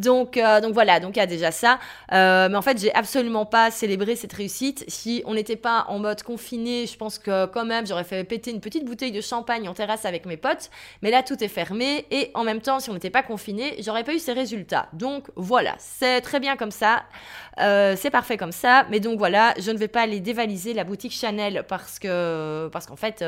Donc, 0.00 0.38
euh, 0.38 0.62
donc 0.62 0.72
voilà, 0.72 0.98
donc 0.98 1.16
il 1.16 1.18
y 1.18 1.22
a 1.22 1.26
déjà 1.26 1.50
ça. 1.50 1.78
Euh, 2.12 2.48
mais 2.48 2.56
en 2.56 2.62
fait, 2.62 2.78
j'ai 2.78 2.92
absolument 2.94 3.44
pas 3.44 3.70
célébré 3.70 4.16
cette 4.16 4.32
réussite. 4.32 4.84
Si 4.88 5.22
on 5.26 5.34
n'était 5.34 5.56
pas 5.56 5.84
en 5.88 5.98
mode 5.98 6.22
confiné, 6.22 6.86
je 6.86 6.96
pense 6.96 7.18
que 7.18 7.44
quand 7.46 7.66
même, 7.66 7.86
j'aurais 7.86 8.04
fait 8.04 8.24
péter 8.24 8.50
une 8.50 8.60
petite 8.60 8.86
bouteille 8.86 9.12
de 9.12 9.20
champagne 9.20 9.68
en 9.68 9.74
terrasse 9.74 10.06
avec 10.06 10.24
mes 10.24 10.38
potes. 10.38 10.70
Mais 11.02 11.10
là, 11.10 11.22
tout 11.22 11.42
est 11.44 11.48
fermé. 11.48 12.06
Et 12.10 12.30
en 12.32 12.44
même 12.44 12.62
temps, 12.62 12.80
si 12.80 12.88
on 12.88 12.94
n'était 12.94 13.10
pas 13.10 13.22
confiné, 13.22 13.76
j'aurais 13.80 14.04
pas 14.04 14.14
eu 14.14 14.18
ces 14.18 14.32
résultats. 14.32 14.88
Donc 14.94 15.26
voilà, 15.36 15.74
c'est 15.78 16.22
très 16.22 16.40
bien 16.40 16.56
comme 16.56 16.70
ça. 16.70 17.02
Euh, 17.58 17.94
c'est 17.94 18.10
parfait 18.10 18.38
comme 18.38 18.52
ça. 18.52 18.86
Mais 18.90 19.00
donc 19.00 19.18
voilà, 19.18 19.54
je 19.58 19.70
ne 19.70 19.76
vais 19.76 19.88
pas 19.88 20.00
aller 20.00 20.20
dévaliser 20.20 20.72
la 20.72 20.84
boutique 20.84 21.12
Chanel 21.12 21.64
parce 21.68 21.98
que 21.98 22.70
parce 22.72 22.86
qu'en 22.86 22.96
fait 22.96 23.22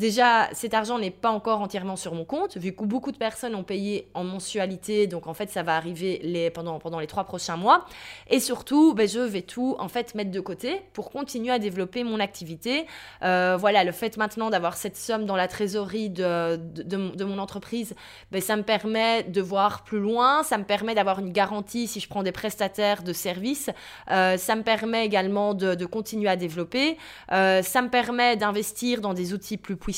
Déjà, 0.00 0.48
cet 0.54 0.72
argent 0.72 0.98
n'est 0.98 1.10
pas 1.10 1.30
encore 1.30 1.60
entièrement 1.60 1.94
sur 1.94 2.14
mon 2.14 2.24
compte, 2.24 2.56
vu 2.56 2.72
que 2.72 2.84
beaucoup 2.84 3.12
de 3.12 3.18
personnes 3.18 3.54
ont 3.54 3.64
payé 3.64 4.08
en 4.14 4.24
mensualité, 4.24 5.06
donc 5.06 5.26
en 5.26 5.34
fait, 5.34 5.50
ça 5.50 5.62
va 5.62 5.76
arriver 5.76 6.50
pendant, 6.54 6.98
les 6.98 7.06
trois 7.06 7.24
prochains 7.24 7.58
mois. 7.58 7.84
Et 8.30 8.40
surtout, 8.40 8.94
ben, 8.94 9.06
je 9.06 9.20
vais 9.20 9.42
tout 9.42 9.76
en 9.78 9.88
fait 9.88 10.14
mettre 10.14 10.30
de 10.30 10.40
côté 10.40 10.80
pour 10.94 11.10
continuer 11.10 11.52
à 11.52 11.58
développer 11.58 12.02
mon 12.02 12.18
activité. 12.18 12.86
Euh, 13.22 13.58
voilà, 13.60 13.84
le 13.84 13.92
fait 13.92 14.16
maintenant 14.16 14.48
d'avoir 14.48 14.78
cette 14.78 14.96
somme 14.96 15.26
dans 15.26 15.36
la 15.36 15.48
trésorerie 15.48 16.08
de, 16.08 16.56
de, 16.56 17.24
mon 17.24 17.38
entreprise, 17.38 17.94
ben, 18.32 18.40
ça 18.40 18.56
me 18.56 18.62
permet 18.62 19.24
de 19.24 19.42
voir 19.42 19.84
plus 19.84 20.00
loin, 20.00 20.42
ça 20.44 20.56
me 20.56 20.64
permet 20.64 20.94
d'avoir 20.94 21.18
une 21.18 21.30
garantie 21.30 21.86
si 21.86 22.00
je 22.00 22.08
prends 22.08 22.22
des 22.22 22.32
prestataires 22.32 23.02
de 23.02 23.12
services, 23.12 23.68
euh, 24.10 24.38
ça 24.38 24.56
me 24.56 24.62
permet 24.62 25.04
également 25.04 25.52
de, 25.52 25.84
continuer 25.84 26.30
à 26.30 26.36
développer, 26.36 26.96
euh, 27.32 27.60
ça 27.60 27.82
me 27.82 27.90
permet 27.90 28.38
d'investir 28.38 29.02
dans 29.02 29.12
des 29.12 29.34
outils 29.34 29.58
plus 29.58 29.76
puissants 29.76 29.89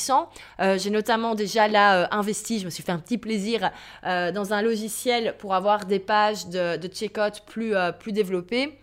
euh, 0.61 0.79
j'ai 0.79 0.91
notamment 0.91 1.35
déjà 1.35 1.69
là 1.69 2.03
euh, 2.03 2.07
investi, 2.11 2.61
je 2.61 2.65
me 2.65 2.71
suis 2.71 2.83
fait 2.83 2.93
un 2.93 2.99
petit 2.99 3.19
plaisir 3.19 3.71
euh, 4.07 4.33
dans 4.33 4.53
un 4.53 4.63
logiciel 4.63 5.35
pour 5.39 5.55
avoir 5.55 5.85
des 5.87 5.99
pages 5.99 6.47
de, 6.47 6.77
de 6.77 6.89
check-out 6.89 7.43
plus, 7.47 7.75
plus 7.99 8.13
développées. 8.13 8.79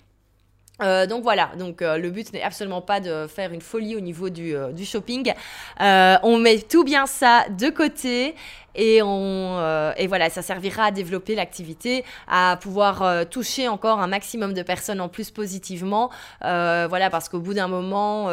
donc 0.80 1.24
voilà, 1.24 1.52
donc 1.58 1.82
le 1.82 2.10
but 2.10 2.32
n'est 2.32 2.42
absolument 2.42 2.82
pas 2.82 3.00
de 3.02 3.28
faire 3.28 3.52
une 3.52 3.62
folie 3.62 3.96
au 3.96 4.00
niveau 4.00 4.30
du, 4.30 4.54
du 4.72 4.86
shopping. 4.86 5.34
on 5.80 6.38
met 6.38 6.60
tout 6.60 6.84
bien 6.84 7.06
ça 7.06 7.46
de 7.50 7.70
côté 7.70 8.36
et, 8.76 9.02
on, 9.02 9.94
et 9.98 10.08
voilà, 10.08 10.30
ça 10.30 10.42
servira 10.42 10.86
à 10.86 10.92
développer 10.92 11.36
l'activité, 11.36 12.06
à 12.28 12.58
pouvoir 12.62 13.28
toucher 13.30 13.68
encore 13.68 14.00
un 14.00 14.08
maximum 14.08 14.54
de 14.54 14.64
personnes 14.64 15.02
en 15.02 15.10
plus 15.10 15.32
positivement. 15.32 16.10
voilà, 16.42 17.10
parce 17.10 17.28
qu'au 17.28 17.42
bout 17.42 17.54
d'un 17.54 17.68
moment, 17.68 18.30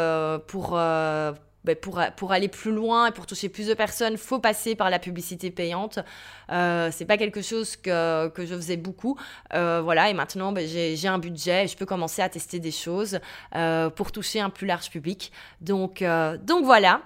pour 0.47 0.79
ben, 1.67 1.75
pour, 1.75 2.31
aller 2.33 2.47
plus 2.47 2.71
loin 2.71 3.09
et 3.09 3.11
pour 3.11 3.27
toucher 3.27 3.49
plus 3.49 3.67
de 3.67 3.75
personnes, 3.75 4.17
faut 4.17 4.39
passer 4.39 4.77
par 4.77 4.89
la 4.89 5.01
publicité 5.01 5.51
payante. 5.51 5.99
Euh, 6.53 6.91
c'est 6.93 7.07
pas 7.07 7.17
quelque 7.17 7.43
chose 7.43 7.75
que, 7.75 8.29
que 8.29 8.47
je 8.47 8.55
faisais 8.55 8.77
beaucoup. 8.77 9.19
Euh, 9.53 9.81
voilà, 9.83 10.09
et 10.09 10.15
maintenant, 10.15 10.53
ben, 10.53 10.65
j'ai 10.65 11.09
un 11.09 11.19
budget 11.19 11.65
et 11.65 11.67
je 11.67 11.77
peux 11.77 11.87
commencer 11.87 12.23
à 12.23 12.29
tester 12.29 12.61
des 12.61 12.71
choses 12.71 13.19
euh, 13.57 13.91
pour 13.91 14.13
toucher 14.13 14.39
un 14.39 14.49
plus 14.49 14.69
large 14.69 14.91
public. 14.91 15.33
Donc, 15.61 16.03
euh, 16.03 16.39
donc 16.39 16.65
voilà. 16.65 17.03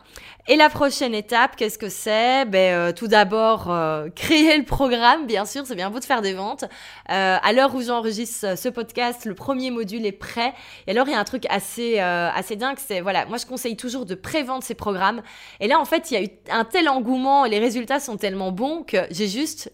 Et 0.47 0.57
la 0.57 0.69
prochaine 0.69 1.15
étape, 1.15 1.57
qu'est-ce 1.57 1.79
que 1.79 1.89
c'est? 1.89 2.45
Ben, 2.45 2.93
Tout 2.93 3.09
d'abord, 3.09 3.73
créer 4.15 4.59
le 4.59 4.65
programme, 4.65 5.27
bien 5.27 5.47
sûr, 5.47 5.65
c'est 5.65 5.77
bien 5.77 5.89
beau 5.89 6.01
de 6.01 6.05
faire 6.05 6.21
des 6.21 6.35
ventes. 6.35 6.65
à 7.07 7.53
l'heure 7.55 7.75
où 7.75 7.81
j'enregistre 7.81 8.59
ce 8.59 8.69
podcast, 8.69 9.25
le 9.25 9.35
premier 9.35 9.71
module 9.71 10.05
est 10.05 10.13
prêt. 10.13 10.53
Et 10.87 10.91
alors, 10.91 11.09
il 11.09 11.13
y 11.13 11.15
a 11.15 11.21
un 11.21 11.25
truc 11.25 11.47
assez, 11.49 11.99
assez 11.99 12.57
dingue, 12.57 12.79
c'est, 12.79 13.01
voilà, 13.01 13.27
moi 13.27 13.39
je 13.39 13.47
conseille 13.47 13.77
toujours 13.77 14.07
de 14.07 14.15
prévendre 14.15 14.50
de 14.59 14.65
ces 14.65 14.75
programmes. 14.75 15.23
Et 15.61 15.69
là, 15.69 15.79
en 15.79 15.85
fait, 15.85 16.11
il 16.11 16.15
y 16.15 16.17
a 16.17 16.23
eu 16.23 16.29
un 16.51 16.65
tel 16.65 16.89
engouement, 16.89 17.45
les 17.45 17.59
résultats 17.59 18.01
sont 18.01 18.17
tellement 18.17 18.53
bons 18.53 18.83
que 18.83 18.99
j'ai 19.11 19.29
juste 19.29 19.73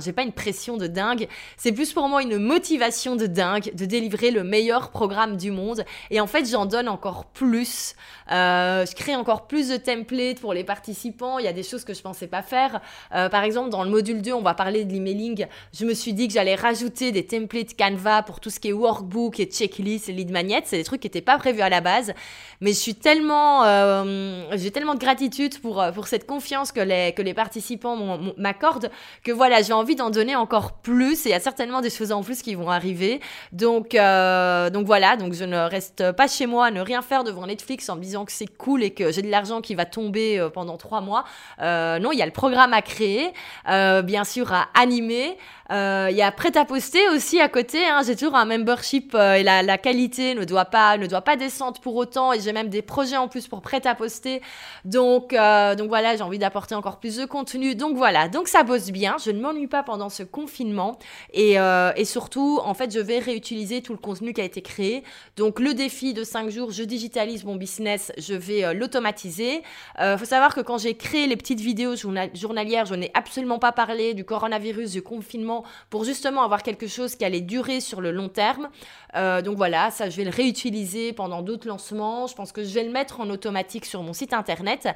J'ai 0.00 0.12
pas 0.12 0.22
une 0.22 0.32
pression 0.32 0.76
de 0.76 0.86
dingue. 0.86 1.28
C'est 1.56 1.72
plus 1.72 1.92
pour 1.92 2.08
moi 2.08 2.22
une 2.22 2.38
motivation 2.38 3.16
de 3.16 3.26
dingue 3.26 3.74
de 3.74 3.84
délivrer 3.84 4.30
le 4.30 4.44
meilleur 4.44 4.90
programme 4.90 5.36
du 5.36 5.50
monde. 5.50 5.84
Et 6.10 6.20
en 6.20 6.26
fait, 6.26 6.48
j'en 6.48 6.66
donne 6.66 6.88
encore 6.88 7.26
plus. 7.26 7.94
Euh, 8.32 8.84
je 8.86 8.94
crée 8.94 9.14
encore 9.14 9.46
plus 9.46 9.68
de 9.68 9.76
templates 9.76 10.40
pour 10.40 10.52
les 10.52 10.64
participants. 10.64 11.38
Il 11.38 11.44
y 11.44 11.48
a 11.48 11.52
des 11.52 11.62
choses 11.62 11.84
que 11.84 11.94
je 11.94 12.02
pensais 12.02 12.26
pas 12.26 12.42
faire. 12.42 12.80
Euh, 13.14 13.28
par 13.28 13.44
exemple, 13.44 13.70
dans 13.70 13.84
le 13.84 13.90
module 13.90 14.22
2, 14.22 14.32
on 14.32 14.42
va 14.42 14.54
parler 14.54 14.84
de 14.84 14.92
l'emailing. 14.92 15.46
Je 15.72 15.84
me 15.84 15.94
suis 15.94 16.12
dit 16.12 16.28
que 16.28 16.34
j'allais 16.34 16.54
rajouter 16.54 17.12
des 17.12 17.26
templates 17.26 17.76
Canva 17.76 18.22
pour 18.22 18.40
tout 18.40 18.50
ce 18.50 18.60
qui 18.60 18.68
est 18.68 18.72
workbook 18.72 19.40
et 19.40 19.46
checklist 19.46 20.08
lead 20.08 20.30
magnet. 20.30 20.62
C'est 20.64 20.78
des 20.78 20.84
trucs 20.84 21.00
qui 21.00 21.06
n'étaient 21.06 21.20
pas 21.20 21.38
prévus 21.38 21.62
à 21.62 21.68
la 21.68 21.80
base. 21.80 22.12
Mais 22.60 22.72
je 22.72 22.78
suis 22.78 22.94
tellement, 22.94 23.64
euh, 23.64 24.44
j'ai 24.52 24.70
tellement 24.70 24.94
de 24.94 25.00
gratitude 25.00 25.60
pour, 25.60 25.84
pour 25.94 26.08
cette 26.08 26.26
confiance 26.26 26.72
que 26.72 26.80
les, 26.80 27.12
que 27.12 27.22
les 27.22 27.34
participants 27.34 28.18
m'accordent 28.36 28.90
que 29.22 29.32
voilà, 29.32 29.62
j'ai 29.62 29.72
envie 29.76 29.96
d'en 29.96 30.10
donner 30.10 30.36
encore 30.36 30.72
plus 30.72 31.26
et 31.26 31.30
il 31.30 31.32
y 31.32 31.34
a 31.34 31.40
certainement 31.40 31.80
des 31.80 31.90
choses 31.90 32.12
en 32.12 32.22
plus 32.22 32.42
qui 32.42 32.54
vont 32.54 32.70
arriver. 32.70 33.20
Donc, 33.52 33.94
euh, 33.94 34.70
voilà, 34.84 35.16
je 35.32 35.44
ne 35.44 35.56
reste 35.56 36.12
pas 36.12 36.28
chez 36.28 36.46
moi 36.46 36.66
à 36.66 36.70
ne 36.70 36.80
rien 36.80 37.02
faire 37.02 37.24
devant 37.24 37.46
Netflix 37.46 37.88
en 37.88 37.96
me 37.96 38.02
disant 38.02 38.24
que 38.24 38.32
c'est 38.32 38.46
cool 38.46 38.82
et 38.82 38.90
que 38.90 39.10
j'ai 39.12 39.22
de 39.22 39.30
l'argent 39.30 39.60
qui 39.60 39.74
va 39.74 39.84
tomber 39.84 40.38
euh, 40.38 40.48
pendant 40.48 40.76
trois 40.76 41.00
mois. 41.00 41.24
Euh, 41.60 41.98
non, 41.98 42.12
il 42.12 42.18
y 42.18 42.22
a 42.22 42.26
le 42.26 42.32
programme 42.32 42.72
à 42.72 42.82
créer, 42.82 43.32
bien 43.66 44.24
sûr 44.24 44.52
à 44.52 44.68
animer. 44.74 45.36
Il 45.70 46.16
y 46.16 46.22
a 46.22 46.30
prêt 46.30 46.56
à 46.56 46.64
poster 46.64 47.08
aussi 47.08 47.40
à 47.40 47.48
côté. 47.48 47.84
Hein. 47.84 48.02
J'ai 48.06 48.14
toujours 48.14 48.36
un 48.36 48.44
membership 48.44 49.14
et 49.14 49.42
la, 49.42 49.62
la, 49.62 49.78
qualité 49.78 50.34
ne 50.34 50.44
doit 50.44 50.66
pas 50.66 50.96
ne 50.96 51.06
doit 51.06 51.22
pas 51.22 51.36
descendre 51.36 51.80
pour 51.80 51.96
autant. 51.96 52.32
Et 52.32 52.40
j'ai 52.40 52.52
même 52.52 52.68
des 52.68 52.82
projets 52.82 53.16
en 53.16 53.26
plus 53.26 53.48
pour 53.48 53.62
prêt 53.62 53.84
à 53.84 53.94
poster. 53.96 54.42
Donc 54.84 55.32
donc 55.32 55.88
voilà, 55.88 56.16
j'ai 56.16 56.22
envie 56.22 56.38
d'apporter 56.38 56.74
encore 56.76 57.00
plus 57.00 57.16
de 57.16 57.24
contenu. 57.24 57.74
Donc 57.74 57.96
voilà, 57.96 58.28
donc 58.28 58.46
ça 58.46 58.62
bosse 58.62 58.90
bien. 58.90 59.16
Je 59.22 59.30
ne 59.32 59.40
m'en 59.40 59.56
pas 59.66 59.82
pendant 59.82 60.10
ce 60.10 60.22
confinement. 60.22 60.98
Et, 61.32 61.58
euh, 61.58 61.92
et, 61.96 62.04
surtout, 62.04 62.60
en 62.62 62.74
fait, 62.74 62.92
je 62.92 63.00
vais 63.00 63.18
réutiliser 63.18 63.80
tout 63.80 63.92
le 63.92 63.98
contenu 63.98 64.34
qui 64.34 64.40
a 64.42 64.44
été 64.44 64.60
créé. 64.60 65.02
Donc, 65.36 65.58
le 65.58 65.72
défi 65.72 66.12
de 66.12 66.22
5 66.22 66.50
jours, 66.50 66.70
je 66.70 66.82
digitalise 66.82 67.44
mon 67.44 67.56
business, 67.56 68.12
je 68.18 68.34
vais 68.34 68.64
euh, 68.64 68.74
l'automatiser. 68.74 69.62
Il 69.98 70.02
euh, 70.02 70.18
faut 70.18 70.26
savoir 70.26 70.54
que 70.54 70.60
quand 70.60 70.78
j'ai 70.78 70.94
créé 70.94 71.26
les 71.26 71.36
petites 71.36 71.60
vidéos 71.60 71.94
journalières, 71.96 72.84
je 72.84 72.94
n'ai 72.94 73.10
absolument 73.14 73.58
pas 73.58 73.72
parlé 73.72 74.12
du 74.12 74.24
coronavirus, 74.24 74.92
du 74.92 75.02
confinement, 75.02 75.55
pour 75.90 76.04
justement 76.04 76.42
avoir 76.42 76.62
quelque 76.62 76.86
chose 76.86 77.16
qui 77.16 77.24
allait 77.24 77.40
durer 77.40 77.80
sur 77.80 78.00
le 78.00 78.10
long 78.10 78.28
terme. 78.28 78.68
donc 79.14 79.56
voilà, 79.56 79.90
ça, 79.90 80.10
je 80.10 80.16
vais 80.16 80.24
le 80.24 80.30
réutiliser 80.30 81.12
pendant 81.12 81.42
d'autres 81.42 81.66
lancements. 81.66 82.26
Je 82.26 82.34
pense 82.34 82.52
que 82.52 82.62
je 82.62 82.74
vais 82.74 82.84
le 82.84 82.90
mettre 82.90 83.20
en 83.20 83.30
automatique 83.30 83.84
sur 83.86 84.02
mon 84.02 84.12
site 84.12 84.32
internet 84.32 84.88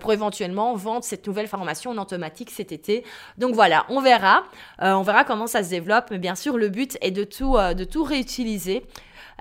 pour 0.00 0.12
éventuellement 0.12 0.74
vendre 0.74 1.04
cette 1.04 1.26
nouvelle 1.26 1.46
formation 1.46 1.92
en 1.92 1.98
automatique 1.98 2.50
cet 2.50 2.72
été. 2.72 3.04
Donc 3.38 3.54
voilà, 3.54 3.86
on 3.88 4.00
verra. 4.00 4.44
Euh, 4.82 4.92
on 4.92 5.02
verra 5.02 5.24
comment 5.24 5.46
ça 5.46 5.62
se 5.62 5.70
développe. 5.70 6.06
Mais 6.10 6.18
bien 6.18 6.34
sûr, 6.34 6.56
le 6.56 6.68
but 6.68 6.96
est 7.00 7.10
de 7.10 7.24
tout, 7.24 7.56
euh, 7.56 7.74
de 7.74 7.84
tout 7.84 8.04
réutiliser. 8.04 8.86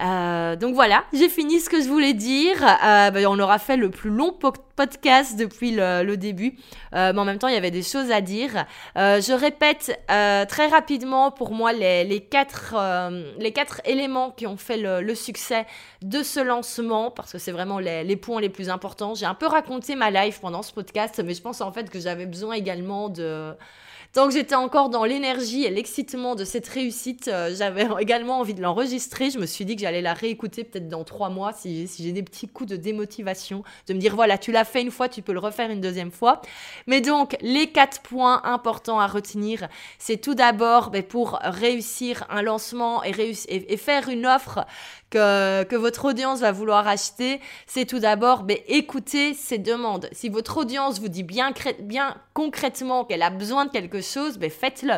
Euh, 0.02 0.56
donc 0.56 0.76
voilà, 0.76 1.04
j'ai 1.14 1.30
fini 1.30 1.60
ce 1.60 1.70
que 1.70 1.82
je 1.82 1.88
voulais 1.88 2.14
dire. 2.14 2.58
Ben, 2.60 3.26
on 3.28 3.40
aura 3.40 3.60
fait 3.60 3.78
le 3.78 3.90
plus 3.90 4.10
long 4.10 4.32
podcast 4.32 5.38
depuis 5.38 5.72
le, 5.72 6.16
début, 6.16 6.58
mais 6.94 7.18
en 7.18 7.26
même 7.26 7.38
temps 7.38 7.48
il 7.48 7.54
y 7.54 7.58
avait 7.58 7.72
des 7.72 7.84
choses 7.84 8.12
à 8.12 8.22
dire. 8.22 8.66
je 8.96 9.34
répète 9.34 10.00
très 10.08 10.68
rapidement 10.68 11.32
pour 11.32 11.52
moi 11.52 11.74
les, 11.74 12.28
quatre, 12.30 12.76
les 13.38 13.52
quatre 13.52 13.82
éléments 13.86 14.32
qui 14.32 14.48
ont 14.48 14.58
fait 14.58 14.78
le, 14.78 15.16
succès 15.16 15.66
de 16.02 16.24
ce 16.24 16.40
lancement, 16.40 17.12
parce 17.12 17.32
que 17.32 17.38
c'est 17.38 17.52
vraiment 17.52 17.80
les, 17.80 18.04
les, 18.04 18.16
points 18.16 18.42
les 18.42 18.50
plus 18.50 18.70
importants. 18.70 19.16
J'ai 19.16 19.26
un 19.26 19.36
peu 19.36 19.48
raconté 19.48 19.96
ma 19.96 20.12
life 20.12 20.40
pendant 20.40 20.62
ce 20.62 20.72
podcast, 20.72 21.22
mais 21.26 21.34
je 21.34 21.42
pense 21.42 21.62
en 21.62 21.72
fait 21.72 21.90
que 21.90 22.00
j'avais 22.00 22.26
besoin 22.26 22.54
également 22.54 23.10
de 23.10 23.54
Tant 24.12 24.28
que 24.28 24.34
j'étais 24.34 24.56
encore 24.56 24.90
dans 24.90 25.06
l'énergie 25.06 25.66
et 25.66 25.70
l'excitement 25.70 26.34
de 26.34 26.44
cette 26.44 26.68
réussite, 26.68 27.28
euh, 27.28 27.54
j'avais 27.56 27.88
également 28.00 28.40
envie 28.40 28.56
de 28.56 28.62
l'enregistrer. 28.62 29.30
Je 29.30 29.38
me 29.38 29.46
suis 29.46 29.66
dit 29.66 29.76
que 29.76 29.84
j'allais 29.84 30.02
la 30.02 30.16
réécouter 30.16 30.64
peut-être 30.64 30.90
dans 30.90 31.04
trois 31.04 31.30
mois 31.30 31.54
si, 31.54 31.88
j'ai 32.00 32.12
des 32.12 32.24
petits 32.24 32.48
coups 32.48 32.72
de 32.72 32.76
démotivation, 32.76 33.64
de 33.86 33.94
me 33.94 34.00
dire 34.00 34.16
voilà, 34.16 34.40
tu 34.40 34.52
l'as 34.52 34.66
fait 34.66 34.82
une 34.82 34.90
fois, 34.90 35.10
tu 35.10 35.22
peux 35.22 35.32
le 35.32 35.38
refaire 35.38 35.70
une 35.70 35.80
deuxième 35.80 36.10
fois. 36.10 36.42
Mais 36.88 37.02
donc, 37.02 37.38
les 37.42 37.68
quatre 37.68 38.02
points 38.02 38.42
importants 38.46 39.00
à 39.00 39.06
retenir, 39.06 39.68
c'est 40.00 40.18
tout 40.18 40.34
d'abord 40.34 40.90
ben, 40.90 41.04
pour 41.04 41.38
réussir 41.44 42.26
un 42.32 42.42
lancement 42.42 43.04
et 43.04 43.78
faire 43.78 44.10
une 44.10 44.26
offre 44.26 44.66
que, 45.10 45.76
votre 45.76 46.06
audience 46.06 46.40
va 46.40 46.52
vouloir 46.52 46.88
acheter, 46.88 47.40
c'est 47.68 47.86
tout 47.86 48.00
d'abord 48.00 48.44
ben, 48.44 48.58
écouter 48.68 49.34
ses 49.34 49.58
demandes. 49.58 50.10
Si 50.12 50.30
votre 50.30 50.58
audience 50.58 51.00
vous 51.00 51.08
dit 51.08 51.24
bien, 51.24 51.54
concrètement 52.34 53.06
qu'elle 53.06 53.22
a 53.22 53.30
besoin 53.30 53.66
de 53.66 53.72
quelque 53.72 54.02
chose, 54.02 54.38
ben 54.38 54.50
faites-le. 54.50 54.96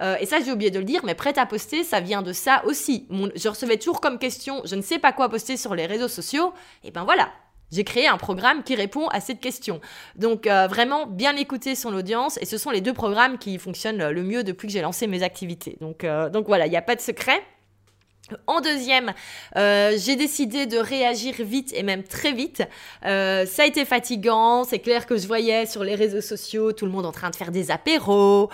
Euh, 0.00 0.16
et 0.20 0.26
ça, 0.26 0.38
j'ai 0.40 0.52
oublié 0.52 0.70
de 0.70 0.78
le 0.78 0.84
dire, 0.84 1.02
mais 1.04 1.14
prêt 1.14 1.38
à 1.38 1.46
poster, 1.46 1.84
ça 1.84 2.00
vient 2.00 2.22
de 2.22 2.32
ça 2.32 2.62
aussi. 2.66 3.06
je 3.10 3.48
recevais 3.48 3.76
toujours 3.76 4.00
comme 4.00 4.18
question, 4.18 4.62
je 4.64 4.74
ne 4.74 4.82
sais 4.82 4.98
pas 4.98 5.12
quoi 5.12 5.28
poster 5.28 5.56
sur 5.56 5.74
les 5.74 5.86
réseaux 5.86 6.08
sociaux. 6.08 6.52
Et 6.84 6.90
ben 6.90 7.04
voilà, 7.04 7.28
j'ai 7.72 7.84
créé 7.84 8.06
un 8.06 8.18
programme 8.18 8.62
qui 8.62 8.74
répond 8.74 9.08
à 9.08 9.20
cette 9.20 9.40
question. 9.40 9.80
Donc 10.16 10.46
euh, 10.46 10.66
vraiment 10.66 11.06
bien 11.06 11.34
écouter 11.36 11.74
son 11.74 11.94
audience 11.94 12.38
et 12.40 12.44
ce 12.44 12.58
sont 12.58 12.70
les 12.70 12.82
deux 12.82 12.92
programmes 12.92 13.38
qui 13.38 13.58
fonctionnent 13.58 14.08
le 14.08 14.22
mieux 14.22 14.44
depuis 14.44 14.68
que 14.68 14.72
j'ai 14.72 14.82
lancé 14.82 15.06
mes 15.06 15.22
activités. 15.22 15.78
Donc, 15.80 16.04
euh, 16.04 16.28
donc 16.28 16.46
voilà, 16.46 16.66
il 16.66 16.70
n'y 16.70 16.76
a 16.76 16.82
pas 16.82 16.96
de 16.96 17.00
secret. 17.00 17.42
En 18.46 18.60
deuxième, 18.60 19.12
euh, 19.56 19.96
j'ai 19.96 20.16
décidé 20.16 20.66
de 20.66 20.78
réagir 20.78 21.34
vite 21.38 21.72
et 21.74 21.82
même 21.82 22.02
très 22.02 22.32
vite. 22.32 22.62
Euh, 23.04 23.46
ça 23.46 23.62
a 23.62 23.66
été 23.66 23.84
fatigant, 23.84 24.64
c'est 24.64 24.78
clair 24.78 25.06
que 25.06 25.16
je 25.16 25.26
voyais 25.26 25.66
sur 25.66 25.84
les 25.84 25.94
réseaux 25.94 26.20
sociaux 26.20 26.72
tout 26.72 26.86
le 26.86 26.92
monde 26.92 27.06
en 27.06 27.12
train 27.12 27.30
de 27.30 27.36
faire 27.36 27.50
des 27.50 27.70
apéros 27.70 28.50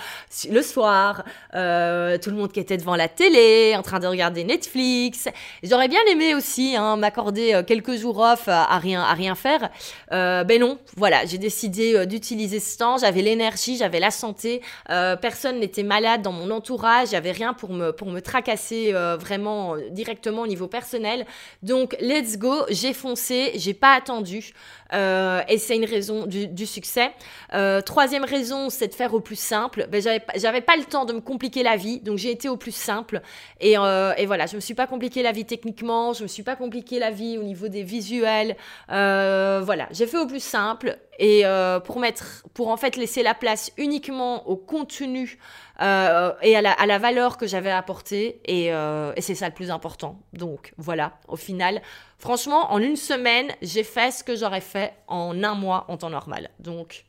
le 0.50 0.62
soir, 0.62 1.24
euh, 1.54 2.18
tout 2.18 2.30
le 2.30 2.36
monde 2.36 2.52
qui 2.52 2.60
était 2.60 2.76
devant 2.76 2.96
la 2.96 3.08
télé, 3.08 3.74
en 3.76 3.82
train 3.82 4.00
de 4.00 4.06
regarder 4.06 4.44
Netflix. 4.44 5.28
J'aurais 5.62 5.88
bien 5.88 6.00
aimé 6.10 6.34
aussi 6.34 6.76
hein, 6.76 6.96
m'accorder 6.96 7.62
quelques 7.66 7.96
jours 7.96 8.18
off 8.18 8.48
à 8.48 8.78
rien, 8.78 9.02
à 9.02 9.14
rien 9.14 9.34
faire. 9.34 9.70
ben 10.10 10.60
non, 10.60 10.78
voilà, 10.96 11.24
j'ai 11.26 11.38
décidé 11.38 12.06
d'utiliser 12.06 12.60
ce 12.60 12.78
temps. 12.78 12.98
J'avais 12.98 13.22
l'énergie, 13.22 13.76
j'avais 13.76 14.00
la 14.00 14.10
santé. 14.10 14.62
personne 14.86 15.60
n'était 15.60 15.82
malade 15.82 16.22
dans 16.22 16.32
mon 16.32 16.50
entourage, 16.50 17.08
j'avais 17.10 17.32
rien 17.32 17.54
pour 17.54 17.72
me, 17.72 17.92
pour 17.92 18.08
me 18.08 18.20
tracasser 18.20 18.92
vraiment 18.92 19.67
directement 19.90 20.42
au 20.42 20.46
niveau 20.46 20.68
personnel. 20.68 21.26
Donc, 21.62 21.96
let's 22.00 22.38
go, 22.38 22.64
j'ai 22.70 22.92
foncé, 22.92 23.52
j'ai 23.56 23.74
pas 23.74 23.94
attendu. 23.94 24.52
Euh, 24.92 25.42
et 25.48 25.58
c'est 25.58 25.76
une 25.76 25.84
raison 25.84 26.26
du, 26.26 26.66
succès. 26.66 27.10
Euh, 27.54 27.80
troisième 27.80 28.24
raison, 28.24 28.70
c'est 28.70 28.88
de 28.88 28.94
faire 28.94 29.14
au 29.14 29.20
plus 29.20 29.38
simple. 29.38 29.86
Ben, 29.90 30.02
j'avais 30.36 30.60
pas 30.60 30.76
le 30.76 30.84
temps 30.84 31.04
de 31.04 31.12
me 31.12 31.20
compliquer 31.20 31.62
la 31.62 31.76
vie, 31.76 32.00
donc 32.00 32.18
j'ai 32.18 32.30
été 32.30 32.48
au 32.48 32.56
plus 32.56 32.74
simple. 32.74 33.20
Et, 33.60 33.76
euh, 33.78 34.12
et, 34.16 34.26
voilà, 34.26 34.46
je 34.46 34.56
me 34.56 34.60
suis 34.60 34.74
pas 34.74 34.86
compliqué 34.86 35.22
la 35.22 35.32
vie 35.32 35.44
techniquement, 35.44 36.12
je 36.12 36.22
me 36.22 36.28
suis 36.28 36.42
pas 36.42 36.56
compliqué 36.56 36.98
la 36.98 37.10
vie 37.10 37.38
au 37.38 37.42
niveau 37.42 37.68
des 37.68 37.82
visuels. 37.82 38.56
voilà, 38.88 39.88
j'ai 39.90 40.06
fait 40.06 40.18
au 40.18 40.26
plus 40.26 40.42
simple 40.42 40.98
et 41.18 41.44
pour 41.84 41.98
mettre, 41.98 42.44
pour 42.54 42.68
en 42.68 42.76
fait 42.76 42.96
laisser 42.96 43.22
la 43.22 43.34
place 43.34 43.72
uniquement 43.76 44.48
au 44.48 44.56
contenu 44.56 45.38
euh, 45.80 46.32
et 46.42 46.56
à 46.56 46.62
la, 46.62 46.72
à 46.72 46.86
la, 46.86 46.98
valeur 46.98 47.36
que 47.36 47.46
j'avais 47.46 47.70
apportée. 47.70 48.40
Et, 48.46 48.72
euh, 48.72 49.12
et 49.16 49.20
c'est 49.20 49.36
ça 49.36 49.48
le 49.48 49.54
plus 49.54 49.70
important. 49.70 50.20
Donc 50.32 50.72
voilà, 50.76 51.12
au 51.28 51.36
final, 51.36 51.82
franchement, 52.18 52.72
en 52.72 52.78
une 52.78 52.96
semaine, 52.96 53.52
j'ai 53.62 53.84
fait 53.84 54.10
ce 54.10 54.24
que 54.24 54.34
j'aurais 54.34 54.60
fait 54.60 54.94
en 55.06 55.42
un 55.44 55.54
mois 55.54 55.84
en 55.88 55.96
temps 55.96 56.10
normal. 56.10 56.50
Donc 56.58 57.04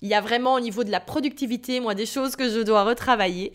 il 0.00 0.08
y 0.08 0.14
a 0.14 0.20
vraiment 0.20 0.54
au 0.54 0.60
niveau 0.60 0.84
de 0.84 0.90
la 0.90 1.00
productivité, 1.00 1.80
moi, 1.80 1.94
des 1.94 2.06
choses 2.06 2.36
que 2.36 2.48
je 2.48 2.60
dois 2.60 2.84
retravailler. 2.84 3.52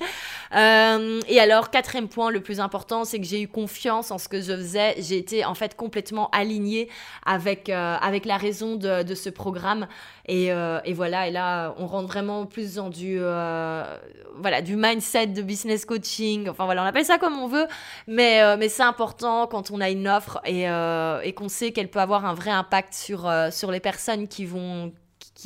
Euh, 0.54 1.22
et 1.30 1.40
alors, 1.40 1.70
quatrième 1.70 2.10
point, 2.10 2.32
le 2.32 2.42
plus 2.42 2.60
important, 2.60 3.06
c'est 3.06 3.18
que 3.20 3.26
j'ai 3.26 3.42
eu 3.42 3.48
confiance 3.48 4.12
en 4.12 4.18
ce 4.18 4.28
que 4.28 4.42
je 4.42 4.54
faisais. 4.54 4.96
J'ai 5.00 5.18
été 5.18 5.46
en 5.46 5.56
fait 5.56 5.76
complètement 5.76 6.30
alignée 6.32 6.90
avec, 7.26 7.70
euh, 7.70 7.96
avec 8.02 8.26
la 8.26 8.36
raison 8.36 8.76
de, 8.76 9.04
de 9.04 9.16
ce 9.16 9.30
programme. 9.30 9.88
Et, 10.28 10.52
euh, 10.52 10.80
et, 10.84 10.94
voilà, 10.94 11.30
et 11.30 11.32
là, 11.32 11.74
on 11.78 11.88
rentre 11.88 12.08
vraiment 12.08 12.46
plus 12.46 12.76
dans 12.76 12.90
du, 12.90 13.20
voilà, 13.20 14.62
du 14.62 14.76
mindset 14.76 15.28
de 15.28 15.42
business 15.42 15.86
coaching. 15.86 16.50
Enfin 16.50 16.66
voilà, 16.66 16.84
on 16.84 16.86
appelle 16.86 17.06
ça 17.06 17.18
comme 17.18 17.38
on 17.40 17.48
veut, 17.48 17.68
mais, 18.08 18.58
mais 18.58 18.68
c'est 18.68 18.84
important 18.84 19.48
quand 19.48 19.72
on 19.72 19.80
a 19.80 19.90
une 19.90 20.08
offre 20.08 20.42
et, 20.46 20.64
et 20.64 21.34
qu'on 21.34 21.50
sait 21.50 21.72
qu'elle 21.72 21.90
peut 21.90 22.00
avoir 22.00 22.26
un 22.26 22.34
vrai 22.34 22.52
impact 22.52 22.94
sur, 22.94 23.32
sur 23.52 23.72
les 23.72 23.80
personnes 23.80 24.28
qui 24.28 24.46
vont 24.46 24.92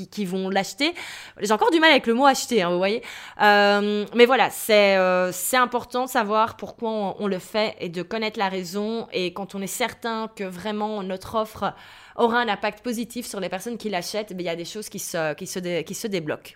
qui, 0.05 0.25
vont 0.25 0.49
l'acheter. 0.49 0.93
J'ai 1.39 1.51
encore 1.51 1.71
du 1.71 1.79
mal 1.79 1.89
avec 1.89 2.05
le 2.05 2.13
mot 2.13 2.25
acheter, 2.25 2.61
hein, 2.61 2.69
vous 2.69 2.77
voyez. 2.77 3.01
Euh, 3.41 4.05
mais 4.13 4.25
voilà, 4.25 4.49
c'est 4.49 4.97
euh, 4.97 5.31
c'est 5.31 5.57
important 5.57 6.05
de 6.05 6.09
savoir 6.09 6.57
pourquoi 6.57 7.15
on, 7.19 7.27
le 7.27 7.39
fait 7.39 7.75
et 7.79 7.89
de 7.89 8.03
connaître 8.03 8.37
la 8.37 8.49
raison. 8.49 9.07
Et 9.11 9.33
quand 9.33 9.55
on 9.55 9.61
est 9.61 9.67
certain 9.67 10.29
que 10.35 10.43
vraiment 10.43 11.01
notre 11.01 11.35
offre 11.35 11.73
aura 12.15 12.39
un 12.39 12.49
impact 12.49 12.83
positif 12.83 13.25
sur 13.25 13.39
les 13.39 13.49
personnes 13.49 13.77
qui 13.77 13.89
l'achètent, 13.89 14.33
ben, 14.33 14.41
il 14.41 14.45
y 14.45 14.49
a 14.49 14.55
des 14.55 14.65
choses 14.65 14.89
qui 14.89 14.99
se, 14.99 15.33
qui 15.33 15.47
se, 15.47 15.81
qui 15.81 15.95
se 15.95 16.07
débloquent. 16.07 16.53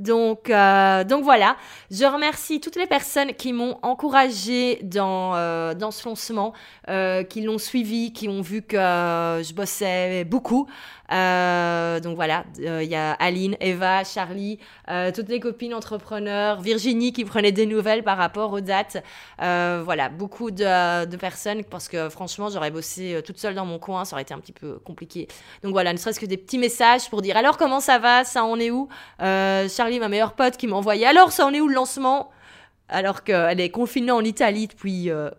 Donc, 0.00 0.48
euh, 0.48 1.04
donc 1.04 1.24
voilà, 1.24 1.56
je 1.90 2.04
remercie 2.06 2.58
toutes 2.60 2.76
les 2.76 2.86
personnes 2.86 3.34
qui 3.34 3.52
m'ont 3.52 3.78
encouragé 3.82 4.80
dans, 4.82 5.34
euh, 5.34 5.74
dans 5.74 5.90
ce 5.90 6.08
lancement, 6.08 6.54
euh, 6.88 7.22
qui 7.22 7.42
l'ont 7.42 7.58
suivi, 7.58 8.12
qui 8.12 8.26
ont 8.26 8.40
vu 8.40 8.62
que 8.62 8.76
je 8.76 9.52
bossais 9.52 10.24
beaucoup. 10.24 10.66
donc 11.10 12.14
voilà, 12.16 12.44
il 12.58 12.88
y 12.88 12.94
a 12.94 13.12
Aline, 13.12 13.56
Eva, 13.60 14.04
Charlie, 14.04 14.58
toutes 15.14 15.28
les 15.28 15.38
copines 15.38 15.74
entrepreneurs, 15.74 16.62
Virginie 16.62 17.12
qui 17.12 17.24
prenait 17.26 17.52
des 17.52 17.66
nouvelles 17.66 18.02
par 18.02 18.16
rapport 18.16 18.52
aux 18.52 18.60
dates. 18.60 19.02
voilà, 19.38 20.08
beaucoup 20.08 20.50
de, 20.50 21.04
de, 21.04 21.16
personnes 21.16 21.62
parce 21.64 21.88
que 21.88 22.08
franchement, 22.08 22.48
j'aurais 22.48 22.70
bossé 22.70 23.20
toute 23.26 23.38
seule 23.38 23.54
dans 23.54 23.66
mon 23.66 23.78
coin, 23.78 24.06
ça 24.06 24.14
aurait 24.14 24.22
été 24.22 24.32
un 24.32 24.38
petit 24.38 24.52
peu 24.52 24.78
compliqué. 24.78 25.28
Donc 25.62 25.72
voilà, 25.72 25.92
ne 25.92 25.98
serait-ce 25.98 26.20
que 26.20 26.26
des 26.26 26.38
petits 26.38 26.58
messages 26.58 27.10
pour 27.10 27.20
dire 27.20 27.36
alors 27.36 27.58
comment 27.58 27.80
ça 27.80 27.98
va, 27.98 28.24
ça 28.24 28.44
en 28.44 28.58
est 28.58 28.70
où? 28.70 28.88
Charlie 29.68 30.00
ma 30.00 30.08
meilleure 30.08 30.34
pote, 30.34 30.56
qui 30.56 30.66
m'a 30.66 30.76
envoyé. 30.76 31.06
Alors 31.06 31.32
ça 31.32 31.46
en 31.46 31.52
est 31.52 31.60
où 31.60 31.68
le 31.68 31.74
lancement? 31.74 32.30
Alors 32.88 33.22
qu'elle 33.22 33.60
est 33.60 33.70
confinée 33.70 34.10
en 34.10 34.24
Italie 34.24 34.66
depuis 34.66 35.10
euh, 35.10 35.30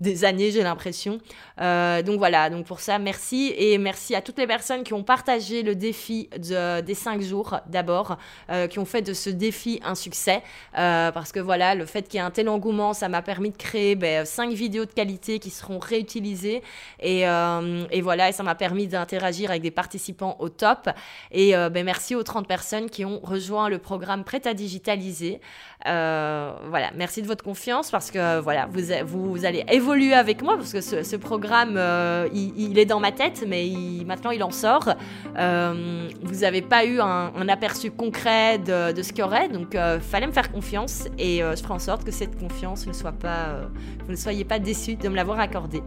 des 0.00 0.24
années, 0.24 0.50
j'ai 0.50 0.62
l'impression. 0.62 1.18
Euh, 1.60 2.02
donc 2.02 2.18
voilà, 2.18 2.50
donc 2.50 2.66
pour 2.66 2.80
ça, 2.80 2.98
merci. 2.98 3.54
Et 3.56 3.78
merci 3.78 4.14
à 4.14 4.20
toutes 4.20 4.38
les 4.38 4.46
personnes 4.46 4.82
qui 4.82 4.92
ont 4.92 5.02
partagé 5.02 5.62
le 5.62 5.74
défi 5.74 6.28
de, 6.36 6.80
des 6.82 6.94
5 6.94 7.22
jours 7.22 7.58
d'abord, 7.66 8.18
euh, 8.50 8.66
qui 8.66 8.78
ont 8.78 8.84
fait 8.84 9.02
de 9.02 9.14
ce 9.14 9.30
défi 9.30 9.80
un 9.84 9.94
succès. 9.94 10.42
Euh, 10.78 11.10
parce 11.12 11.32
que 11.32 11.40
voilà, 11.40 11.74
le 11.74 11.86
fait 11.86 12.02
qu'il 12.02 12.18
y 12.18 12.22
ait 12.22 12.26
un 12.26 12.30
tel 12.30 12.48
engouement, 12.48 12.92
ça 12.92 13.08
m'a 13.08 13.22
permis 13.22 13.50
de 13.50 13.56
créer 13.56 13.94
ben, 13.94 14.24
5 14.26 14.52
vidéos 14.52 14.84
de 14.84 14.92
qualité 14.92 15.38
qui 15.38 15.50
seront 15.50 15.78
réutilisées. 15.78 16.62
Et, 17.00 17.22
et 17.22 18.00
voilà, 18.00 18.28
et 18.28 18.32
ça 18.32 18.42
m'a 18.42 18.54
permis 18.54 18.86
d'interagir 18.86 19.50
avec 19.50 19.62
des 19.62 19.70
participants 19.70 20.36
au 20.40 20.48
top. 20.48 20.90
Et 21.30 21.52
ben, 21.52 21.84
merci 21.84 22.14
aux 22.14 22.22
30 22.22 22.46
personnes 22.46 22.90
qui 22.90 23.04
ont 23.04 23.20
rejoint 23.22 23.68
le 23.68 23.78
programme 23.78 24.24
Prêt 24.24 24.46
à 24.46 24.54
digitaliser. 24.54 25.40
Voilà, 25.86 26.90
merci 26.96 27.22
de 27.22 27.26
votre 27.26 27.44
confiance 27.44 27.90
parce 27.90 28.10
que 28.10 28.40
voilà, 28.40 28.68
vous, 29.04 29.32
vous, 29.32 29.44
allez 29.44 29.64
évoluer 29.70 30.14
avec 30.14 30.42
moi 30.42 30.56
parce 30.56 30.72
que 30.72 30.80
ce, 30.80 31.16
programme, 31.16 31.74
euh, 31.76 32.28
il, 32.32 32.78
est 32.78 32.84
dans 32.84 33.00
ma 33.00 33.12
tête, 33.12 33.44
mais 33.46 33.68
maintenant 34.04 34.30
il 34.30 34.42
en 34.42 34.50
sort. 34.50 34.90
Euh, 35.38 36.08
vous 36.22 36.40
n'avez 36.40 36.62
pas 36.62 36.84
eu 36.84 37.00
un, 37.00 37.48
aperçu 37.48 37.90
concret 37.90 38.58
de, 38.58 39.02
ce 39.02 39.10
qu'il 39.10 39.20
y 39.20 39.22
aurait, 39.22 39.48
donc 39.48 39.74
euh, 39.74 40.00
fallait 40.00 40.26
me 40.26 40.32
faire 40.32 40.50
confiance 40.50 41.04
et 41.18 41.38
je 41.38 41.62
ferai 41.62 41.74
en 41.74 41.78
sorte 41.78 42.04
que 42.04 42.10
cette 42.10 42.38
confiance 42.38 42.86
ne 42.86 42.92
soit 42.92 43.12
pas, 43.12 43.60
vous 44.04 44.10
ne 44.10 44.16
soyez 44.16 44.44
pas 44.44 44.58
déçus 44.58 44.96
de 44.96 45.08
me 45.08 45.14
l'avoir 45.14 45.38
accordée. 45.38 45.82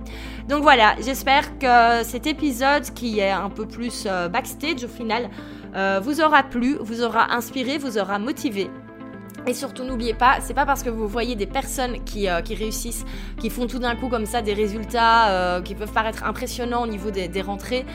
Donc 0.48 0.62
voilà, 0.62 0.96
j'espère 1.04 1.58
que 1.60 2.04
cet 2.04 2.28
épisode 2.28 2.84
qui 2.94 3.20
est 3.20 3.32
un 3.32 3.50
peu 3.50 3.68
plus 3.68 4.08
backstage 4.32 4.84
au 4.84 4.88
final 4.88 5.30
vous 6.02 6.22
aura 6.22 6.44
plu, 6.44 6.78
vous 6.80 7.04
aura 7.04 7.34
inspiré, 7.34 7.78
vous 7.78 7.98
aura 7.98 8.20
motivé. 8.20 8.70
Et 9.48 9.54
surtout, 9.54 9.84
n'oubliez 9.84 10.14
pas, 10.14 10.38
c'est 10.42 10.54
pas 10.54 10.66
parce 10.66 10.84
que 10.84 10.90
vous 10.90 11.08
voyez 11.08 11.36
des 11.36 11.48
personnes 11.48 12.04
qui, 12.04 12.30
euh, 12.30 12.42
qui 12.42 12.56
réussissent, 12.56 13.06
qui 13.40 13.50
font 13.50 13.68
tout 13.68 13.80
d'un 13.80 13.96
coup 13.96 14.10
comme 14.10 14.26
ça 14.26 14.42
des 14.42 14.54
résultats 14.54 15.30
euh, 15.30 15.62
qui 15.62 15.76
peuvent 15.76 15.92
paraître 15.92 16.24
impressionnants 16.24 16.84
au 16.84 16.88
niveau 16.88 17.10
des, 17.10 17.42
rentrées, 17.42 17.86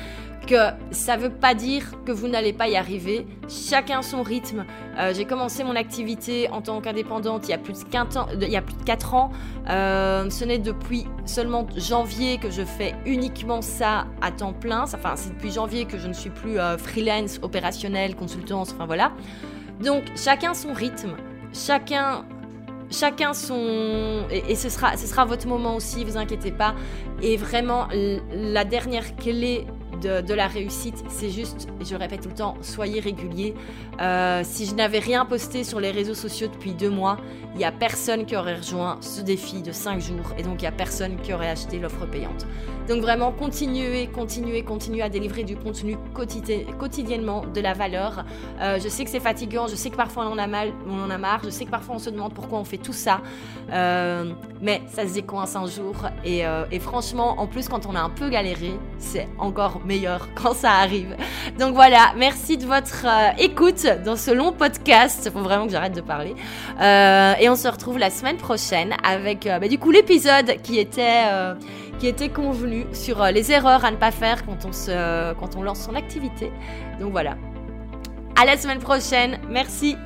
que 0.47 0.71
ça 0.91 1.17
veut 1.17 1.31
pas 1.31 1.55
dire 1.55 1.93
que 2.05 2.13
vous 2.13 2.29
n'allez 2.29 2.53
pas 2.53 2.69
y 2.69 2.77
arriver. 2.77 3.27
Chacun 3.49 4.03
son 4.03 4.23
rythme. 4.23 4.65
Euh, 4.99 5.13
j'ai 5.15 5.27
commencé 5.27 5.65
mon 5.65 5.77
activité 5.77 6.49
en 6.51 6.61
tant 6.61 6.81
qu'indépendante 6.81 7.47
il 7.47 7.51
y 7.51 7.55
a 7.55 7.59
plus 7.59 7.73
de 7.75 7.89
15 7.89 8.17
ans, 8.17 8.27
il 8.41 8.49
y 8.49 8.57
a 8.57 8.63
plus 8.63 8.77
de 8.77 8.83
4 8.83 9.15
ans. 9.15 9.31
ce 9.67 10.45
n'est 10.45 10.59
depuis 10.59 11.07
seulement 11.25 11.67
janvier 11.77 12.39
que 12.39 12.51
je 12.51 12.63
fais 12.63 12.95
uniquement 13.07 13.61
ça 13.61 14.07
à 14.23 14.31
temps 14.31 14.53
plein. 14.53 14.83
Enfin, 14.83 15.13
c'est 15.17 15.35
depuis 15.35 15.53
janvier 15.53 15.85
que 15.85 15.99
je 15.99 16.09
ne 16.09 16.15
suis 16.15 16.31
plus 16.31 16.57
freelance, 16.79 17.39
opérationnel, 17.43 18.17
consultance, 18.17 18.73
enfin 18.73 18.87
voilà. 18.87 19.13
Donc, 19.81 20.05
chacun 20.17 20.55
son 20.55 20.73
rythme 20.73 21.17
chacun 21.55 22.25
chacun 22.91 23.33
son 23.33 24.27
et, 24.31 24.55
ce 24.55 24.69
sera 24.69 24.97
ce 24.97 25.07
sera 25.07 25.25
votre 25.25 25.47
moment 25.47 25.77
aussi 25.77 26.05
vous 26.05 26.17
inquiétez 26.17 26.53
pas. 26.53 26.75
Et 27.23 27.37
vraiment 27.37 27.89
la 27.93 28.65
dernière 28.65 29.17
clé 29.17 29.67
de, 29.97 30.35
la 30.35 30.47
réussite, 30.47 31.03
c'est 31.09 31.31
juste, 31.31 31.69
je 31.85 31.95
répète 31.95 32.23
tout 32.23 32.29
le 32.29 32.35
temps, 32.35 32.57
soyez 32.61 33.01
régulier. 33.01 33.55
Euh, 34.01 34.43
si 34.45 34.67
je 34.67 34.75
n'avais 34.75 34.99
rien 34.99 35.25
posté 35.25 35.65
sur 35.65 35.81
les 35.81 35.91
réseaux 35.91 36.15
sociaux 36.15 36.49
depuis 36.49 36.73
deux 36.73 36.91
mois, 36.91 37.19
il 37.55 37.59
n'y 37.59 37.65
a 37.65 37.73
personne 37.73 38.27
qui 38.27 38.37
aurait 38.37 38.57
rejoint 38.57 38.99
ce 39.01 39.21
défi 39.21 39.63
de 39.63 39.73
cinq 39.73 40.01
jours 40.01 40.35
et 40.37 40.43
donc 40.43 40.57
il 40.59 40.63
n'y 40.63 40.69
a 40.69 40.73
personne 40.73 41.17
qui 41.23 41.33
aurait 41.33 41.51
acheté 41.51 41.79
l'offre 41.79 42.07
payante. 42.07 42.47
Donc 42.89 43.01
vraiment, 43.01 43.33
continuez, 43.33 44.09
continuez, 44.09 44.63
continuez 44.63 45.03
à 45.03 45.09
délivrer 45.09 45.45
du 45.45 45.57
contenu 45.57 45.97
quotidiennement, 46.13 47.45
de 47.47 47.61
la 47.61 47.73
valeur. 47.73 48.25
Euh, 48.61 48.79
je 48.83 48.89
sais 48.89 49.05
que 49.05 49.11
c'est 49.11 49.21
fatigant, 49.21 49.69
je 49.69 49.75
sais 49.75 49.89
que 49.89 49.97
parfois 49.97 50.27
on 50.27 50.33
en 50.33 50.39
a 50.39 50.47
mal, 50.47 50.73
on 50.87 51.03
en 51.03 51.09
a 51.09 51.17
marre, 51.17 51.41
je 51.45 51.51
sais 51.51 51.65
que 51.65 51.71
parfois 51.71 51.95
on 51.95 51.99
se 51.99 52.11
demande 52.11 52.35
pourquoi 52.35 52.59
on 52.59 52.65
fait 52.65 52.77
tout 52.77 52.93
ça, 52.93 53.23
euh, 53.71 54.33
mais 54.61 54.83
ça 54.89 55.07
se 55.09 55.15
décoince 55.15 55.57
un 55.57 55.67
jour 55.67 55.95
euh, 56.27 56.65
et, 56.71 56.79
franchement, 56.79 57.37
en 57.39 57.47
plus, 57.47 57.69
quand 57.69 57.87
on 57.87 57.95
a 57.95 58.01
un 58.01 58.11
peu 58.11 58.29
galéré, 58.29 58.73
c'est 58.99 59.29
encore 59.39 59.81
meilleur 59.85 60.29
quand 60.35 60.55
ça 60.55 60.73
arrive. 60.73 61.17
Donc 61.59 61.75
voilà, 61.75 62.13
merci 62.17 62.57
de 62.57 62.67
votre 62.67 63.07
euh, 63.07 63.31
écoute 63.39 63.87
dans 64.05 64.17
ce 64.17 64.31
long 64.31 64.53
podcast. 64.53 65.31
Faut 65.33 65.41
vraiment 65.41 65.67
que 65.67 65.73
j'arrête 65.73 65.95
de 65.95 66.01
parler. 66.01 66.35
Euh, 66.81 67.35
et 67.41 67.49
on 67.49 67.57
se 67.57 67.69
retrouve 67.69 67.99
la 67.99 68.11
semaine 68.11 68.37
prochaine 68.37 68.95
avec 69.03 69.45
bah, 69.45 69.69
du 69.69 69.79
coup 69.79 69.91
l'épisode 69.91 70.61
qui 70.63 70.79
était 70.79 71.25
qui 71.99 72.07
était 72.09 72.29
convenu 72.29 72.87
sur 72.93 73.25
les 73.25 73.53
erreurs 73.53 73.85
à 73.85 73.91
ne 73.91 73.97
pas 73.97 74.11
faire 74.11 74.45
quand 74.45 74.65
on 74.65 74.73
se 74.73 75.33
quand 75.35 75.57
on 75.57 75.63
lance 75.63 75.81
son 75.81 75.95
activité. 75.95 76.51
Donc 77.01 77.13
voilà. 77.13 77.37
À 78.41 78.45
la 78.45 78.57
semaine 78.57 78.81
prochaine. 78.81 79.39
Merci. 79.49 79.97